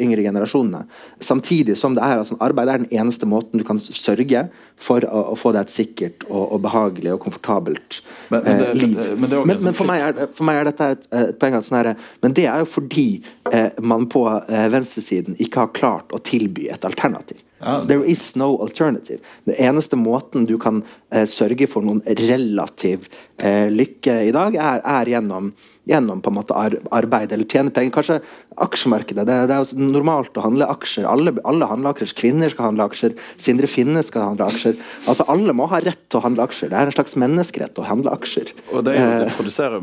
yngre 0.03 0.21
generasjonene. 0.21 0.83
Samtidig 1.23 1.77
som 1.79 1.95
det 1.97 2.03
er 2.05 2.21
altså, 2.21 2.37
arbeid 2.43 2.69
er 2.69 2.83
den 2.83 2.91
eneste 2.93 3.25
måten 3.29 3.61
du 3.61 3.65
kan 3.65 3.79
sørge 3.81 4.45
for 4.79 5.05
å, 5.07 5.23
å 5.33 5.37
få 5.39 5.53
deg 5.55 5.65
et 5.65 5.73
sikkert 5.73 6.25
og, 6.29 6.43
og, 6.43 6.59
behagelig 6.65 7.13
og 7.15 7.21
komfortabelt 7.25 8.01
men, 8.29 8.43
men, 8.43 8.59
det, 8.59 8.67
eh, 8.67 8.75
liv. 8.77 8.97
Men, 9.17 9.29
det, 9.29 9.41
men, 9.49 9.63
men 9.69 9.77
for, 9.77 9.89
meg 9.89 10.03
er, 10.05 10.27
for, 10.33 10.47
meg 10.49 10.59
er, 10.59 10.69
dette 10.69 10.91
et, 10.97 11.07
et 11.21 11.39
poeng. 11.41 11.57
Sånn 11.63 11.79
her, 11.79 11.93
men 12.25 12.35
det 12.35 12.47
er 12.49 12.63
jo 12.63 12.69
fordi 12.69 13.07
eh, 13.53 13.71
man 13.81 14.07
på 14.11 14.25
eh, 14.29 14.67
venstresiden 14.73 15.37
ikke 15.43 15.65
har 15.65 15.73
klart 15.75 16.15
å 16.15 16.21
tilby 16.23 16.67
et 16.73 16.87
alternativ. 16.87 17.41
There 17.63 18.05
is 18.05 18.35
no 18.39 18.55
alternative. 18.61 19.21
Den 19.47 19.55
eneste 19.69 19.97
måten 19.99 20.47
du 20.49 20.57
kan 20.61 20.81
eh, 21.11 21.25
sørge 21.29 21.67
for 21.71 21.85
noen 21.85 22.01
relativ 22.19 23.07
eh, 23.37 23.69
lykke 23.71 24.19
i 24.27 24.33
dag, 24.35 24.55
er, 24.55 24.81
er 24.83 25.11
gjennom, 25.13 25.51
gjennom, 25.89 26.21
på 26.23 26.31
en 26.31 26.37
måte 26.37 26.57
arbeid 26.57 27.35
eller 27.35 27.47
tjene 27.49 27.73
penger. 27.73 27.93
Kanskje 27.97 28.19
aksjemarkedet. 28.67 29.25
Det, 29.27 29.37
det 29.51 29.57
er 29.57 29.63
jo 29.63 29.91
normalt 29.93 30.39
å 30.39 30.45
handle 30.45 30.69
aksjer. 30.73 31.07
Alle, 31.09 31.35
alle, 31.47 31.69
handler 31.69 31.93
aksjer. 31.93 32.15
Kvinner 32.19 32.53
skal 32.53 32.71
handle 32.71 32.89
aksjer. 32.91 33.15
Sindre 33.41 33.69
Finne 33.71 34.03
skal 34.05 34.31
handle 34.31 34.49
aksjer. 34.51 34.75
Altså 35.07 35.27
Alle 35.31 35.55
må 35.55 35.69
ha 35.71 35.83
rett 35.83 36.03
til 36.07 36.21
å 36.21 36.25
handle 36.27 36.47
aksjer. 36.47 36.73
Det 36.73 36.81
er 36.81 36.91
en 36.91 36.97
slags 36.97 37.17
menneskerett 37.19 37.79
å 37.79 37.87
handle 37.87 38.13
aksjer. 38.15 38.53
Og 38.71 38.83
det, 38.87 38.97
er 38.97 39.01
jo, 39.03 39.15
det 39.23 39.31
eh, 39.31 39.39
produserer 39.39 39.79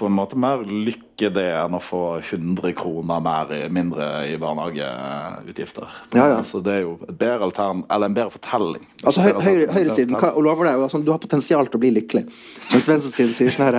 på 0.00 0.08
en 0.08 0.16
måte 0.16 0.38
mer 0.40 0.62
lykke 0.64 1.28
det 1.34 1.50
enn 1.52 1.76
å 1.76 1.80
få 1.84 2.02
100 2.22 2.72
kroner 2.78 3.20
mer, 3.20 3.50
mindre 3.72 4.06
i 4.30 4.38
barnehageutgifter. 4.40 5.90
Ja, 6.14 6.30
ja. 6.30 6.38
Altså, 6.38 6.62
det 6.64 6.78
er 6.78 6.86
jo 6.86 6.94
et 7.04 7.18
bedre 7.20 7.44
altern, 7.50 7.82
eller 7.92 8.08
en 8.08 8.16
bedre 8.16 8.32
fortelling. 8.32 8.86
Altså, 9.04 9.26
høy, 9.26 9.34
høyre, 9.44 9.66
høyresiden 9.74 10.16
og 10.16 10.40
lover 10.46 10.70
deg 10.70 10.86
sånn, 10.92 11.04
du 11.04 11.12
har 11.12 11.20
potensial 11.20 11.68
til 11.68 11.76
å 11.76 11.82
bli 11.82 11.92
lykkelig. 11.98 12.24
Mens 12.70 12.88
venstresiden 12.88 13.36
sier 13.36 13.52
sånn 13.52 13.66
her 13.68 13.78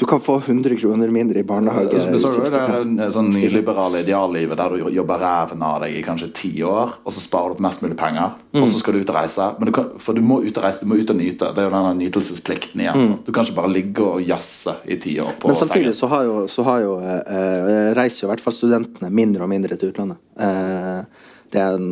Du 0.00 0.06
kan 0.08 0.22
få 0.24 0.38
100 0.40 0.78
kroner 0.80 1.10
mindre 1.12 1.42
i 1.42 1.46
barnehage. 1.46 2.00
Så, 2.00 2.32
så 2.32 2.32
er 2.56 2.70
det 2.72 3.04
en 3.04 3.12
sånn 3.12 3.28
nyliberale 3.34 4.00
ideallivet 4.00 4.56
der 4.58 4.74
du 4.74 4.88
jobber 4.96 5.20
ræven 5.20 5.62
av 5.62 5.82
deg 5.84 5.98
i 5.98 6.02
kanskje 6.06 6.30
ti 6.34 6.52
år, 6.64 6.96
og 7.04 7.14
så 7.14 7.22
sparer 7.22 7.52
du 7.52 7.58
opp 7.58 7.64
mest 7.68 7.84
mulig 7.84 7.98
penger, 8.00 8.38
og 8.56 8.66
så 8.72 8.80
skal 8.80 8.96
du 8.96 9.04
ut 9.04 9.12
og 9.12 9.18
reise. 9.20 9.50
Men 9.60 9.70
du 9.70 9.74
kan, 9.76 9.90
for 10.00 10.16
du 10.16 10.24
må 10.24 10.40
ut 10.40 10.56
og 10.56 10.64
reise, 10.64 10.82
du 10.82 10.90
må 10.90 10.98
ut 10.98 11.12
og 11.12 11.20
nyte. 11.20 11.52
Det 11.54 11.62
er 11.62 11.68
jo 11.68 11.74
denne 11.76 11.92
nytelsesplikten 12.00 12.82
igjen. 12.82 13.04
Mm. 13.04 13.18
Du 13.26 13.30
kan 13.36 13.44
ikke 13.44 13.58
bare 13.60 13.74
ligge 13.76 14.06
og 14.06 14.24
jazze 14.24 14.78
i 14.88 14.96
ti 15.02 15.18
år 15.20 15.36
på 15.38 15.52
samtidig 15.60 15.94
så 15.98 16.08
har 16.10 16.26
jo, 16.26 16.36
så 16.50 16.64
har 16.66 16.82
jo 16.84 16.96
eh, 17.04 17.20
eh, 17.20 17.90
reiser 17.96 18.24
jo 18.24 18.28
i 18.28 18.32
hvert 18.32 18.44
fall 18.44 18.56
studentene 18.56 19.12
mindre 19.14 19.46
og 19.46 19.52
mindre 19.52 19.78
til 19.78 19.92
utlandet. 19.92 20.20
Eh, 20.40 21.28
det 21.50 21.62
er 21.62 21.78
en, 21.78 21.88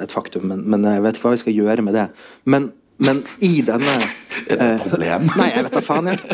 et 0.00 0.12
faktum, 0.12 0.46
men, 0.48 0.62
men 0.72 0.86
jeg 0.88 1.04
vet 1.04 1.18
ikke 1.18 1.28
hva 1.28 1.34
vi 1.34 1.42
skal 1.42 1.58
gjøre 1.58 1.84
med 1.84 1.98
det. 1.98 2.06
Men, 2.48 2.70
men 3.02 3.22
i 3.44 3.54
denne 3.66 3.96
Er 4.48 4.56
det 4.56 4.68
et 4.72 4.84
problem? 4.88 5.26
Nei, 5.36 5.48
jeg 5.52 5.64
vet 5.66 5.74
da 5.76 5.82
faen, 5.84 6.12
jeg. 6.12 6.20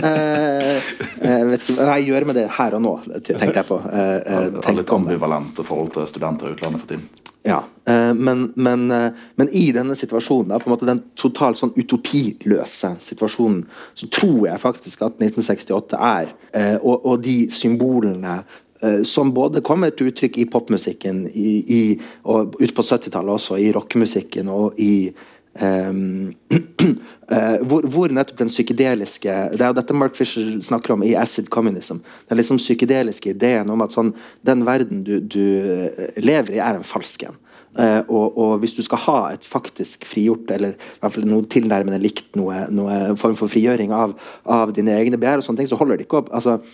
Eh, 1.18 1.32
jeg 1.34 1.46
vet 1.48 1.64
ikke 1.64 1.74
hva 1.82 1.96
jeg 1.98 2.06
gjør 2.12 2.26
med 2.28 2.36
det 2.38 2.44
her 2.54 2.76
og 2.78 2.82
nå, 2.84 2.92
tenkte 3.26 3.48
jeg 3.50 3.66
på. 3.66 3.78
Eh, 3.90 4.36
eh, 4.38 4.68
litt 4.78 4.92
ambivalente 4.94 5.64
forhold 5.66 5.90
til 5.96 6.06
studenter 6.08 6.46
i 6.46 6.54
utlandet 6.54 6.84
for 6.84 6.92
tiden. 6.92 7.08
Ja, 7.48 7.64
eh, 7.88 8.14
men, 8.14 8.52
men, 8.56 8.90
eh, 8.90 9.10
men 9.34 9.50
i 9.56 9.70
denne 9.72 9.96
situasjonen, 9.98 10.52
da, 10.52 10.60
på 10.60 10.68
en 10.68 10.74
måte 10.74 10.88
den 10.88 11.02
totalt 11.18 11.60
sånn 11.60 11.74
utopiløse 11.78 12.94
situasjonen, 13.02 13.62
så 13.98 14.08
tror 14.12 14.48
jeg 14.50 14.62
faktisk 14.62 15.04
at 15.06 15.18
1968 15.22 16.00
er, 16.10 16.32
eh, 16.52 16.76
og, 16.78 17.06
og 17.06 17.22
de 17.24 17.38
symbolene 17.54 18.40
eh, 18.82 19.00
som 19.06 19.32
både 19.34 19.64
kommer 19.66 19.94
til 19.94 20.12
uttrykk 20.12 20.38
i 20.42 20.46
popmusikken, 20.50 21.24
i, 21.30 21.56
i, 21.78 21.82
og 22.28 22.58
ut 22.60 22.76
på 22.76 22.84
70-tallet 22.84 23.38
også, 23.38 23.58
i 23.62 23.72
rockemusikken 23.74 24.50
og 24.52 24.78
i 24.82 24.92
eh, 25.08 25.26
hvor, 27.68 27.86
hvor 27.90 28.12
nettopp 28.14 28.38
den 28.38 28.50
psykedeliske 28.50 29.32
Det 29.52 29.61
er 29.61 29.72
jo 29.72 29.76
dette 29.76 29.96
Mark 29.96 30.14
Fisher 30.16 30.46
snakker 30.64 30.94
om 30.94 31.02
i 31.02 31.16
Acid 31.18 31.50
Communism. 31.52 32.00
Den 32.30 32.40
liksom 32.40 32.61
psykedeliske 32.61 33.34
ideen 33.34 33.70
om 33.70 33.82
at 33.84 33.96
sånn, 33.96 34.14
den 34.46 34.64
verden 34.68 35.02
du, 35.04 35.18
du 35.20 35.42
eh, 35.42 36.09
lever 36.22 36.56
i, 36.56 36.62
er 36.62 36.78
en 36.78 36.86
falsk 36.86 37.26
en. 37.28 37.38
Uh, 37.78 38.02
og, 38.09 38.38
og 38.40 38.52
hvis 38.59 38.72
du 38.74 38.80
skal 38.82 38.98
ha 39.04 39.18
et 39.36 39.44
faktisk 39.46 40.06
frigjort, 40.09 40.50
eller 40.50 40.72
i 40.74 41.00
hvert 41.02 41.14
fall 41.14 41.26
noe 41.28 41.46
tilnærmende 41.52 42.00
likt 42.02 42.34
noe, 42.38 42.64
noe 42.74 42.94
form 43.20 43.36
for 43.38 43.52
frigjøring 43.52 43.92
av, 43.94 44.16
av 44.50 44.72
dine 44.74 44.96
egne 44.98 45.20
begjær, 45.20 45.38
og 45.38 45.46
sånne 45.46 45.62
ting, 45.62 45.70
så 45.70 45.78
holder 45.78 46.00
det 46.00 46.09
ikke 46.09 46.24
opp. 46.24 46.32
altså 46.34 46.56
eh, 46.56 46.64
eh, 46.64 46.66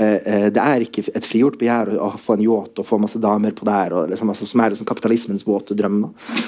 det 0.00 0.62
er 0.62 0.84
ikke 0.84 1.02
et 1.12 1.26
frigjort 1.28 1.58
begjær 1.60 1.90
å, 2.00 2.14
få 2.16 2.38
en 2.38 2.44
yacht 2.44 2.78
og 2.80 2.86
få 2.88 2.96
masse 3.02 3.20
damer 3.20 3.52
på 3.56 3.66
der, 3.68 3.92
og 3.92 4.08
liksom, 4.08 4.30
altså, 4.32 4.48
som 4.48 4.62
er 4.64 4.72
liksom 4.72 4.88
kapitalismens 4.88 5.44
våte 5.44 5.76
drøm. 5.76 6.02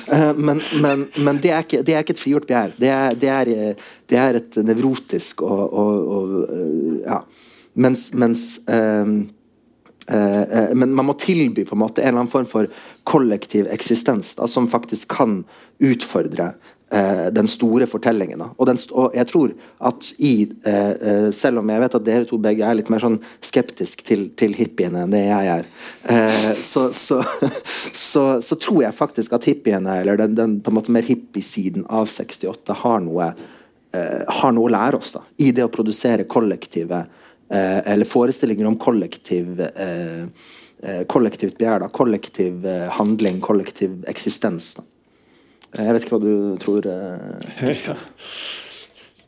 Eh, 0.07 0.31
men 0.37 0.63
men, 0.81 1.07
men 1.17 1.41
det, 1.43 1.53
er 1.53 1.67
ikke, 1.67 1.83
det 1.85 1.95
er 1.95 2.05
ikke 2.05 2.17
et 2.17 2.23
frigjort 2.23 2.49
begjær. 2.49 2.75
Det 2.79 2.91
er, 2.93 3.19
det 3.19 3.31
er, 3.31 3.53
eh, 3.53 3.87
det 4.11 4.19
er 4.19 4.41
et 4.41 4.59
nevrotisk 4.65 5.45
og, 5.47 5.63
og, 5.69 6.13
og 6.17 6.37
eh, 6.49 7.01
Ja. 7.07 7.23
Mens, 7.73 8.11
mens 8.13 8.61
um, 8.69 9.13
uh, 10.13 10.43
eh, 10.43 10.75
men 10.77 10.91
man 10.93 11.07
må 11.09 11.15
tilby 11.17 11.65
på 11.65 11.73
en 11.73 11.81
måte 11.81 12.03
en 12.03 12.11
eller 12.11 12.21
annen 12.21 12.33
form 12.33 12.49
for 12.51 12.69
kollektiv 13.09 13.71
eksistens 13.73 14.35
da, 14.37 14.45
som 14.45 14.69
faktisk 14.69 15.15
kan 15.17 15.39
utfordre 15.81 16.51
eh, 16.53 16.72
den 17.33 17.49
store 17.49 17.87
fortellingen. 17.89 18.43
Og, 18.57 18.67
den, 18.69 18.77
og 18.93 19.15
jeg 19.17 19.29
tror 19.31 19.53
at 19.89 20.09
i 20.21 20.33
eh, 20.69 20.91
eh, 20.93 21.29
Selv 21.33 21.63
om 21.63 21.71
jeg 21.73 21.81
vet 21.81 21.95
at 21.97 22.05
dere 22.05 22.27
to 22.29 22.37
begge 22.43 22.67
er 22.67 22.77
litt 22.77 22.91
mer 22.93 23.01
sånn 23.03 23.17
skeptisk 23.45 24.03
til, 24.07 24.27
til 24.39 24.53
hippiene 24.59 25.05
enn 25.05 25.15
det 25.15 25.23
jeg 25.25 25.49
er, 25.55 25.71
eh, 26.13 26.51
så, 26.61 26.89
så, 26.93 27.23
så, 28.11 28.25
så 28.45 28.59
tror 28.61 28.83
jeg 28.85 28.99
faktisk 28.99 29.33
at 29.39 29.49
hippiene, 29.49 30.01
eller 30.03 30.21
den, 30.21 30.37
den 30.37 30.59
på 30.61 30.73
en 30.73 30.79
måte 30.79 30.95
mer 30.95 31.07
hippiesiden 31.07 31.87
av 31.89 32.11
68, 32.13 32.77
har 32.83 33.03
noe, 33.05 33.33
eh, 33.97 34.23
har 34.43 34.55
noe 34.55 34.69
å 34.69 34.75
lære 34.77 35.01
oss 35.01 35.17
da, 35.17 35.25
i 35.41 35.51
det 35.57 35.65
å 35.65 35.73
produsere 35.73 36.29
kollektive 36.29 37.05
eh, 37.49 37.81
eller 37.95 38.09
forestillinger 38.09 38.69
om 38.69 38.79
kollektiv 38.81 39.61
eh, 39.65 40.25
eh, 40.83 41.03
kollektivt 41.09 41.59
begjær, 41.61 41.87
da. 41.87 41.93
kollektiv 41.93 42.67
eh, 42.67 42.89
handling, 42.99 43.41
kollektiv 43.45 44.03
eksistens. 44.11 44.75
Da. 44.79 44.87
Eh, 45.73 45.85
Jeg 45.85 45.95
vet 45.95 46.05
ikke 46.07 46.19
hva 46.19 46.25
du 46.25 46.59
tror. 46.63 46.87
Eh, 46.87 47.63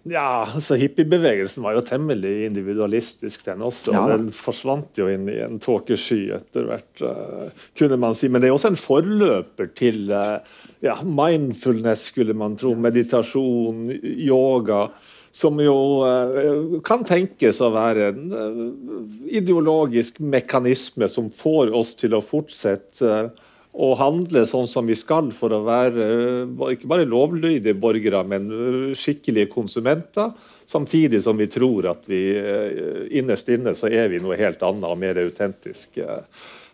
Ja. 0.04 0.44
Altså 0.44 0.76
Hippiebevegelsen 0.76 1.64
var 1.64 1.78
jo 1.78 1.84
temmelig 1.84 2.32
individualistisk, 2.50 3.46
den 3.46 3.64
også. 3.64 3.94
Ja. 3.94 4.04
Den 4.12 4.28
forsvant 4.36 5.00
jo 5.00 5.08
inn 5.08 5.24
i 5.32 5.38
en 5.40 5.56
tåkesky 5.64 6.26
etter 6.36 6.68
hvert, 6.68 7.00
uh, 7.00 7.48
kunne 7.78 7.96
man 8.00 8.16
si. 8.18 8.28
Men 8.28 8.44
det 8.44 8.50
er 8.50 8.56
også 8.56 8.74
en 8.74 8.80
forløper 8.80 9.70
til 9.78 10.12
uh, 10.12 10.44
ja, 10.84 10.98
mindfulness, 11.08 12.10
skulle 12.12 12.36
man 12.36 12.58
tro. 12.60 12.74
Meditasjon, 12.76 13.86
yoga. 14.02 14.90
Som 15.34 15.58
jo 15.64 15.78
uh, 16.04 16.76
kan 16.86 17.06
tenkes 17.08 17.62
å 17.64 17.72
være 17.74 18.12
en 18.12 18.28
ideologisk 19.32 20.20
mekanisme 20.20 21.08
som 21.10 21.32
får 21.32 21.72
oss 21.74 21.96
til 21.98 22.14
å 22.14 22.22
fortsette 22.22 23.32
å 23.74 23.90
handle 23.98 24.44
sånn 24.46 24.68
som 24.70 24.86
vi 24.86 24.94
skal 24.98 25.32
for 25.34 25.54
å 25.54 25.64
være 25.66 26.08
eh, 26.08 26.66
ikke 26.76 26.90
bare 26.90 27.08
lovlydige 27.10 27.74
borgere, 27.82 28.22
men 28.30 28.50
eh, 28.54 28.90
skikkelige 28.98 29.50
konsumenter. 29.54 30.34
Samtidig 30.70 31.22
som 31.24 31.36
vi 31.40 31.48
tror 31.50 31.90
at 31.90 32.04
vi 32.08 32.22
eh, 32.38 33.08
innerst 33.18 33.50
inne 33.52 33.74
så 33.76 33.90
er 33.90 34.12
vi 34.12 34.22
noe 34.22 34.38
helt 34.38 34.62
annet 34.64 34.86
og 34.90 35.00
mer 35.02 35.18
autentisk. 35.24 35.98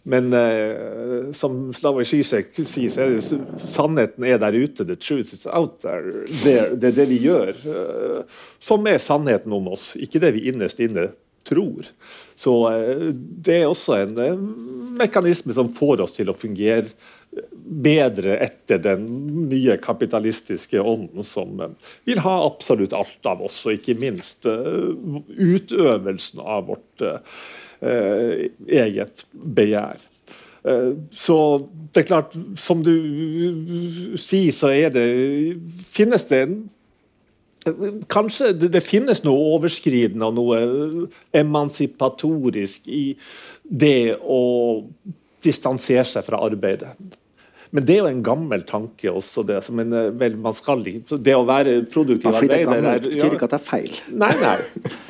Men 0.03 0.33
eh, 0.33 1.33
som 1.37 1.73
Slavoj 1.77 2.07
Zizek 2.09 2.55
sier, 2.65 2.93
så 2.93 3.05
er 3.05 3.17
det, 3.19 3.41
sannheten 3.73 4.25
er 4.25 4.39
der 4.41 4.57
ute. 4.57 4.87
The 4.89 4.97
truth 4.97 5.35
is 5.37 5.47
out 5.47 5.81
there. 5.85 6.25
Det, 6.45 6.57
det 6.81 6.93
er 6.93 6.97
det 7.03 7.09
vi 7.11 7.21
gjør. 7.25 7.53
eh, 7.53 8.39
som 8.61 8.87
er 8.89 9.01
sannheten 9.01 9.53
om 9.53 9.73
oss, 9.73 9.93
ikke 10.01 10.23
det 10.23 10.35
vi 10.39 10.47
innerst 10.53 10.81
inne 10.81 11.11
tror. 11.49 11.89
Så 12.41 12.53
eh, 12.73 13.09
det 13.45 13.59
er 13.61 13.69
også 13.69 13.99
en 13.99 14.19
eh, 14.23 14.45
mekanisme 15.01 15.53
som 15.57 15.69
får 15.73 16.05
oss 16.07 16.17
til 16.17 16.31
å 16.33 16.37
fungere 16.37 16.89
bedre 17.61 18.39
etter 18.43 18.81
den 18.83 19.05
nye 19.51 19.77
kapitalistiske 19.83 20.81
ånden 20.81 21.27
som 21.27 21.61
eh, 21.61 21.75
vil 22.09 22.23
ha 22.25 22.37
absolutt 22.47 22.97
alt 22.97 23.29
av 23.29 23.45
oss, 23.45 23.61
og 23.67 23.77
ikke 23.77 23.99
minst 24.01 24.49
utøvelsen 24.49 26.41
av 26.41 26.71
vårt 26.71 27.05
eget 27.81 29.25
begjær. 29.33 30.01
Så 31.17 31.37
det 31.95 32.03
er 32.03 32.09
klart, 32.11 32.35
som 32.61 32.83
du 32.85 32.93
sier, 34.21 34.53
så 34.53 34.69
det 34.93 35.07
Finnes 35.89 36.29
det 36.29 36.43
en 36.45 36.59
Kanskje 38.11 38.55
det, 38.57 38.71
det 38.73 38.81
finnes 38.85 39.21
noe 39.27 39.57
overskridende 39.57 40.31
og 40.31 40.37
noe 40.39 41.09
emansipatorisk 41.37 42.89
i 42.89 43.05
det 43.65 44.17
å 44.17 44.43
distansere 45.45 46.07
seg 46.09 46.25
fra 46.25 46.41
arbeidet. 46.45 46.95
Men 47.71 47.87
det 47.87 47.95
er 47.95 48.01
jo 48.01 48.11
en 48.11 48.23
gammel 48.27 48.65
tanke 48.67 49.11
også. 49.13 49.45
Det, 49.47 49.61
som 49.63 49.79
en, 49.79 49.93
eh, 49.95 50.09
vel, 50.19 50.35
man 50.43 50.55
skal, 50.57 50.83
det 50.83 51.37
å 51.37 51.45
være 51.47 51.77
produktiv 51.93 52.27
ja, 52.27 52.35
fordi 52.35 52.51
det 52.51 52.59
er 52.59 52.67
gammelt, 52.67 53.07
betyr 53.07 53.37
ikke 53.37 53.47
at 53.47 53.55
det 53.55 53.61
er 53.61 53.67
feil. 53.69 53.99
Nei, 54.11 54.31
nei. 54.41 54.57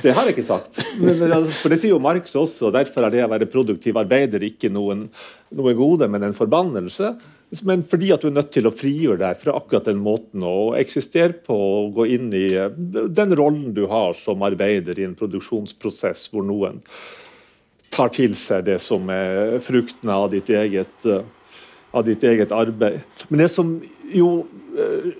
Det 0.02 0.14
har 0.16 0.28
jeg 0.28 0.36
ikke 0.36 0.48
sagt. 0.50 0.82
Men, 1.00 1.24
altså, 1.30 1.54
for 1.62 1.72
det 1.72 1.80
sier 1.80 1.94
jo 1.94 2.02
Marx 2.04 2.36
også. 2.36 2.68
og 2.68 2.76
Derfor 2.76 3.08
er 3.08 3.14
det 3.14 3.24
å 3.24 3.30
være 3.32 3.48
produktiv 3.50 4.00
arbeider 4.00 4.44
ikke 4.44 4.72
noen, 4.72 5.06
noe 5.56 5.76
gode, 5.78 6.10
men 6.12 6.28
en 6.28 6.36
forbannelse. 6.36 7.14
Men 7.66 7.82
fordi 7.86 8.12
at 8.14 8.22
du 8.22 8.28
er 8.28 8.36
nødt 8.36 8.52
til 8.54 8.68
å 8.68 8.74
frigjøre 8.74 9.18
deg 9.24 9.38
fra 9.40 9.56
akkurat 9.58 9.88
den 9.90 9.98
måten 10.02 10.44
å 10.46 10.72
eksistere 10.78 11.34
på 11.46 11.56
og 11.56 11.96
gå 11.98 12.06
inn 12.14 12.28
i 12.36 12.46
eh, 12.54 12.70
den 12.70 13.34
rollen 13.38 13.72
du 13.74 13.86
har 13.90 14.14
som 14.18 14.44
arbeider 14.46 14.98
i 15.00 15.08
en 15.08 15.16
produksjonsprosess 15.18 16.28
hvor 16.30 16.46
noen 16.46 16.78
tar 17.90 18.12
til 18.14 18.36
seg 18.38 18.68
det 18.68 18.78
som 18.82 19.10
er 19.10 19.58
fruktene 19.66 20.14
av 20.14 20.28
ditt 20.30 20.52
eget, 20.54 20.94
eh, 21.10 21.26
av 21.90 22.06
ditt 22.06 22.22
eget 22.22 22.54
arbeid. 22.54 23.02
Men 23.28 23.42
det 23.42 23.50
som 23.50 23.74
jo 24.14 24.30
eh, 24.78 25.10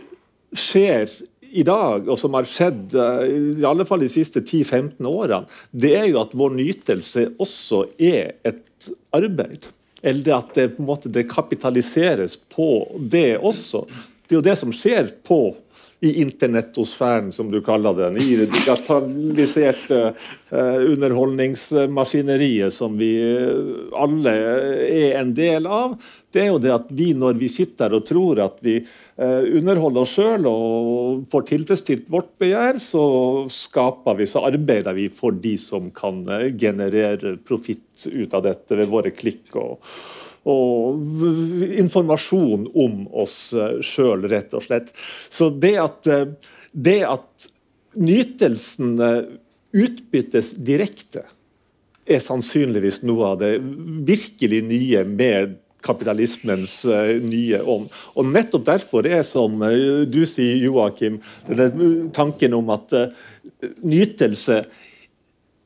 skjer 0.54 1.10
i 1.50 1.66
dag, 1.66 2.06
og 2.06 2.14
som 2.14 2.38
har 2.38 2.46
skjedd 2.46 2.94
i 2.94 3.64
alle 3.66 3.82
fall 3.82 4.04
de 4.04 4.10
siste 4.12 4.38
10-15 4.38 5.02
årene, 5.10 5.50
det 5.74 5.96
er 5.98 6.06
jo 6.12 6.20
at 6.22 6.36
vår 6.38 6.54
nytelse 6.54 7.24
også 7.42 7.88
er 7.98 8.36
et 8.46 8.90
arbeid. 9.18 9.66
Eller 10.02 10.38
at 10.38 10.54
det 10.56 10.68
på 10.76 10.82
en 10.82 10.88
måte 10.88 11.12
det 11.12 11.28
kapitaliseres 11.30 12.38
på 12.54 12.70
det 13.12 13.36
også. 13.36 13.84
Det 14.26 14.36
er 14.36 14.38
jo 14.38 14.46
det 14.46 14.56
som 14.60 14.72
skjer 14.74 15.10
på 15.26 15.40
i 16.00 16.12
internettosfæren, 16.22 17.32
som 17.32 17.50
du 17.52 17.60
kaller 17.64 17.92
den. 17.96 18.16
I 18.16 18.36
det 18.40 18.46
digitaliserte 18.54 19.98
uh, 20.48 20.78
underholdningsmaskineriet 20.92 22.72
som 22.72 22.96
vi 23.00 23.10
alle 23.92 24.32
er 24.86 25.18
en 25.20 25.34
del 25.36 25.68
av. 25.68 25.98
Det 26.32 26.44
er 26.44 26.48
jo 26.52 26.62
det 26.62 26.72
at 26.72 26.88
vi, 26.94 27.10
når 27.18 27.36
vi 27.40 27.50
sitter 27.52 27.92
og 27.96 28.06
tror 28.08 28.40
at 28.46 28.56
vi 28.64 28.78
uh, 28.80 29.42
underholder 29.44 30.06
oss 30.06 30.14
sjøl 30.16 30.48
og 30.48 31.26
får 31.32 31.44
tilfredsstilt 31.52 32.08
vårt 32.12 32.32
begjær, 32.40 32.80
så 32.80 33.04
skaper 33.52 34.22
vi, 34.22 34.30
så 34.30 34.46
arbeider 34.48 34.96
vi 34.96 35.10
for 35.12 35.36
de 35.36 35.56
som 35.60 35.92
kan 35.92 36.24
generere 36.56 37.36
profitt 37.44 38.08
ut 38.08 38.32
av 38.34 38.46
dette 38.48 38.80
ved 38.80 38.88
våre 38.88 39.12
klikk. 39.12 39.52
og 39.52 39.84
og 40.48 41.00
informasjon 41.76 42.68
om 42.72 43.04
oss 43.12 43.52
eh, 43.52 43.80
sjøl, 43.84 44.24
rett 44.30 44.54
og 44.56 44.64
slett. 44.64 44.92
Så 45.28 45.50
det 45.52 45.74
at, 45.82 46.06
eh, 46.08 46.30
det 46.72 47.00
at 47.04 47.50
nytelsen 48.00 48.94
eh, 49.04 49.20
utbyttes 49.76 50.54
direkte, 50.56 51.26
er 52.10 52.22
sannsynligvis 52.24 53.04
noe 53.06 53.34
av 53.34 53.42
det 53.42 53.52
virkelig 54.08 54.64
nye 54.66 55.02
med 55.06 55.52
kapitalismens 55.84 56.80
nye 57.22 57.60
ånd. 57.62 57.92
Og 58.18 58.26
Nettopp 58.26 58.64
derfor 58.66 59.06
er, 59.06 59.22
som 59.24 59.62
du 60.10 60.18
sier, 60.28 60.58
Joakim, 60.58 61.20
tanken 62.16 62.56
om 62.58 62.72
at 62.74 62.92
nytelse 63.78 64.58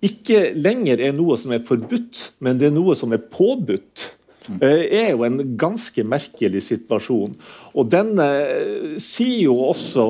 ikke 0.05 0.51
lenger 0.59 1.01
er 1.01 1.17
noe 1.17 1.39
som 1.41 1.55
er 1.57 1.65
forbudt, 1.65 2.21
men 2.45 2.61
det 2.61 2.69
er 2.69 2.77
noe 2.77 2.95
som 2.99 3.15
er 3.17 3.25
påbudt. 3.25 4.11
Eh, 4.61 4.85
er 5.01 5.13
jo 5.15 5.25
en 5.25 5.39
ganske 5.57 6.05
merkelig 6.05 6.65
situasjon. 6.67 7.33
Og 7.73 7.89
den 7.93 8.19
eh, 8.21 8.97
sier 9.01 9.47
jo 9.47 9.57
også 9.71 10.07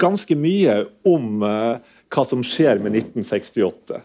ganske 0.00 0.36
mye 0.38 0.82
om 1.08 1.44
eh, 1.46 1.94
hva 2.12 2.24
som 2.28 2.44
skjer 2.44 2.82
med 2.84 2.98
1968. 3.00 4.04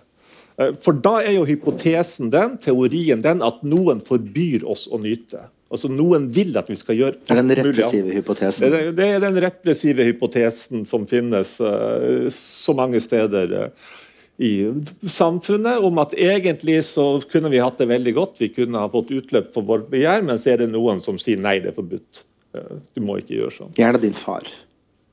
For 0.85 0.93
da 1.01 1.15
er 1.23 1.33
jo 1.33 1.47
hypotesen 1.49 2.29
den, 2.29 2.59
teorien 2.61 3.23
den, 3.23 3.39
at 3.41 3.63
noen 3.65 4.03
forbyr 4.05 4.61
oss 4.69 4.85
å 4.85 4.99
nyte. 5.01 5.47
Altså 5.73 5.89
Noen 5.89 6.27
vil 6.29 6.53
at 6.59 6.67
vi 6.69 6.75
skal 6.77 6.99
gjøre 6.99 7.17
Det 7.17 7.33
er 7.33 7.39
den 7.39 7.55
repressive 7.57 8.13
hypotesen? 8.13 8.69
Det, 8.69 8.81
det 8.99 9.07
er 9.15 9.23
den 9.23 9.39
repressive 9.41 10.05
hypotesen 10.05 10.83
som 10.85 11.07
finnes 11.09 11.55
uh, 11.57 12.29
så 12.29 12.75
mange 12.77 13.01
steder. 13.01 13.55
Uh, 13.57 13.95
i 14.43 15.07
samfunnet 15.07 15.83
om 15.87 16.01
at 16.03 16.15
egentlig 16.19 16.81
så 16.89 17.07
kunne 17.31 17.51
vi 17.53 17.61
hatt 17.63 17.79
det 17.79 17.89
veldig 17.91 18.13
godt, 18.17 18.41
vi 18.41 18.51
kunne 18.53 18.81
ha 18.83 18.91
fått 18.91 19.13
utløp 19.15 19.53
for 19.55 19.65
vårt 19.67 19.89
begjær, 19.93 20.25
men 20.27 20.41
så 20.41 20.53
er 20.53 20.63
det 20.63 20.73
noen 20.73 21.01
som 21.03 21.19
sier 21.21 21.39
nei, 21.41 21.59
det 21.63 21.71
er 21.71 21.77
forbudt. 21.79 22.23
Eh, 22.57 22.75
du 22.95 23.03
må 23.05 23.17
ikke 23.21 23.37
gjøre 23.37 23.57
sånn. 23.57 23.73
Gjerne 23.79 24.01
din 24.03 24.17
far. 24.17 24.49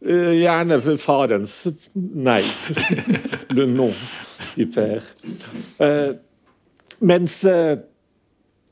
Eh, 0.01 0.33
gjerne 0.41 0.81
farens 1.01 1.55
nei. 1.95 2.43
Le 3.57 3.69
nom 3.69 3.95
du 4.57 4.67
père. 4.67 5.03
Uh, 5.81 6.17
mens 7.01 7.39
uh, 7.49 7.77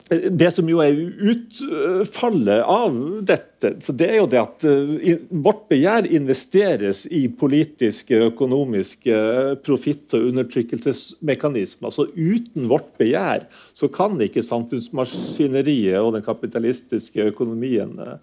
det 0.08 0.48
som 0.54 0.68
jo 0.70 0.80
er 0.80 0.96
utfallet 1.30 2.62
av 2.64 2.96
dette, 3.28 3.74
så 3.84 3.92
det 3.96 4.08
er 4.08 4.18
jo 4.20 4.28
det 4.30 4.40
at 4.40 4.66
uh, 4.68 5.08
vårt 5.44 5.66
begjær 5.70 6.08
investeres 6.16 7.04
i 7.12 7.26
politiske, 7.28 8.16
økonomiske 8.30 9.14
uh, 9.14 9.54
profitt- 9.64 10.14
og 10.16 10.30
undertrykkelsesmekanismer. 10.30 11.92
Så 11.92 12.08
uten 12.14 12.68
vårt 12.70 12.90
begjær 13.00 13.48
så 13.76 13.90
kan 13.92 14.16
ikke 14.24 14.44
samfunnsmaskineriet 14.46 15.98
og 16.00 16.14
den 16.16 16.24
kapitalistiske 16.24 17.28
økonomien 17.32 17.98
uh, 18.00 18.16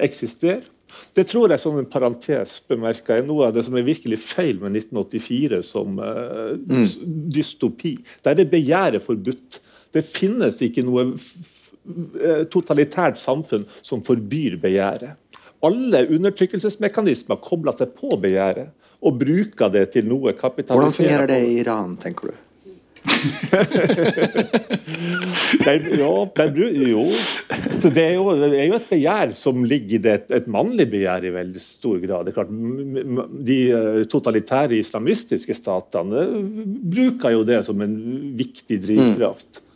eksistere. 0.00 0.62
Det 1.16 1.24
tror 1.28 1.52
jeg 1.52 1.60
som 1.60 1.76
en 1.80 1.88
parentes 1.88 2.58
bemerker 2.68 3.18
er 3.18 3.28
noe 3.28 3.48
av 3.48 3.54
det 3.56 3.64
som 3.64 3.76
er 3.76 3.84
virkelig 3.84 4.18
feil 4.20 4.58
med 4.60 4.76
1984 4.76 5.60
som 5.64 5.96
mm. 5.96 6.82
dystopi. 7.32 7.94
Der 8.24 8.36
er 8.36 8.48
begjæret 8.48 9.04
forbudt. 9.04 9.60
Det 9.92 10.04
finnes 10.06 10.56
ikke 10.64 10.84
noe 10.86 11.08
eh, 11.12 12.44
totalitært 12.52 13.20
samfunn 13.20 13.66
som 13.80 14.04
forbyr 14.06 14.58
begjæret. 14.62 15.18
Alle 15.62 16.06
undertrykkelsesmekanismer 16.10 17.38
kobler 17.42 17.76
seg 17.78 17.92
på 17.98 18.10
begjæret 18.22 18.72
og 19.02 19.18
bruker 19.18 19.70
det 19.74 19.88
til 19.96 20.08
noe 20.10 20.32
kapitalisert. 20.38 20.78
Hvordan 20.78 20.96
fungerer 20.96 21.28
det 21.30 21.42
i 21.46 21.60
Iran, 21.62 21.96
tenker 22.02 22.32
du? 22.32 22.40
der, 25.64 25.78
ja, 25.98 26.10
der, 26.36 26.58
jo. 26.86 27.02
Så 27.82 27.90
det 27.90 28.04
er, 28.04 28.12
jo, 28.14 28.30
det 28.38 28.52
er, 28.60 28.66
jo, 28.68 28.76
et 28.78 28.86
begjær 28.92 29.32
som 29.34 29.64
ligger 29.66 29.96
i 29.96 30.02
det, 30.04 30.14
et 30.38 30.46
mannlig 30.46 30.86
begjær 30.92 31.26
i 31.26 31.32
veldig 31.34 31.62
stor 31.62 31.98
grad. 32.02 32.28
Det 32.28 32.30
er 32.30 32.36
klart, 32.38 32.52
De 33.48 33.58
eh, 33.74 34.04
totalitære 34.10 34.78
islamistiske 34.78 35.54
statene 35.58 36.22
bruker 36.94 37.34
jo 37.34 37.42
det 37.48 37.60
som 37.66 37.82
en 37.82 37.96
viktig 38.38 38.78
drivkraft. 38.86 39.58
Mm. 39.58 39.71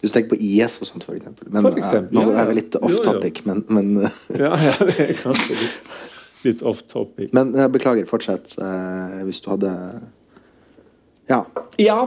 Hvis 0.00 0.12
du 0.12 0.16
tenker 0.18 0.34
på 0.34 0.40
IS 0.44 0.76
og 0.82 0.90
sånt, 0.90 1.06
for 1.06 1.16
eksempel. 1.16 1.48
Men, 1.50 1.64
for 1.64 1.78
eksempel, 1.80 2.18
nå 2.18 2.34
er 2.36 2.50
vi 2.50 2.58
litt 2.58 2.76
off 2.78 2.98
topic, 3.04 3.40
men, 3.48 3.62
men 3.72 3.94
ja, 4.44 4.52
ja, 4.60 4.74
det 4.82 4.96
er 5.06 5.16
kanskje 5.22 5.56
litt, 5.56 5.96
litt 6.44 6.64
off 6.68 6.82
topic. 6.90 7.32
Men 7.36 7.54
jeg 7.56 7.72
beklager, 7.74 8.08
fortsett. 8.10 8.58
Uh, 8.60 9.22
hvis 9.28 9.40
du 9.44 9.50
hadde 9.54 9.72
Ja. 11.30 11.40
ja. 11.82 12.00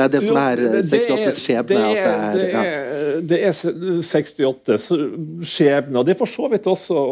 Det 0.00 0.06
er 0.06 0.12
det 0.14 0.22
som 0.24 0.38
er 0.40 0.60
68s 0.80 1.40
skjebne. 1.44 1.80
Det 1.90 2.00
er, 2.00 2.36
det 2.36 2.46
er, 2.56 3.20
det 3.32 3.40
er 3.50 3.56
68s 4.06 4.86
skjebne, 5.46 6.00
og 6.00 6.06
det 6.06 6.14
er 6.14 6.20
for 6.20 6.30
så 6.30 6.48
vidt 6.52 6.68
også 6.70 7.04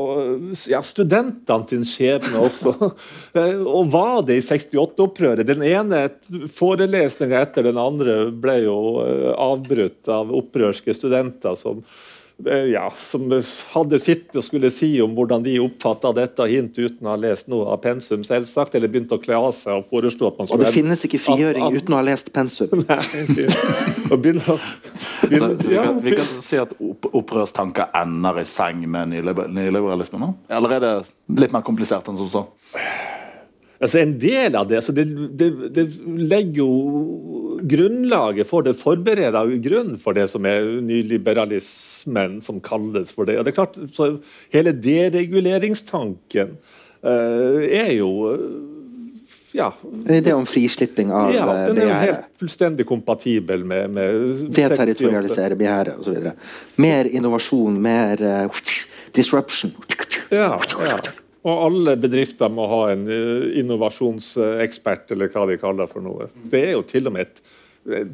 ja, 0.72 0.80
studentene 0.86 1.68
sin 1.68 1.84
skjebne 1.86 2.40
også. 2.48 2.72
og 3.76 3.92
var 3.92 4.22
det 4.28 4.38
i 4.40 4.44
68-opprøret? 4.44 5.44
Den 5.48 5.64
ene 5.66 6.06
forelesninga 6.54 7.44
etter 7.44 7.68
den 7.68 7.80
andre 7.80 8.20
ble 8.32 8.60
jo 8.64 8.78
eh, 9.04 9.28
avbrutt 9.36 10.08
av 10.12 10.32
opprørske 10.38 10.96
studenter 10.96 11.58
som 11.58 11.84
ja, 12.46 12.84
som 12.94 13.26
hadde 13.72 13.98
sitt 13.98 14.36
og 14.38 14.44
skulle 14.46 14.70
si 14.70 14.92
om 15.02 15.16
hvordan 15.16 15.42
de 15.42 15.56
oppfatta 15.58 16.12
dette 16.14 16.44
hint 16.46 16.76
uten 16.78 17.08
å 17.08 17.10
ha 17.10 17.18
lest 17.18 17.48
noe 17.50 17.66
av 17.72 17.80
pensum, 17.82 18.22
selvsagt, 18.26 18.76
eller 18.78 18.90
begynt 18.92 19.14
å 19.14 19.18
kle 19.18 19.34
av 19.34 19.50
seg 19.56 19.80
og 19.80 19.88
foreslo 19.90 20.30
at 20.30 20.38
man 20.38 20.46
skulle 20.46 20.62
Og 20.62 20.68
det 20.68 20.74
finnes 20.76 21.02
ikke 21.08 21.18
frigjøring 21.24 21.74
uten 21.74 21.96
å 21.96 21.98
ha 21.98 22.04
lest 22.06 22.30
pensum? 22.34 22.70
Nei, 22.84 23.00
og 24.12 24.22
begynne, 24.22 24.58
begynne, 25.24 25.50
så, 25.58 25.64
så 25.64 25.72
vi, 25.72 25.80
kan, 25.82 26.00
vi, 26.04 26.14
kan, 26.20 26.30
si 26.46 26.62
at 26.62 26.78
opp, 26.78 27.10
opprørstanker 27.10 27.90
ender 28.04 28.38
i 28.38 28.46
seng 28.46 28.86
med 28.86 29.16
nyliberalismen? 29.18 30.38
Eller 30.60 30.78
er 30.78 30.86
det 30.86 30.94
litt 31.42 31.56
mer 31.56 31.66
komplisert 31.66 32.06
enn 32.06 32.22
som 32.22 32.30
så? 32.30 32.46
Altså 33.78 34.00
En 34.02 34.14
del 34.18 34.54
av 34.58 34.66
det, 34.70 34.78
altså 34.78 34.94
det, 34.94 35.04
det, 35.38 35.50
det 35.74 35.84
legger 36.06 36.62
jo 36.62 36.70
grunnlaget 37.62 38.48
for 38.48 38.66
det, 38.66 38.76
forbereder 38.78 39.52
grunnen 39.64 39.98
for 40.00 40.16
det 40.16 40.28
som 40.32 40.46
er 40.48 40.66
nyliberalismen, 40.84 42.40
som 42.44 42.60
kalles 42.64 43.12
for 43.14 43.28
det. 43.28 43.38
Og 43.38 43.46
det 43.46 43.52
er 43.52 43.60
klart, 43.60 43.78
så 43.94 44.16
Hele 44.54 44.72
dereguleringstanken 44.72 46.56
uh, 47.04 47.62
er 47.64 47.92
jo 47.98 48.10
ja. 49.52 49.72
En 50.06 50.14
idé 50.14 50.32
om 50.36 50.46
frislipping 50.46 51.12
av 51.12 51.30
ja. 51.34 51.46
Den 51.68 51.80
er 51.80 51.88
jo 51.88 52.00
helt 52.02 52.26
fullstendig 52.40 52.84
kompatibel 52.86 53.64
med, 53.64 53.94
med 53.96 54.42
Deterritorialisere 54.54 55.56
begjæret 55.58 56.02
osv. 56.02 56.28
Mer 56.76 57.08
innovasjon, 57.08 57.80
mer 57.82 58.22
uh, 58.22 58.60
disruption. 59.16 59.72
Ja, 60.30 60.58
ja. 60.84 61.00
Og 61.48 61.62
alle 61.68 61.96
bedrifter 62.00 62.52
må 62.52 62.66
ha 62.70 62.82
en 62.92 63.06
eh, 63.12 63.48
innovasjonsekspert, 63.62 65.14
eller 65.14 65.32
hva 65.32 65.46
de 65.48 65.56
kaller 65.60 65.86
det 65.86 65.94
for 65.94 66.04
noe. 66.04 66.28
Det 66.52 66.66
er 66.66 66.76
jo 66.76 66.84
til 66.88 67.08
og 67.08 67.16
med 67.16 67.28
et 67.28 67.42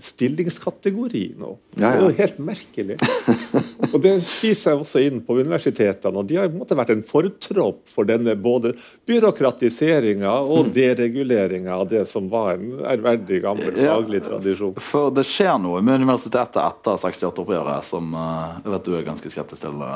stillingskategori 0.01 1.35
nå. 1.39 1.59
Ja, 1.75 1.81
ja. 1.81 1.91
Det 1.91 1.97
er 1.97 2.05
jo 2.05 2.17
helt 2.19 2.39
merkelig. 2.39 2.97
Og 3.95 4.01
Det 4.03 4.13
spiser 4.23 4.75
jeg 4.75 4.85
også 4.85 5.03
inn 5.03 5.21
på 5.27 5.39
universitetene. 5.41 6.21
og 6.21 6.29
De 6.31 6.39
har 6.39 6.49
på 6.49 6.55
en 6.55 6.63
måte 6.63 6.79
vært 6.79 6.93
en 6.95 7.05
fortropp 7.07 7.83
for 7.91 8.07
denne 8.09 8.37
både 8.39 8.75
byråkratiseringa 9.09 10.31
og 10.31 10.69
mm. 10.69 10.73
dereguleringa 10.79 11.75
av 11.75 11.89
det 11.91 12.05
som 12.11 12.31
var 12.31 12.55
en 12.55 12.85
ærverdig, 12.95 13.43
gammel 13.45 13.75
faglig 13.75 14.23
tradisjon. 14.27 14.79
For 14.79 15.15
det 15.15 15.27
skjer 15.29 15.59
noe 15.63 15.83
med 15.83 16.05
universitetet 16.05 16.63
etter 16.63 16.99
68-oppgjøret 17.09 17.91
som 17.91 18.15
eh, 18.15 18.59
jeg 18.65 18.77
vet 18.77 18.91
du 18.91 18.99
er 18.99 19.09
ganske 19.11 19.37
skeptisk 19.37 19.67
til? 19.67 19.87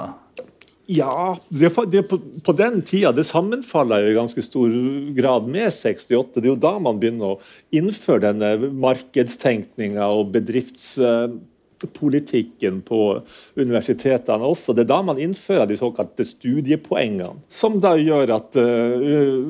Ja, 0.91 1.39
det, 1.49 1.75
det, 1.91 2.03
på, 2.03 2.19
på, 2.45 2.53
den 2.57 2.83
tida 2.83 3.13
det 3.13 3.25
sammenfaller 3.29 4.07
jo 4.07 4.09
i 4.09 4.15
ganske 4.17 4.41
stor 4.41 4.73
grad 5.19 5.45
med 5.45 5.69
68. 5.69 6.41
Det 6.41 6.47
er 6.47 6.55
jo 6.55 6.65
da 6.65 6.79
man 6.81 6.97
begynner 6.97 7.35
å 7.35 7.41
innføre 7.77 8.31
denne 8.31 8.57
markedstenkninga 8.73 10.09
og 10.09 10.33
bedriftspolitikken 10.33 12.81
på 12.89 13.21
universitetene 13.61 14.49
også. 14.49 14.73
Det 14.73 14.87
er 14.87 14.93
da 14.95 15.05
man 15.11 15.21
innfører 15.21 15.69
de 15.69 15.77
såkalte 15.77 16.25
studiepoengene, 16.25 17.37
som 17.53 17.77
da 17.85 17.93
gjør 18.01 18.33
at 18.39 18.57
uh, 18.57 18.97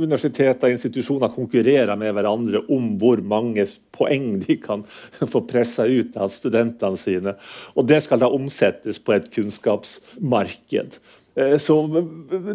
universiteter 0.03 0.67
og 0.67 0.75
institusjoner 0.75 1.31
konkurrerer 1.37 1.95
med 2.03 2.19
hverandre 2.19 2.67
om 2.67 2.99
hvor 2.99 3.23
mange 3.23 3.63
poeng 3.95 4.43
de 4.43 4.59
kan 4.65 4.83
få 5.37 5.47
pressa 5.47 5.87
ut 5.87 6.19
av 6.19 6.35
studentene 6.35 6.99
sine. 6.99 7.39
Og 7.79 7.87
det 7.95 8.03
skal 8.09 8.27
da 8.27 8.27
omsettes 8.27 8.99
på 8.99 9.15
et 9.15 9.31
kunnskapsmarked. 9.39 10.99
Så 11.63 11.77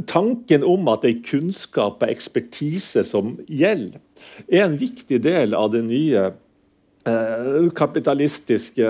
tanken 0.09 0.63
om 0.67 0.87
at 0.91 1.03
det 1.05 1.11
er 1.11 1.25
kunnskap 1.27 2.03
og 2.03 2.09
ekspertise 2.11 3.03
som 3.07 3.37
gjelder, 3.47 4.01
er 4.47 4.65
en 4.67 4.79
viktig 4.79 5.19
del 5.23 5.55
av 5.57 5.71
det 5.73 5.83
nye 5.87 6.31
kapitalistiske 7.75 8.89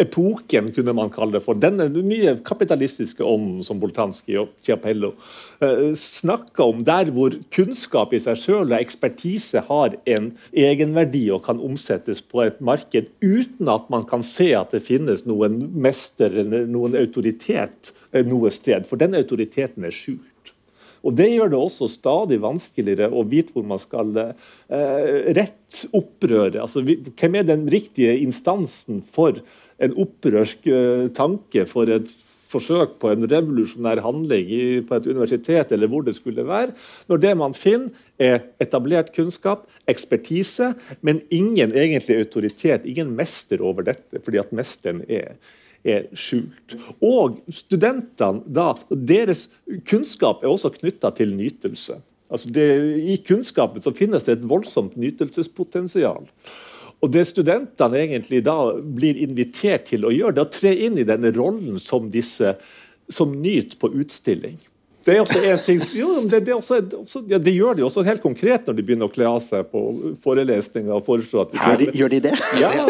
epoken, 0.00 0.70
kunne 0.72 0.94
man 0.96 1.10
kalle 1.12 1.36
det 1.36 1.42
for. 1.44 1.58
Denne 1.60 1.88
nye 1.92 2.36
kapitalistiske 2.46 3.24
ånden 3.26 3.60
som 3.66 3.80
Boltanski 3.82 4.38
og 4.40 4.52
Chiapello 4.64 5.12
eh, 5.62 5.92
snakker 5.98 6.72
om, 6.72 6.84
der 6.86 7.12
hvor 7.14 7.36
kunnskap 7.54 8.14
i 8.14 8.22
seg 8.22 8.40
selv 8.40 8.72
og 8.72 8.78
ekspertise 8.78 9.64
har 9.68 9.96
en 10.16 10.32
egenverdi 10.52 11.26
og 11.34 11.44
kan 11.46 11.60
omsettes 11.62 12.22
på 12.24 12.44
et 12.46 12.60
marked 12.64 13.10
uten 13.22 13.72
at 13.72 13.88
man 13.92 14.06
kan 14.08 14.24
se 14.26 14.52
at 14.56 14.72
det 14.74 14.84
finnes 14.86 15.26
noen 15.28 15.60
mester 15.72 16.32
eller 16.44 16.68
noen 16.70 16.96
autoritet 16.98 17.92
eh, 18.12 18.24
noe 18.26 18.52
sted. 18.54 18.88
For 18.88 19.00
den 19.00 19.18
autoriteten 19.18 19.88
er 19.88 19.94
skjult. 19.94 20.32
Og 21.02 21.16
Det 21.18 21.28
gjør 21.32 21.50
det 21.50 21.58
også 21.58 21.88
stadig 21.90 22.38
vanskeligere 22.42 23.10
å 23.10 23.24
vite 23.26 23.54
hvor 23.54 23.66
man 23.66 23.80
skal 23.82 24.14
eh, 24.22 25.32
rette 25.34 25.90
opprøret. 25.96 26.60
Altså, 26.62 26.84
hvem 26.84 27.40
er 27.40 27.48
den 27.48 27.66
riktige 27.72 28.14
instansen 28.22 29.02
for 29.02 29.42
en 29.82 29.96
opprørsk 30.04 30.68
tanke 31.16 31.66
for 31.70 31.90
et 31.90 32.10
forsøk 32.52 32.96
på 33.02 33.12
en 33.12 33.26
revolusjonær 33.28 34.02
handling 34.04 34.50
i, 34.52 34.62
på 34.84 34.98
et 34.98 35.08
universitet 35.10 35.72
eller 35.74 35.90
hvor 35.90 36.04
det 36.06 36.14
skulle 36.16 36.44
være, 36.48 36.74
når 37.10 37.22
det 37.22 37.32
man 37.40 37.56
finner, 37.56 37.90
er 38.22 38.44
etablert 38.62 39.12
kunnskap, 39.16 39.64
ekspertise, 39.90 40.72
men 41.00 41.22
ingen 41.32 41.74
egentlig 41.74 42.20
autoritet, 42.20 42.86
ingen 42.86 43.14
mester 43.18 43.64
over 43.64 43.88
dette, 43.88 44.20
fordi 44.22 44.40
at 44.42 44.52
mesteren 44.54 45.02
er, 45.08 45.34
er 45.82 46.06
skjult. 46.14 46.76
Og 47.02 47.40
studentene, 47.50 48.44
da, 48.46 48.72
deres 48.92 49.48
kunnskap 49.88 50.44
er 50.44 50.52
også 50.52 50.74
knytta 50.76 51.10
til 51.18 51.34
nytelse. 51.38 51.98
Altså 52.32 52.52
det, 52.54 52.68
I 53.12 53.18
kunnskapen 53.26 53.82
så 53.84 53.92
finnes 53.96 54.24
det 54.24 54.38
et 54.38 54.46
voldsomt 54.48 54.94
nytelsespotensial. 54.96 56.30
Og 57.02 57.10
Det 57.10 57.24
studentene 57.26 57.98
egentlig 57.98 58.44
da 58.46 58.56
blir 58.78 59.18
invitert 59.18 59.88
til 59.90 60.06
å 60.06 60.12
gjøre, 60.14 60.36
det 60.36 60.42
er 60.44 60.46
å 60.46 60.54
tre 60.54 60.74
inn 60.86 61.00
i 61.02 61.06
denne 61.08 61.32
rollen 61.34 61.80
som 61.82 62.10
disse 62.14 62.54
som 63.12 63.32
nyter 63.42 63.76
på 63.80 63.90
utstilling. 63.98 64.60
Det 65.02 65.14
er 65.16 65.20
også 65.22 65.40
en 65.42 65.62
ting, 65.66 65.80
jo, 65.96 66.08
det, 66.30 66.40
det, 66.46 66.54
også, 66.54 66.78
også, 67.00 67.22
ja, 67.30 67.38
det, 67.42 67.52
gjør 67.56 67.78
de 67.78 67.84
også 67.86 68.04
helt 68.06 68.22
konkret 68.22 68.68
når 68.68 68.76
de 68.78 68.84
begynner 68.86 69.08
å 69.08 69.12
kle 69.12 69.26
av 69.26 69.40
seg 69.42 69.66
på 69.72 69.82
forelesninger. 70.22 70.92
og 70.94 71.02
foreslår 71.06 71.48
at 71.48 71.56
Her, 71.62 71.78
de, 71.80 71.88
Gjør 71.98 72.12
de 72.12 72.20
det? 72.28 72.32
Ja, 72.60 72.70
jo, 72.76 72.86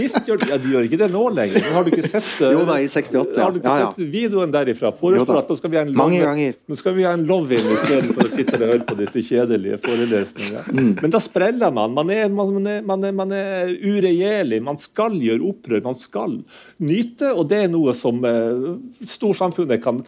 visst 0.00 0.28
gjør 0.28 0.40
de, 0.40 0.48
ja, 0.54 0.58
de 0.62 0.72
gjør 0.72 0.88
ikke 0.88 1.00
det 1.02 1.10
nå 1.12 1.24
lenger. 1.36 1.68
Har 1.74 1.84
du 1.84 1.92
ikke 1.92 2.08
sett 2.08 2.30
Jo 2.40 2.64
da, 2.68 2.78
i 2.80 2.88
68. 2.88 3.36
Har 3.42 3.52
du 3.52 3.60
ikke 3.60 3.76
ja, 3.82 3.90
sett 3.90 4.14
videoen 4.14 4.54
derifra? 4.54 4.94
Foreslår 4.96 5.42
at 5.42 5.52
nå 5.52 5.58
skal 5.60 5.74
vi 5.74 5.80
ha 5.80 5.84
en 5.84 6.16
ganger. 6.22 6.56
Nå 6.70 6.80
skal 6.80 6.96
vi 6.96 7.06
ha 7.08 7.12
en 7.18 7.26
love-in 7.28 7.70
istedenfor 7.76 8.28
å 8.28 8.32
sitte 8.32 8.56
og 8.58 8.66
høre 8.66 8.82
på 8.88 8.98
disse 9.02 9.24
kjedelige 9.28 9.82
forelesningene. 9.84 10.64
Mm. 10.72 10.90
Men 11.02 11.14
da 11.14 11.22
spreller 11.22 11.76
man. 11.76 11.94
Man 11.96 12.12
er, 12.14 12.26
man, 12.32 12.56
er, 12.64 12.82
man, 12.88 13.06
er, 13.08 13.16
man 13.20 13.36
er 13.36 13.72
uregjerlig. 13.76 14.64
Man 14.64 14.80
skal 14.80 15.20
gjøre 15.20 15.44
opprør. 15.52 15.84
Man 15.84 16.00
skal 16.00 16.40
nyte, 16.82 17.34
og 17.36 17.48
det 17.52 17.64
er 17.66 17.72
noe 17.72 17.92
som 17.96 18.24
eh, 18.24 18.76
storsamfunnet 19.12 19.82
kan 19.84 20.00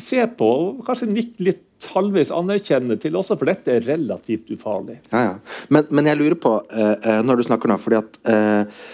se 0.00 0.24
på 0.38 0.50
og 0.70 0.82
kanskje 0.86 1.10
nikke 1.10 1.48
litt 1.50 1.88
halvveis 1.94 2.30
anerkjenne 2.32 2.96
til 3.00 3.16
også, 3.18 3.36
for 3.38 3.50
dette 3.50 3.74
er 3.74 3.86
relativt 3.86 4.52
ufarlig. 4.54 5.00
Ja, 5.12 5.24
ja. 5.26 5.64
Men, 5.74 5.88
men 5.92 6.08
jeg 6.08 6.20
lurer 6.20 6.38
på, 6.40 6.56
uh, 6.64 7.08
når 7.26 7.40
du 7.40 7.48
snakker 7.48 7.70
nå, 7.70 7.78
fordi 7.82 8.00
at 8.00 8.20
uh, 8.30 8.84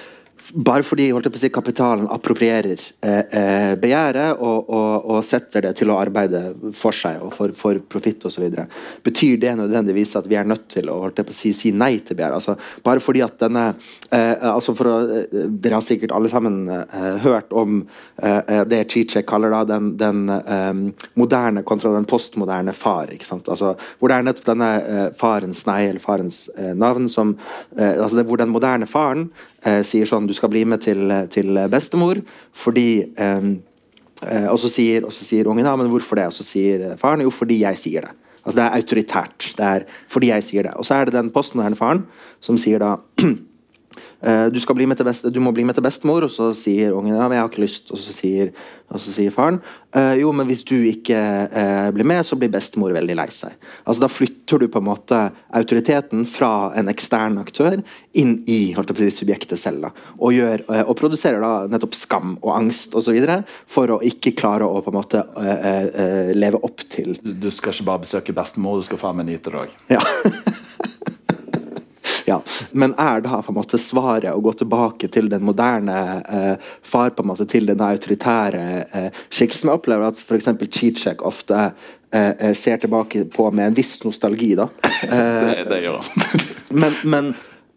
bare 0.55 0.83
fordi 0.83 1.09
si, 1.39 1.49
kapitalen 1.53 2.09
approprierer 2.11 2.81
eh, 3.01 3.19
eh, 3.19 3.75
begjæret 3.81 4.41
og, 4.41 4.71
og, 4.71 5.11
og, 5.11 5.21
setter 5.25 5.65
det 5.67 5.75
til 5.79 5.93
å 5.93 5.99
arbeide 6.01 6.41
for 6.77 6.97
seg 6.97 7.21
og 7.23 7.33
for, 7.37 7.55
for 7.57 7.79
profitt 7.91 8.25
osv., 8.27 8.47
betyr 9.05 9.39
det 9.41 9.55
nødvendigvis 9.59 10.17
at 10.19 10.29
vi 10.31 10.39
er 10.41 10.49
nødt 10.49 10.67
til 10.73 10.91
å 10.91 10.99
å 11.11 11.35
si, 11.35 11.53
si 11.57 11.73
nei 11.73 11.99
til 12.01 12.19
begjæret? 12.19 12.41
Altså, 12.41 12.57
bare 12.85 13.03
fordi 13.03 13.23
at 13.25 13.39
denne 13.41 13.67
eh, 14.11 14.37
altså 14.51 14.75
å, 14.75 14.97
eh, 15.21 15.47
Dere 15.61 15.79
har 15.79 15.85
sikkert 15.85 16.15
alle 16.17 16.31
sammen 16.33 16.63
eh, 16.73 17.21
hørt 17.25 17.53
om 17.57 17.83
eh, 18.23 18.65
det 18.71 18.83
Chiche 18.91 19.23
kaller 19.27 19.53
da 19.55 19.63
den, 19.69 19.93
den 20.01 20.25
moderne 21.19 21.63
kontra 21.67 21.93
den 21.95 22.09
postmoderne 22.09 22.73
far. 22.77 23.11
Altså, 23.11 23.75
hvor 23.99 24.11
det 24.11 24.17
er 24.17 24.27
nettopp 24.27 24.49
denne 24.51 24.71
farens 25.19 25.63
nei 25.69 25.81
eller 25.89 26.03
farens 26.03 26.43
navn 26.79 27.09
som 27.11 27.33
altså 27.77 28.25
Hvor 28.27 28.41
den 28.41 28.53
moderne 28.53 28.87
faren 28.91 29.29
eh, 29.65 29.83
sier 29.87 30.09
sånn 30.09 30.29
Du 30.29 30.35
skal 30.37 30.53
bli 30.53 30.65
med 30.69 30.83
til, 30.85 31.11
til 31.33 31.61
bestemor 31.73 32.23
fordi 32.57 32.89
eh, 33.17 33.51
og, 34.21 34.59
så 34.61 34.69
sier, 34.69 35.07
og 35.09 35.15
så 35.17 35.25
sier 35.25 35.49
ungen 35.49 35.65
ja, 35.65 35.77
men 35.81 35.89
hvorfor 35.89 36.19
det? 36.21 36.27
Og 36.29 36.37
så 36.37 36.45
sier 36.45 36.91
faren 37.01 37.25
jo 37.25 37.31
fordi 37.33 37.63
jeg 37.63 37.79
sier 37.81 38.05
det. 38.05 38.17
Altså 38.45 38.59
Det 38.59 38.65
er 38.67 38.77
autoritært. 38.77 39.47
Det 39.57 39.65
er 39.65 39.87
fordi 40.09 40.29
jeg 40.33 40.45
sier 40.45 40.69
det. 40.69 40.75
Og 40.77 40.85
så 40.85 40.99
er 40.99 41.09
det 41.09 41.17
den 41.17 41.31
postmoderne 41.33 41.79
faren 41.79 42.05
som 42.45 42.59
sier 42.61 42.83
da 42.83 42.99
Eh, 43.21 43.37
du, 44.53 44.61
bli 44.75 44.87
best, 44.87 45.27
du, 45.33 45.41
må 45.41 45.53
bli 45.53 45.65
med 45.67 45.77
til 45.77 45.85
bestemor, 45.85 46.27
og 46.27 46.33
så 46.33 46.51
sier 46.57 46.95
ungen 46.97 47.17
ja, 47.17 47.27
men 47.27 47.39
jeg 47.39 47.45
har 47.45 47.51
ikke 47.51 47.65
lyst. 47.65 47.91
Og 47.95 47.99
så 48.01 48.15
sier, 48.15 48.53
og 48.91 49.01
så 49.03 49.15
sier 49.15 49.35
faren 49.35 49.61
eh, 49.97 50.21
jo, 50.21 50.31
men 50.35 50.49
hvis 50.49 50.63
du 50.67 50.77
ikke 50.89 51.19
eh, 51.47 51.89
blir 51.95 52.07
med, 52.09 52.23
så 52.27 52.39
blir 52.39 52.53
bestemor 52.53 52.95
veldig 52.95 53.17
lei 53.19 53.29
seg. 53.35 53.57
Altså 53.85 54.05
Da 54.05 54.11
flytter 54.11 54.63
du 54.63 54.69
på 54.71 54.83
en 54.83 54.89
måte 54.89 55.21
autoriteten 55.57 56.25
fra 56.29 56.71
en 56.79 56.91
ekstern 56.93 57.39
aktør 57.43 57.81
inn 58.19 58.37
i 58.51 58.61
på 58.75 59.11
subjektet 59.15 59.61
selv. 59.61 59.87
Da, 59.87 59.93
og, 60.19 60.33
gjør, 60.35 60.65
eh, 60.69 60.85
og 60.85 60.97
produserer 60.99 61.43
da 61.43 61.53
nettopp 61.71 61.97
skam 61.99 62.37
og 62.41 62.55
angst 62.57 62.97
osv. 62.99 63.19
for 63.71 63.97
å 63.97 64.01
ikke 64.07 64.35
klare 64.39 64.67
å 64.67 64.83
på 64.85 64.93
en 64.93 64.99
måte 64.99 65.23
eh, 65.43 65.87
eh, 65.89 66.35
leve 66.37 66.61
opp 66.67 66.85
til 66.91 67.17
Du 67.21 67.51
skal 67.51 67.75
ikke 67.75 67.89
bare 67.93 68.07
besøke 68.07 68.37
bestemor, 68.37 68.81
du 68.81 68.87
skal 68.87 69.01
faen 69.01 69.21
meg 69.21 69.31
nyte 69.31 69.53
det 69.53 69.65
òg. 69.67 69.79
Ja. 69.91 70.03
Ja. 72.31 72.39
Men 72.73 72.95
er 72.99 73.23
da 73.25 73.41
på 73.43 73.53
en 73.53 73.59
måte 73.59 73.79
svaret 73.81 74.31
å 74.31 74.43
gå 74.45 74.53
tilbake 74.61 75.11
til 75.13 75.31
den 75.33 75.45
moderne 75.47 75.99
eh, 76.23 76.73
far, 76.83 77.11
på 77.15 77.25
en 77.25 77.31
måte 77.33 77.47
til 77.51 77.67
den 77.71 77.83
autoritære 77.85 78.65
eh, 78.87 79.23
skikkelsen? 79.29 79.71
Jeg 79.71 79.81
opplever 79.81 80.11
at 80.11 80.21
f.eks. 80.21 80.51
Cheatsjek 80.71 81.25
ofte 81.27 81.59
eh, 81.67 82.31
eh, 82.31 82.53
ser 82.59 82.83
tilbake 82.83 83.27
på 83.35 83.49
med 83.51 83.71
en 83.71 83.79
viss 83.79 83.97
nostalgi. 84.05 84.53
da. 84.61 84.69
det, 85.03 85.67
det 85.71 85.81
gjør 85.87 85.99
han. 86.05 86.45
men, 86.85 87.01
men 87.03 87.33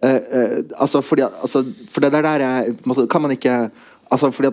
eh, 0.05 0.61
altså, 0.77 1.01
fordi, 1.01 1.25
altså, 1.25 1.65
for 1.91 2.05
det 2.05 2.13
der, 2.13 2.45
jeg, 2.45 2.77
måte, 2.85 3.07
kan 3.09 3.25
man 3.25 3.33
ikke 3.33 3.57
Altså, 4.13 4.29
fordi 4.35 4.51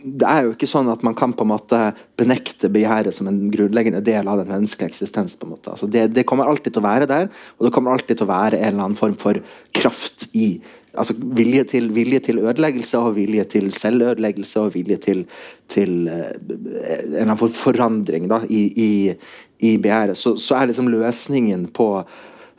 Det 0.00 0.26
er 0.26 0.46
jo 0.46 0.54
ikke 0.54 0.68
sånn 0.68 0.88
at 0.90 1.02
man 1.06 1.14
kan 1.14 1.32
på 1.36 1.44
en 1.44 1.52
måte 1.52 1.78
benekte 2.18 2.70
begjæret 2.72 3.14
som 3.14 3.28
en 3.30 3.50
grunnleggende 3.52 4.00
del 4.04 4.28
av 4.28 4.40
den 4.40 4.50
menneskelige 4.50 4.90
eksistens. 4.90 5.36
på 5.36 5.46
en 5.46 5.54
måte. 5.54 5.70
Altså, 5.70 5.86
det, 5.86 6.08
det, 6.16 6.26
kommer 6.26 6.48
alltid 6.48 6.74
til 6.74 6.82
å 6.82 6.88
være 6.88 7.06
der, 7.06 7.30
og 7.58 7.66
det 7.66 7.72
kommer 7.76 7.94
alltid 7.94 8.18
til 8.18 8.26
å 8.26 8.32
være 8.32 8.58
en 8.58 8.72
eller 8.72 8.84
annen 8.88 8.98
form 8.98 9.16
for 9.20 9.40
kraft 9.76 10.28
i 10.34 10.60
altså 10.90 11.14
vilje 11.14 11.62
til, 11.70 11.92
vilje 11.94 12.18
til 12.26 12.40
ødeleggelse 12.42 12.98
og 12.98 13.14
vilje 13.14 13.44
til 13.52 13.68
selvødeleggelse 13.70 14.64
og 14.64 14.72
vilje 14.74 14.96
til, 15.04 15.20
til 15.70 16.08
uh, 16.10 16.32
en 16.34 16.64
eller 16.80 17.22
annen 17.28 17.38
form 17.38 17.52
for 17.54 17.70
forandring 17.70 18.26
da, 18.30 18.40
i, 18.50 18.64
i, 18.74 18.90
i 19.70 19.76
begjæret. 19.78 20.18
Så, 20.18 20.34
så 20.40 20.58
er 20.58 20.72
liksom 20.72 20.90
løsningen 20.90 21.68
på 21.76 21.92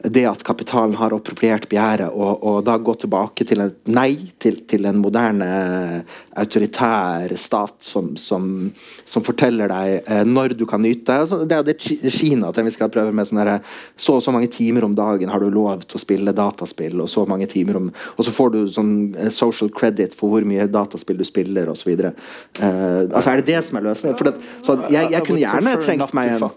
det 0.04 0.24
at 0.26 0.44
kapitalen 0.44 0.96
har 1.00 1.14
appropriert 1.14 1.68
begjæret, 1.70 2.10
og, 2.10 2.44
og, 2.44 2.62
da 2.66 2.78
gå 2.82 2.94
tilbake 3.02 3.46
til 3.48 3.62
et 3.64 3.78
nei 3.92 4.32
til, 4.42 4.62
til 4.70 4.88
en 4.90 5.00
moderne 5.02 5.50
autoritær 6.40 7.34
stat 7.38 7.76
som, 7.86 8.14
som, 8.18 8.72
som, 9.04 9.26
forteller 9.26 9.72
deg 9.72 9.98
eh, 10.02 10.24
når 10.28 10.56
du 10.58 10.66
kan 10.70 10.82
nyte. 10.82 11.22
Altså, 11.24 11.42
det 11.46 11.58
er 11.58 11.68
det 11.68 11.78
Kina 11.82 12.50
at 12.50 12.60
vi 12.62 12.74
skal 12.74 12.92
prøve 12.94 13.14
med 13.16 13.30
sånn 13.30 13.42
så 14.00 14.18
og 14.18 14.24
så 14.24 14.34
mange 14.34 14.50
timer 14.52 14.86
om 14.86 14.96
dagen 14.98 15.32
har 15.32 15.42
du 15.42 15.50
lov 15.54 15.86
til 15.86 16.00
å 16.00 16.04
spille 16.04 16.36
dataspill, 16.36 17.00
og 17.04 17.10
så 17.12 17.26
mange 17.30 17.50
timer 17.52 17.80
om 17.80 17.90
Og 17.92 18.26
så 18.26 18.32
får 18.34 18.52
du 18.54 18.60
sånn 18.72 18.94
eh, 19.18 19.32
social 19.34 19.72
credit 19.74 20.16
for 20.18 20.32
hvor 20.32 20.46
mye 20.48 20.68
dataspill 20.72 21.20
du 21.20 21.26
spiller, 21.28 21.70
osv. 21.72 21.92
Uh, 21.92 22.12
eh, 22.60 23.04
altså, 23.10 23.32
er 23.32 23.42
det 23.42 23.50
det 23.52 23.62
som 23.68 23.80
er 23.80 23.90
løsningen? 23.90 24.18
For 24.20 24.30
det, 24.30 24.48
så 24.66 24.78
jeg, 24.90 25.12
jeg 25.14 25.28
kunne 25.28 25.44
gjerne 25.44 25.76
trengt 25.82 26.16
meg 26.18 26.36
en 26.36 26.50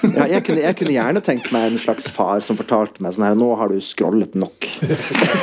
ja, 0.00 0.24
jeg, 0.30 0.44
kunne, 0.46 0.60
jeg, 0.62 0.76
kunne, 0.78 0.92
gjerne 0.94 1.20
tenkt 1.24 1.50
meg 1.52 1.66
en 1.68 1.80
slags 1.80 2.06
far 2.12 2.40
som 2.44 2.56
fortalte 2.56 2.89
meg 2.98 3.14
sånn 3.14 3.28
her 3.28 3.38
Nå 3.38 3.52
har 3.60 3.70
du 3.70 3.78
scrollet 3.84 4.34
nok. 4.34 4.66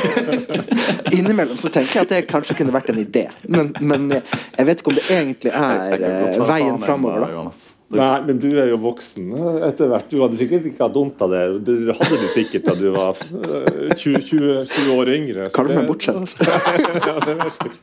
Innimellom 1.15 1.57
så 1.57 1.71
tenker 1.71 2.01
jeg 2.01 2.07
at 2.07 2.11
det 2.11 2.21
kanskje 2.27 2.57
kunne 2.59 2.75
vært 2.75 2.91
en 2.91 2.99
idé, 3.01 3.27
men, 3.47 3.71
men 3.79 4.11
jeg 4.11 4.67
vet 4.67 4.83
ikke 4.83 4.91
om 4.91 4.99
det 4.99 5.07
egentlig 5.07 5.53
er 5.55 6.07
eh, 6.11 6.37
veien 6.51 6.81
framover. 6.83 7.55
Nei, 7.87 8.17
men 8.27 8.39
du 8.43 8.49
er 8.59 8.67
jo 8.71 8.81
voksen 8.83 9.29
etter 9.63 9.87
hvert. 9.91 10.09
Du 10.11 10.19
hadde 10.19 10.39
sikkert 10.39 10.65
ikke 10.67 10.83
hatt 10.83 10.97
vondt 10.97 11.21
av 11.23 11.31
det. 11.31 11.43
Det 11.67 11.95
hadde 11.95 12.19
du 12.19 12.27
sikkert 12.33 12.67
da 12.67 12.75
du 12.75 12.87
var 12.95 13.19
20, 13.21 13.95
20, 14.27 14.49
20 14.73 14.91
år 14.97 15.13
yngre. 15.13 15.47
Kaller 15.55 15.71
du 15.71 15.79
meg 15.79 15.91
bortskjemt? 15.93 16.35
ja, 16.43 17.15
det 17.23 17.37
vet 17.39 17.63
jeg. 17.63 17.77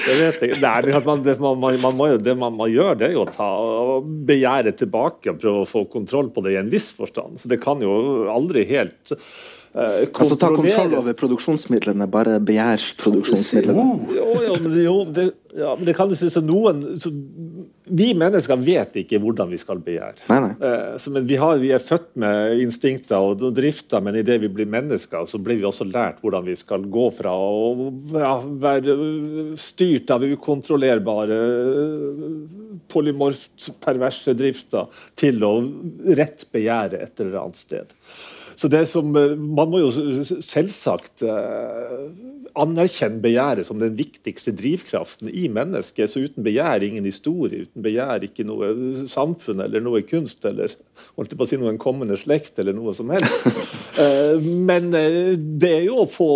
Det 0.00 0.16
vet 0.18 0.42
jeg. 0.42 0.58
Nei, 0.64 0.98
man, 1.06 1.22
det, 1.22 1.36
man, 1.42 1.62
man, 1.62 1.94
må, 1.94 2.10
det 2.18 2.34
man 2.38 2.58
må 2.58 2.66
gjøre, 2.72 2.98
det 2.98 3.10
er 3.10 3.14
jo 3.14 3.22
å 3.22 3.30
ta 3.30 3.50
begjæret 4.26 4.46
begjære 4.46 4.76
tilbake 4.78 5.32
og 5.32 5.40
prøve 5.42 5.62
å 5.64 5.68
få 5.68 5.84
kontroll 5.90 6.30
på 6.34 6.44
det 6.44 6.54
i 6.54 6.60
en 6.60 6.70
viss 6.72 6.92
forstand. 6.96 7.40
Så 7.40 7.50
det 7.50 7.60
kan 7.62 7.82
jo 7.82 8.26
aldri 8.32 8.66
helt 8.68 9.14
altså 9.76 10.36
ta 10.40 10.48
kontroll 10.54 10.94
over 10.96 11.16
produksjonsmidlene, 11.20 12.06
bare 12.08 12.38
begjærsproduksjonsmidlene. 12.48 13.82
Jo, 14.16 14.28
jo, 14.46 14.54
men, 14.62 14.76
jo, 14.80 14.94
det, 15.12 15.26
ja, 15.56 15.74
men 15.76 15.84
det 15.88 15.94
kan 15.98 16.08
du 16.08 16.14
si 16.16 16.30
så 16.32 16.40
noen 16.44 16.80
så, 17.02 17.10
Vi 17.86 18.06
mennesker 18.18 18.58
vet 18.64 18.96
ikke 19.02 19.20
hvordan 19.22 19.50
vi 19.52 19.58
skal 19.60 19.82
begjære. 19.84 20.24
Nei, 20.30 20.38
nei. 20.46 20.52
Uh, 20.62 20.96
så, 21.00 21.12
vi, 21.16 21.36
har, 21.40 21.60
vi, 21.60 21.72
er 21.76 21.84
født 21.84 22.08
med 22.22 22.62
instinkter 22.64 23.20
og, 23.20 23.44
og 23.44 23.52
drifter, 23.56 24.00
men 24.04 24.16
idet 24.16 24.38
vi 24.42 24.50
blir 24.52 24.70
mennesker, 24.72 25.28
så 25.28 25.40
blir 25.44 25.60
vi 25.60 25.68
også 25.68 25.86
lært 25.90 26.24
hvordan 26.24 26.48
vi 26.48 26.56
skal 26.56 26.88
gå 26.96 27.10
fra 27.18 27.34
å 27.36 27.90
ja, 28.16 28.32
være 28.64 28.96
styrt 29.60 30.14
av 30.14 30.24
ukontrollerbare, 30.24 31.38
polymorft 32.92 33.70
perverse 33.84 34.32
drifter 34.38 34.88
til 35.20 35.44
å 35.44 35.52
rett 36.16 36.48
begjære 36.54 37.04
et 37.04 37.22
eller 37.26 37.44
annet 37.44 37.60
sted. 37.60 37.94
Så 38.56 38.68
det 38.68 38.88
som, 38.88 39.16
eh, 39.16 39.36
Man 39.38 39.70
må 39.70 39.78
jo 39.78 39.90
selvsagt 40.40 41.22
eh, 42.56 42.62
anerkjenne 42.62 43.20
begjæret 43.22 43.68
som 43.68 43.80
den 43.80 43.96
viktigste 43.98 44.54
drivkraften 44.56 45.30
i 45.30 45.46
mennesket. 45.52 46.12
Så 46.12 46.24
uten 46.24 46.46
begjær 46.46 46.84
ingen 46.86 47.06
historie, 47.08 47.66
uten 47.66 47.84
begjær 47.84 48.24
ikke 48.26 48.46
noe 48.48 48.72
samfunn 49.12 49.62
eller 49.64 49.84
noe 49.84 50.02
kunst 50.08 50.44
eller 50.48 50.74
holdt 51.16 51.36
på 51.36 51.46
å 51.46 51.50
si 51.50 51.60
noen 51.60 51.80
kommende 51.80 52.18
slekt 52.20 52.58
eller 52.62 52.76
noe 52.76 52.96
som 52.96 53.12
helst. 53.14 53.32
Eh, 53.96 54.42
men 54.44 54.90
det 54.92 55.70
er 55.72 55.86
jo 55.86 56.02
å 56.02 56.08
få 56.10 56.26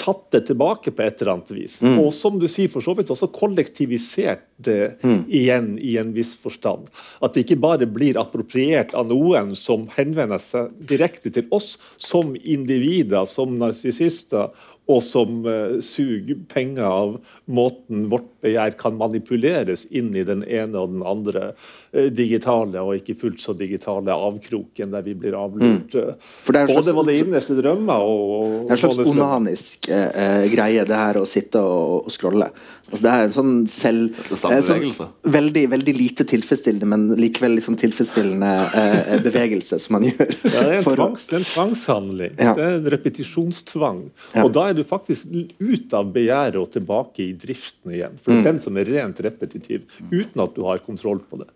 tatt 0.00 0.22
det 0.32 0.40
tilbake 0.48 0.88
på 0.96 1.02
et 1.04 1.20
eller 1.20 1.34
annet 1.34 1.50
vis. 1.52 1.74
Mm. 1.84 1.98
Og 2.00 2.14
som 2.16 2.38
du 2.40 2.46
sier, 2.48 2.70
for 2.72 2.80
så 2.80 2.94
vidt 2.96 3.12
også 3.12 3.28
kollektivisert 3.34 4.46
det 4.56 4.96
mm. 5.02 5.18
igjen 5.28 5.68
i 5.84 5.98
en 6.00 6.14
viss 6.16 6.32
forstand. 6.40 6.88
At 7.20 7.36
det 7.36 7.44
ikke 7.44 7.60
bare 7.60 7.88
blir 7.90 8.16
appropriert 8.20 8.94
av 8.96 9.10
noen 9.12 9.52
som 9.58 9.84
henvender 9.98 10.40
seg 10.42 10.72
direkte 10.88 11.32
til 11.34 11.46
oss 11.54 11.76
som 12.00 12.34
individer, 12.40 13.28
som 13.28 13.58
narsissister, 13.60 14.50
og 14.88 15.02
som 15.04 15.42
uh, 15.44 15.78
suger 15.84 16.38
penger 16.48 16.86
av 16.88 17.18
måten 17.44 18.06
vårt 18.08 18.30
begjær 18.44 18.76
kan 18.80 18.96
manipuleres 18.96 19.84
inn 19.92 20.14
i 20.16 20.24
den 20.24 20.44
ene 20.46 20.80
og 20.80 20.94
den 20.94 21.02
andre 21.04 21.50
uh, 21.52 22.08
digitale 22.08 22.80
og 22.80 22.96
ikke 22.96 23.18
fullt 23.20 23.42
så 23.44 23.52
digitale 23.58 24.14
avkroken 24.16 24.94
der 24.94 25.04
vi 25.04 25.16
blir 25.18 25.36
avlurt. 25.36 25.92
Mm. 25.92 26.16
Både 26.46 26.64
slags, 26.72 26.92
hva 26.96 27.04
det 27.08 27.18
innerste 27.20 27.58
drømmer 27.58 28.06
og, 28.06 28.32
og 28.38 28.56
Det 28.70 28.72
er 28.72 28.78
en 28.78 28.82
slags 28.84 29.12
onanisk 29.12 29.90
uh, 29.92 30.46
greie, 30.54 30.86
det 30.88 31.02
her 31.02 31.20
å 31.20 31.26
sitte 31.28 31.60
og, 31.60 32.08
og 32.08 32.14
scrolle. 32.14 32.48
Altså, 32.88 33.02
det 33.04 33.12
er 33.12 33.26
en 33.26 33.34
sånn 33.36 33.54
selv... 33.68 34.22
Sånn, 34.32 35.12
veldig, 35.28 35.66
veldig 35.74 35.92
lite 35.98 36.24
tilfredsstillende, 36.28 36.88
men 36.88 37.02
likevel 37.20 37.58
liksom 37.58 37.76
tilfredsstillende 37.76 39.20
bevegelse 39.26 39.76
som 39.82 39.98
man 39.98 40.06
gjør. 40.08 40.32
Ja, 40.46 40.54
det 40.54 40.62
er 40.62 40.78
en, 40.78 40.86
tvangs, 40.86 41.26
det 41.28 41.36
er 41.36 41.42
en 41.42 41.48
tvangshandling. 41.50 42.38
Ja. 42.40 42.54
Det 42.56 42.64
er 42.64 42.78
en 42.78 42.88
repetisjonstvang. 42.94 44.00
Ja. 44.32 44.46
Og 44.46 44.54
da 44.56 44.70
er 44.70 44.77
du 44.78 44.86
faktisk 44.86 45.28
ut 45.58 45.94
av 45.96 46.08
begjæret 46.14 46.60
og 46.60 46.70
tilbake 46.74 47.24
i 47.26 47.34
driften 47.38 47.94
igjen. 47.96 48.16
For 48.24 48.38
mm. 48.38 48.46
den 48.46 48.62
som 48.62 48.78
er 48.80 48.88
rent 48.88 49.20
repetitiv, 49.24 49.84
uten 50.10 50.44
at 50.44 50.56
du 50.56 50.64
har 50.68 50.82
kontroll 50.86 51.20
på 51.28 51.42
det. 51.42 51.50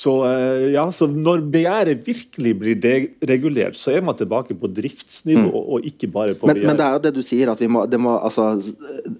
Så, 0.00 0.12
eh, 0.24 0.70
ja, 0.72 0.86
så 0.94 1.08
når 1.10 1.42
begjæret 1.52 2.06
virkelig 2.06 2.52
blir 2.60 2.78
deregulert, 2.80 3.76
så 3.76 3.92
er 3.96 4.04
man 4.06 4.16
tilbake 4.16 4.54
på 4.56 4.70
driftsnivå, 4.70 5.50
mm. 5.50 5.66
og 5.74 5.90
ikke 5.90 6.08
bare 6.08 6.36
på 6.38 6.46
begjæret. 6.46 6.68
Men 6.70 6.78
det 6.78 6.86
er 6.86 6.96
jo 6.96 7.02
det 7.08 7.14
du 7.18 7.22
sier, 7.26 7.50
at, 7.52 7.60
må, 7.68 7.84
det 7.90 8.00
må, 8.00 8.16
altså, 8.16 8.52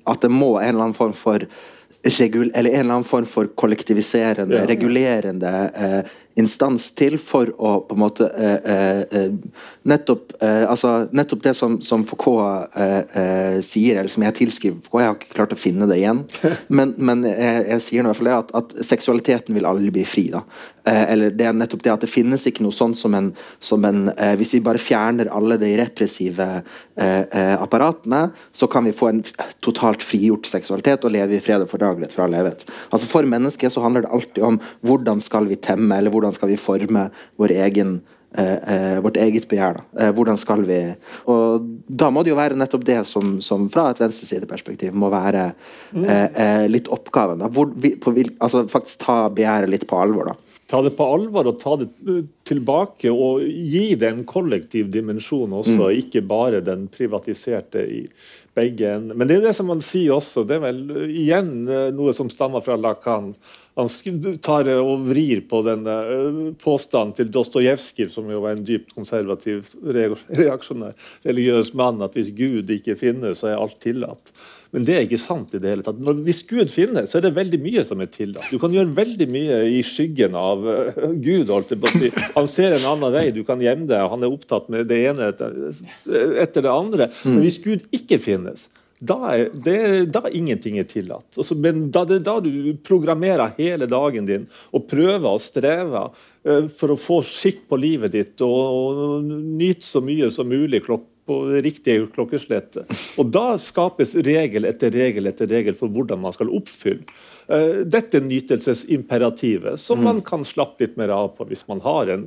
at 0.08 0.24
det 0.24 0.30
må 0.32 0.54
en 0.56 0.70
eller 0.70 0.86
annen 0.86 0.96
form 0.96 1.12
for 1.16 1.44
regul, 2.02 2.50
eller 2.54 2.70
en 2.70 2.80
eller 2.80 2.94
annen 2.94 3.04
form 3.04 3.26
for 3.26 3.46
kollektiviserende, 3.54 4.56
ja. 4.56 4.66
regulerende 4.66 5.52
eh, 5.74 6.12
instans 6.38 6.90
til 6.96 7.18
for 7.20 7.50
å 7.58 7.72
på 7.84 7.96
en 7.96 8.00
måte 8.00 8.28
eh, 8.30 8.70
eh, 8.72 9.00
eh 9.18 9.58
nettopp, 9.90 10.32
eh, 10.44 10.64
altså, 10.70 11.08
nettopp 11.16 11.42
det 11.42 11.54
som, 11.56 11.78
som 11.84 12.04
Foucault 12.06 12.76
eh, 12.76 13.60
sier, 13.64 14.00
eller 14.00 14.12
som 14.12 14.24
jeg 14.24 14.36
tilskriver 14.38 14.80
Foucault, 14.84 15.02
jeg 15.02 15.10
har 15.10 15.18
ikke 15.18 15.36
klart 15.36 15.54
å 15.56 15.60
finne 15.60 15.88
det 15.90 16.00
igjen, 16.00 16.22
men, 16.76 16.94
men 16.96 17.24
jeg, 17.28 17.64
jeg, 17.72 17.84
sier 17.86 18.02
i 18.02 18.06
hvert 18.08 18.20
fall 18.20 18.30
det 18.30 18.36
at, 18.38 18.52
at, 18.60 18.76
seksualiteten 18.86 19.56
vil 19.56 19.68
aldri 19.68 19.92
bli 19.94 20.04
fri. 20.08 20.28
da. 20.32 20.44
Eller 20.84 21.34
det 21.36 21.46
er 21.48 21.56
nettopp 21.56 21.82
det 21.84 21.92
at 21.92 22.04
det 22.04 22.10
finnes 22.10 22.46
ikke 22.48 22.64
noe 22.64 22.74
sånt 22.74 22.98
som 22.98 23.14
en, 23.16 23.30
som 23.60 23.84
en 23.84 24.08
Hvis 24.38 24.54
vi 24.54 24.62
bare 24.64 24.80
fjerner 24.80 25.28
alle 25.32 25.58
de 25.60 25.68
repressive 25.80 26.46
apparatene, 26.96 28.22
så 28.52 28.68
kan 28.70 28.86
vi 28.88 28.94
få 28.96 29.10
en 29.10 29.22
totalt 29.64 30.04
frigjort 30.04 30.48
seksualitet 30.48 31.04
og 31.04 31.14
leve 31.14 31.36
i 31.36 31.42
fred 31.42 31.64
og 31.64 31.70
fordragelighet 31.72 32.14
for 32.16 32.26
all 32.26 32.36
evighet. 32.38 32.64
Altså 32.90 33.08
For 33.10 33.28
mennesket 33.28 33.74
så 33.74 33.84
handler 33.84 34.06
det 34.06 34.14
alltid 34.14 34.46
om 34.46 34.60
hvordan 34.86 35.20
skal 35.24 35.48
vi 35.50 35.58
temme, 35.60 35.98
eller 35.98 36.12
hvordan 36.14 36.34
skal 36.36 36.50
vi 36.52 36.60
forme 36.60 37.08
vår 37.40 37.54
egen 37.66 38.00
eh, 38.38 38.56
eh, 38.74 38.98
vårt 39.02 39.16
eget 39.16 39.48
begjær. 39.50 39.82
Eh, 39.98 40.12
hvordan 40.14 40.38
skal 40.38 40.64
vi 40.66 40.80
Og 41.26 41.66
da 41.86 42.10
må 42.10 42.22
det 42.22 42.32
jo 42.32 42.38
være 42.38 42.58
nettopp 42.58 42.84
det 42.86 43.00
som, 43.06 43.38
som 43.40 43.68
fra 43.72 43.90
et 43.90 44.00
venstresideperspektiv 44.00 44.94
må 44.94 45.10
være 45.12 45.50
mm. 45.92 46.04
eh, 46.04 46.28
eh, 46.44 46.68
litt 46.70 46.88
oppgaven. 46.88 47.42
Hvor, 47.50 47.72
på, 47.74 48.14
altså 48.38 48.66
faktisk 48.68 49.04
ta 49.06 49.22
begjæret 49.28 49.70
litt 49.70 49.88
på 49.90 49.98
alvor. 50.00 50.32
da 50.32 50.49
ta 50.70 50.80
det 50.86 50.92
på 50.98 51.06
alvor 51.14 51.50
og 51.50 51.58
ta 51.60 51.76
det 51.80 51.88
tilbake 52.46 53.10
og 53.10 53.42
gi 53.42 53.96
det 53.98 54.10
en 54.10 54.26
kollektiv 54.28 54.90
dimensjon 54.94 55.58
også, 55.60 55.78
mm. 55.80 55.96
ikke 56.04 56.22
bare 56.30 56.62
den 56.64 56.86
privatiserte 56.92 57.82
i 57.82 58.04
begge 58.54 58.94
ender. 58.96 59.18
Men 59.18 59.30
det 59.30 59.40
er 59.40 59.48
det 59.48 59.56
som 59.58 59.70
man 59.70 59.82
sier 59.84 60.16
også, 60.16 60.44
det 60.46 60.58
er 60.58 60.64
vel 60.68 61.10
igjen 61.10 61.52
noe 61.96 62.14
som 62.16 62.30
stammer 62.32 62.62
fra 62.64 62.78
Lacan 62.78 63.32
han 63.80 64.38
tar 64.42 64.68
og 64.74 65.06
vrir 65.08 65.42
på 65.48 65.62
denne 65.64 65.96
påstanden 66.60 67.14
til 67.16 67.30
Dostojevskij, 67.32 68.10
som 68.12 68.28
jo 68.30 68.42
var 68.44 68.56
en 68.56 68.64
dypt 68.66 68.94
konservativ, 68.96 69.70
reaksjonær 69.86 70.96
religiøs 71.26 71.72
mann, 71.78 72.02
at 72.04 72.18
hvis 72.18 72.32
Gud 72.36 72.70
ikke 72.74 72.98
finnes, 72.98 73.40
så 73.40 73.52
er 73.52 73.60
alt 73.60 73.78
tillatt. 73.82 74.34
Men 74.74 74.86
det 74.86 74.96
er 74.96 75.06
ikke 75.06 75.20
sant. 75.20 75.54
i 75.54 75.60
det 75.62 75.72
hele 75.72 75.86
tatt. 75.86 76.00
Når, 76.02 76.20
hvis 76.26 76.42
Gud 76.48 76.70
finnes, 76.72 77.10
så 77.10 77.18
er 77.18 77.26
det 77.26 77.34
veldig 77.38 77.60
mye 77.62 77.84
som 77.86 78.02
er 78.02 78.10
tillatt. 78.12 78.50
Du 78.52 78.60
kan 78.62 78.74
gjøre 78.74 78.94
veldig 78.96 79.26
mye 79.32 79.62
i 79.78 79.80
skyggen 79.86 80.36
av 80.38 80.66
uh, 80.66 81.06
Gud. 81.18 81.50
Han 82.36 82.50
ser 82.50 82.76
en 82.76 82.86
annen 82.92 83.14
vei, 83.14 83.28
du 83.34 83.42
kan 83.46 83.62
gjemme 83.62 83.88
deg, 83.90 84.10
han 84.12 84.22
er 84.22 84.36
opptatt 84.36 84.70
med 84.72 84.86
det 84.90 85.00
ene 85.10 85.32
etter, 85.32 85.56
etter 86.44 86.66
det 86.66 86.70
andre. 86.74 87.10
Men 87.26 87.42
hvis 87.44 87.58
Gud 87.64 87.88
ikke 87.96 88.20
finnes, 88.22 88.68
da 89.00 89.16
er, 89.32 89.46
det, 89.64 89.76
da 90.12 90.28
ingenting 90.28 90.76
er 90.78 90.84
tillatt. 90.88 91.32
Altså, 91.32 91.56
men 91.56 91.86
da 91.92 92.04
det 92.04 92.20
da 92.26 92.36
du 92.44 92.50
programmerer 92.84 93.54
hele 93.56 93.88
dagen 93.88 94.28
din 94.28 94.44
og 94.76 94.84
prøver 94.90 95.24
og 95.30 95.40
strever 95.40 96.12
uh, 96.12 96.66
for 96.68 96.92
å 96.92 97.00
få 97.00 97.22
skikk 97.26 97.64
på 97.70 97.80
livet 97.80 98.14
ditt 98.14 98.44
og, 98.44 99.00
og 99.06 99.30
nyte 99.30 99.88
så 99.88 100.04
mye 100.04 100.28
som 100.34 100.52
mulig 100.52 100.84
klokk 100.84 101.08
på 101.28 101.40
riktige 101.64 102.06
klokkeslettet. 102.14 102.88
Og 103.20 103.28
da 103.34 103.54
skapes 103.60 104.16
regel 104.26 104.68
etter 104.68 104.92
regel 104.94 105.30
etter 105.30 105.50
regel 105.50 105.76
for 105.78 105.92
hvordan 105.92 106.22
man 106.22 106.34
skal 106.36 106.52
oppfylle 106.56 107.04
uh, 107.50 107.82
dette 107.86 108.22
nytelsesimperativet, 108.24 109.80
som 109.80 110.00
mm. 110.00 110.08
man 110.08 110.24
kan 110.26 110.46
slappe 110.46 110.86
litt 110.86 110.98
mer 111.00 111.12
av 111.14 111.32
på 111.36 111.48
hvis 111.50 111.66
man 111.70 111.82
har 111.84 112.12
en 112.16 112.26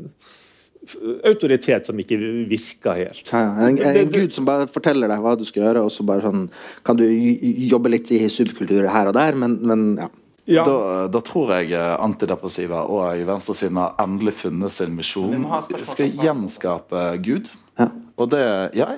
autoritet 1.23 1.87
som 1.87 1.99
ikke 1.99 2.17
virker 2.49 2.97
helt. 2.97 3.29
Ja, 3.31 3.43
en, 3.63 3.77
en, 3.77 3.99
en, 4.01 4.09
gud 4.11 4.33
som 4.35 4.47
bare 4.47 4.67
forteller 4.67 5.07
deg 5.07 5.23
hva 5.23 5.37
du 5.39 5.45
skal 5.47 5.67
gjøre, 5.67 5.85
og 5.87 5.93
så 5.95 6.03
bare 6.07 6.25
sånn 6.25 6.49
Kan 6.83 6.99
du 6.99 7.05
jobbe 7.07 7.93
litt 7.93 8.11
i 8.11 8.19
subkulturer 8.27 8.89
her 8.91 9.11
og 9.11 9.15
der, 9.15 9.37
men, 9.39 9.55
men 9.63 9.85
ja. 10.01 10.09
Ja. 10.49 10.65
Da, 10.67 11.07
da, 11.07 11.21
tror 11.23 11.53
jeg 11.55 11.71
eh, 11.71 11.93
antidepressiva 12.03 12.81
og 12.91 13.21
venstresiden 13.27 13.79
har 13.79 13.93
endelig 14.03 14.35
funnet 14.41 14.75
sin 14.75 14.95
misjon. 14.97 15.45
Vi 15.71 15.85
skal 15.87 16.17
gjenskape 16.19 17.05
Gud. 17.23 17.47
Ja. 17.79 17.87
Og 18.19 18.29
det 18.29 18.43
Ja, 18.77 18.91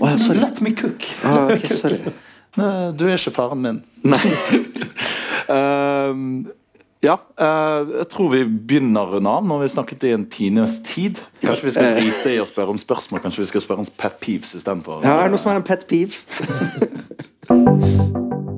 oh, 0.00 0.16
let 0.36 0.60
me 0.60 0.74
cook. 0.76 1.06
Oh, 1.24 1.52
okay, 1.52 1.70
sorry. 1.70 2.00
Du 2.98 3.06
er 3.06 3.14
ikke 3.16 3.32
faren 3.32 3.62
min. 3.62 3.78
Nei. 4.12 4.20
um, 5.48 6.26
Ja, 7.02 7.16
eh, 7.34 7.88
jeg 7.96 8.06
tror 8.12 8.28
vi 8.30 8.44
begynner 8.46 9.08
å 9.08 9.16
runde 9.16 9.30
av. 9.30 9.42
Når 9.50 9.64
vi 9.64 9.70
snakket 9.74 10.06
i 10.06 10.12
en 10.14 10.28
times 10.30 10.78
tid. 10.86 11.18
Kanskje 11.42 11.66
vi 11.66 11.74
skal 11.74 11.98
drite 11.98 12.36
i 12.36 12.38
å 12.38 12.46
spørre 12.46 12.76
om 12.76 12.78
spørsmål. 12.78 13.24
Kanskje 13.24 13.42
vi 13.42 13.50
skal 13.50 13.66
spørre 13.66 13.82
om 13.82 13.90
pet 14.04 14.20
peeves 14.22 14.54
istedenfor. 14.54 15.02
Ja, 15.02 15.18
er 15.18 15.26
det 15.26 15.34
noe 15.34 15.42
som 15.42 15.50
er 15.50 15.58
en 15.58 15.66
pet 15.66 15.82
peeve? 15.90 16.22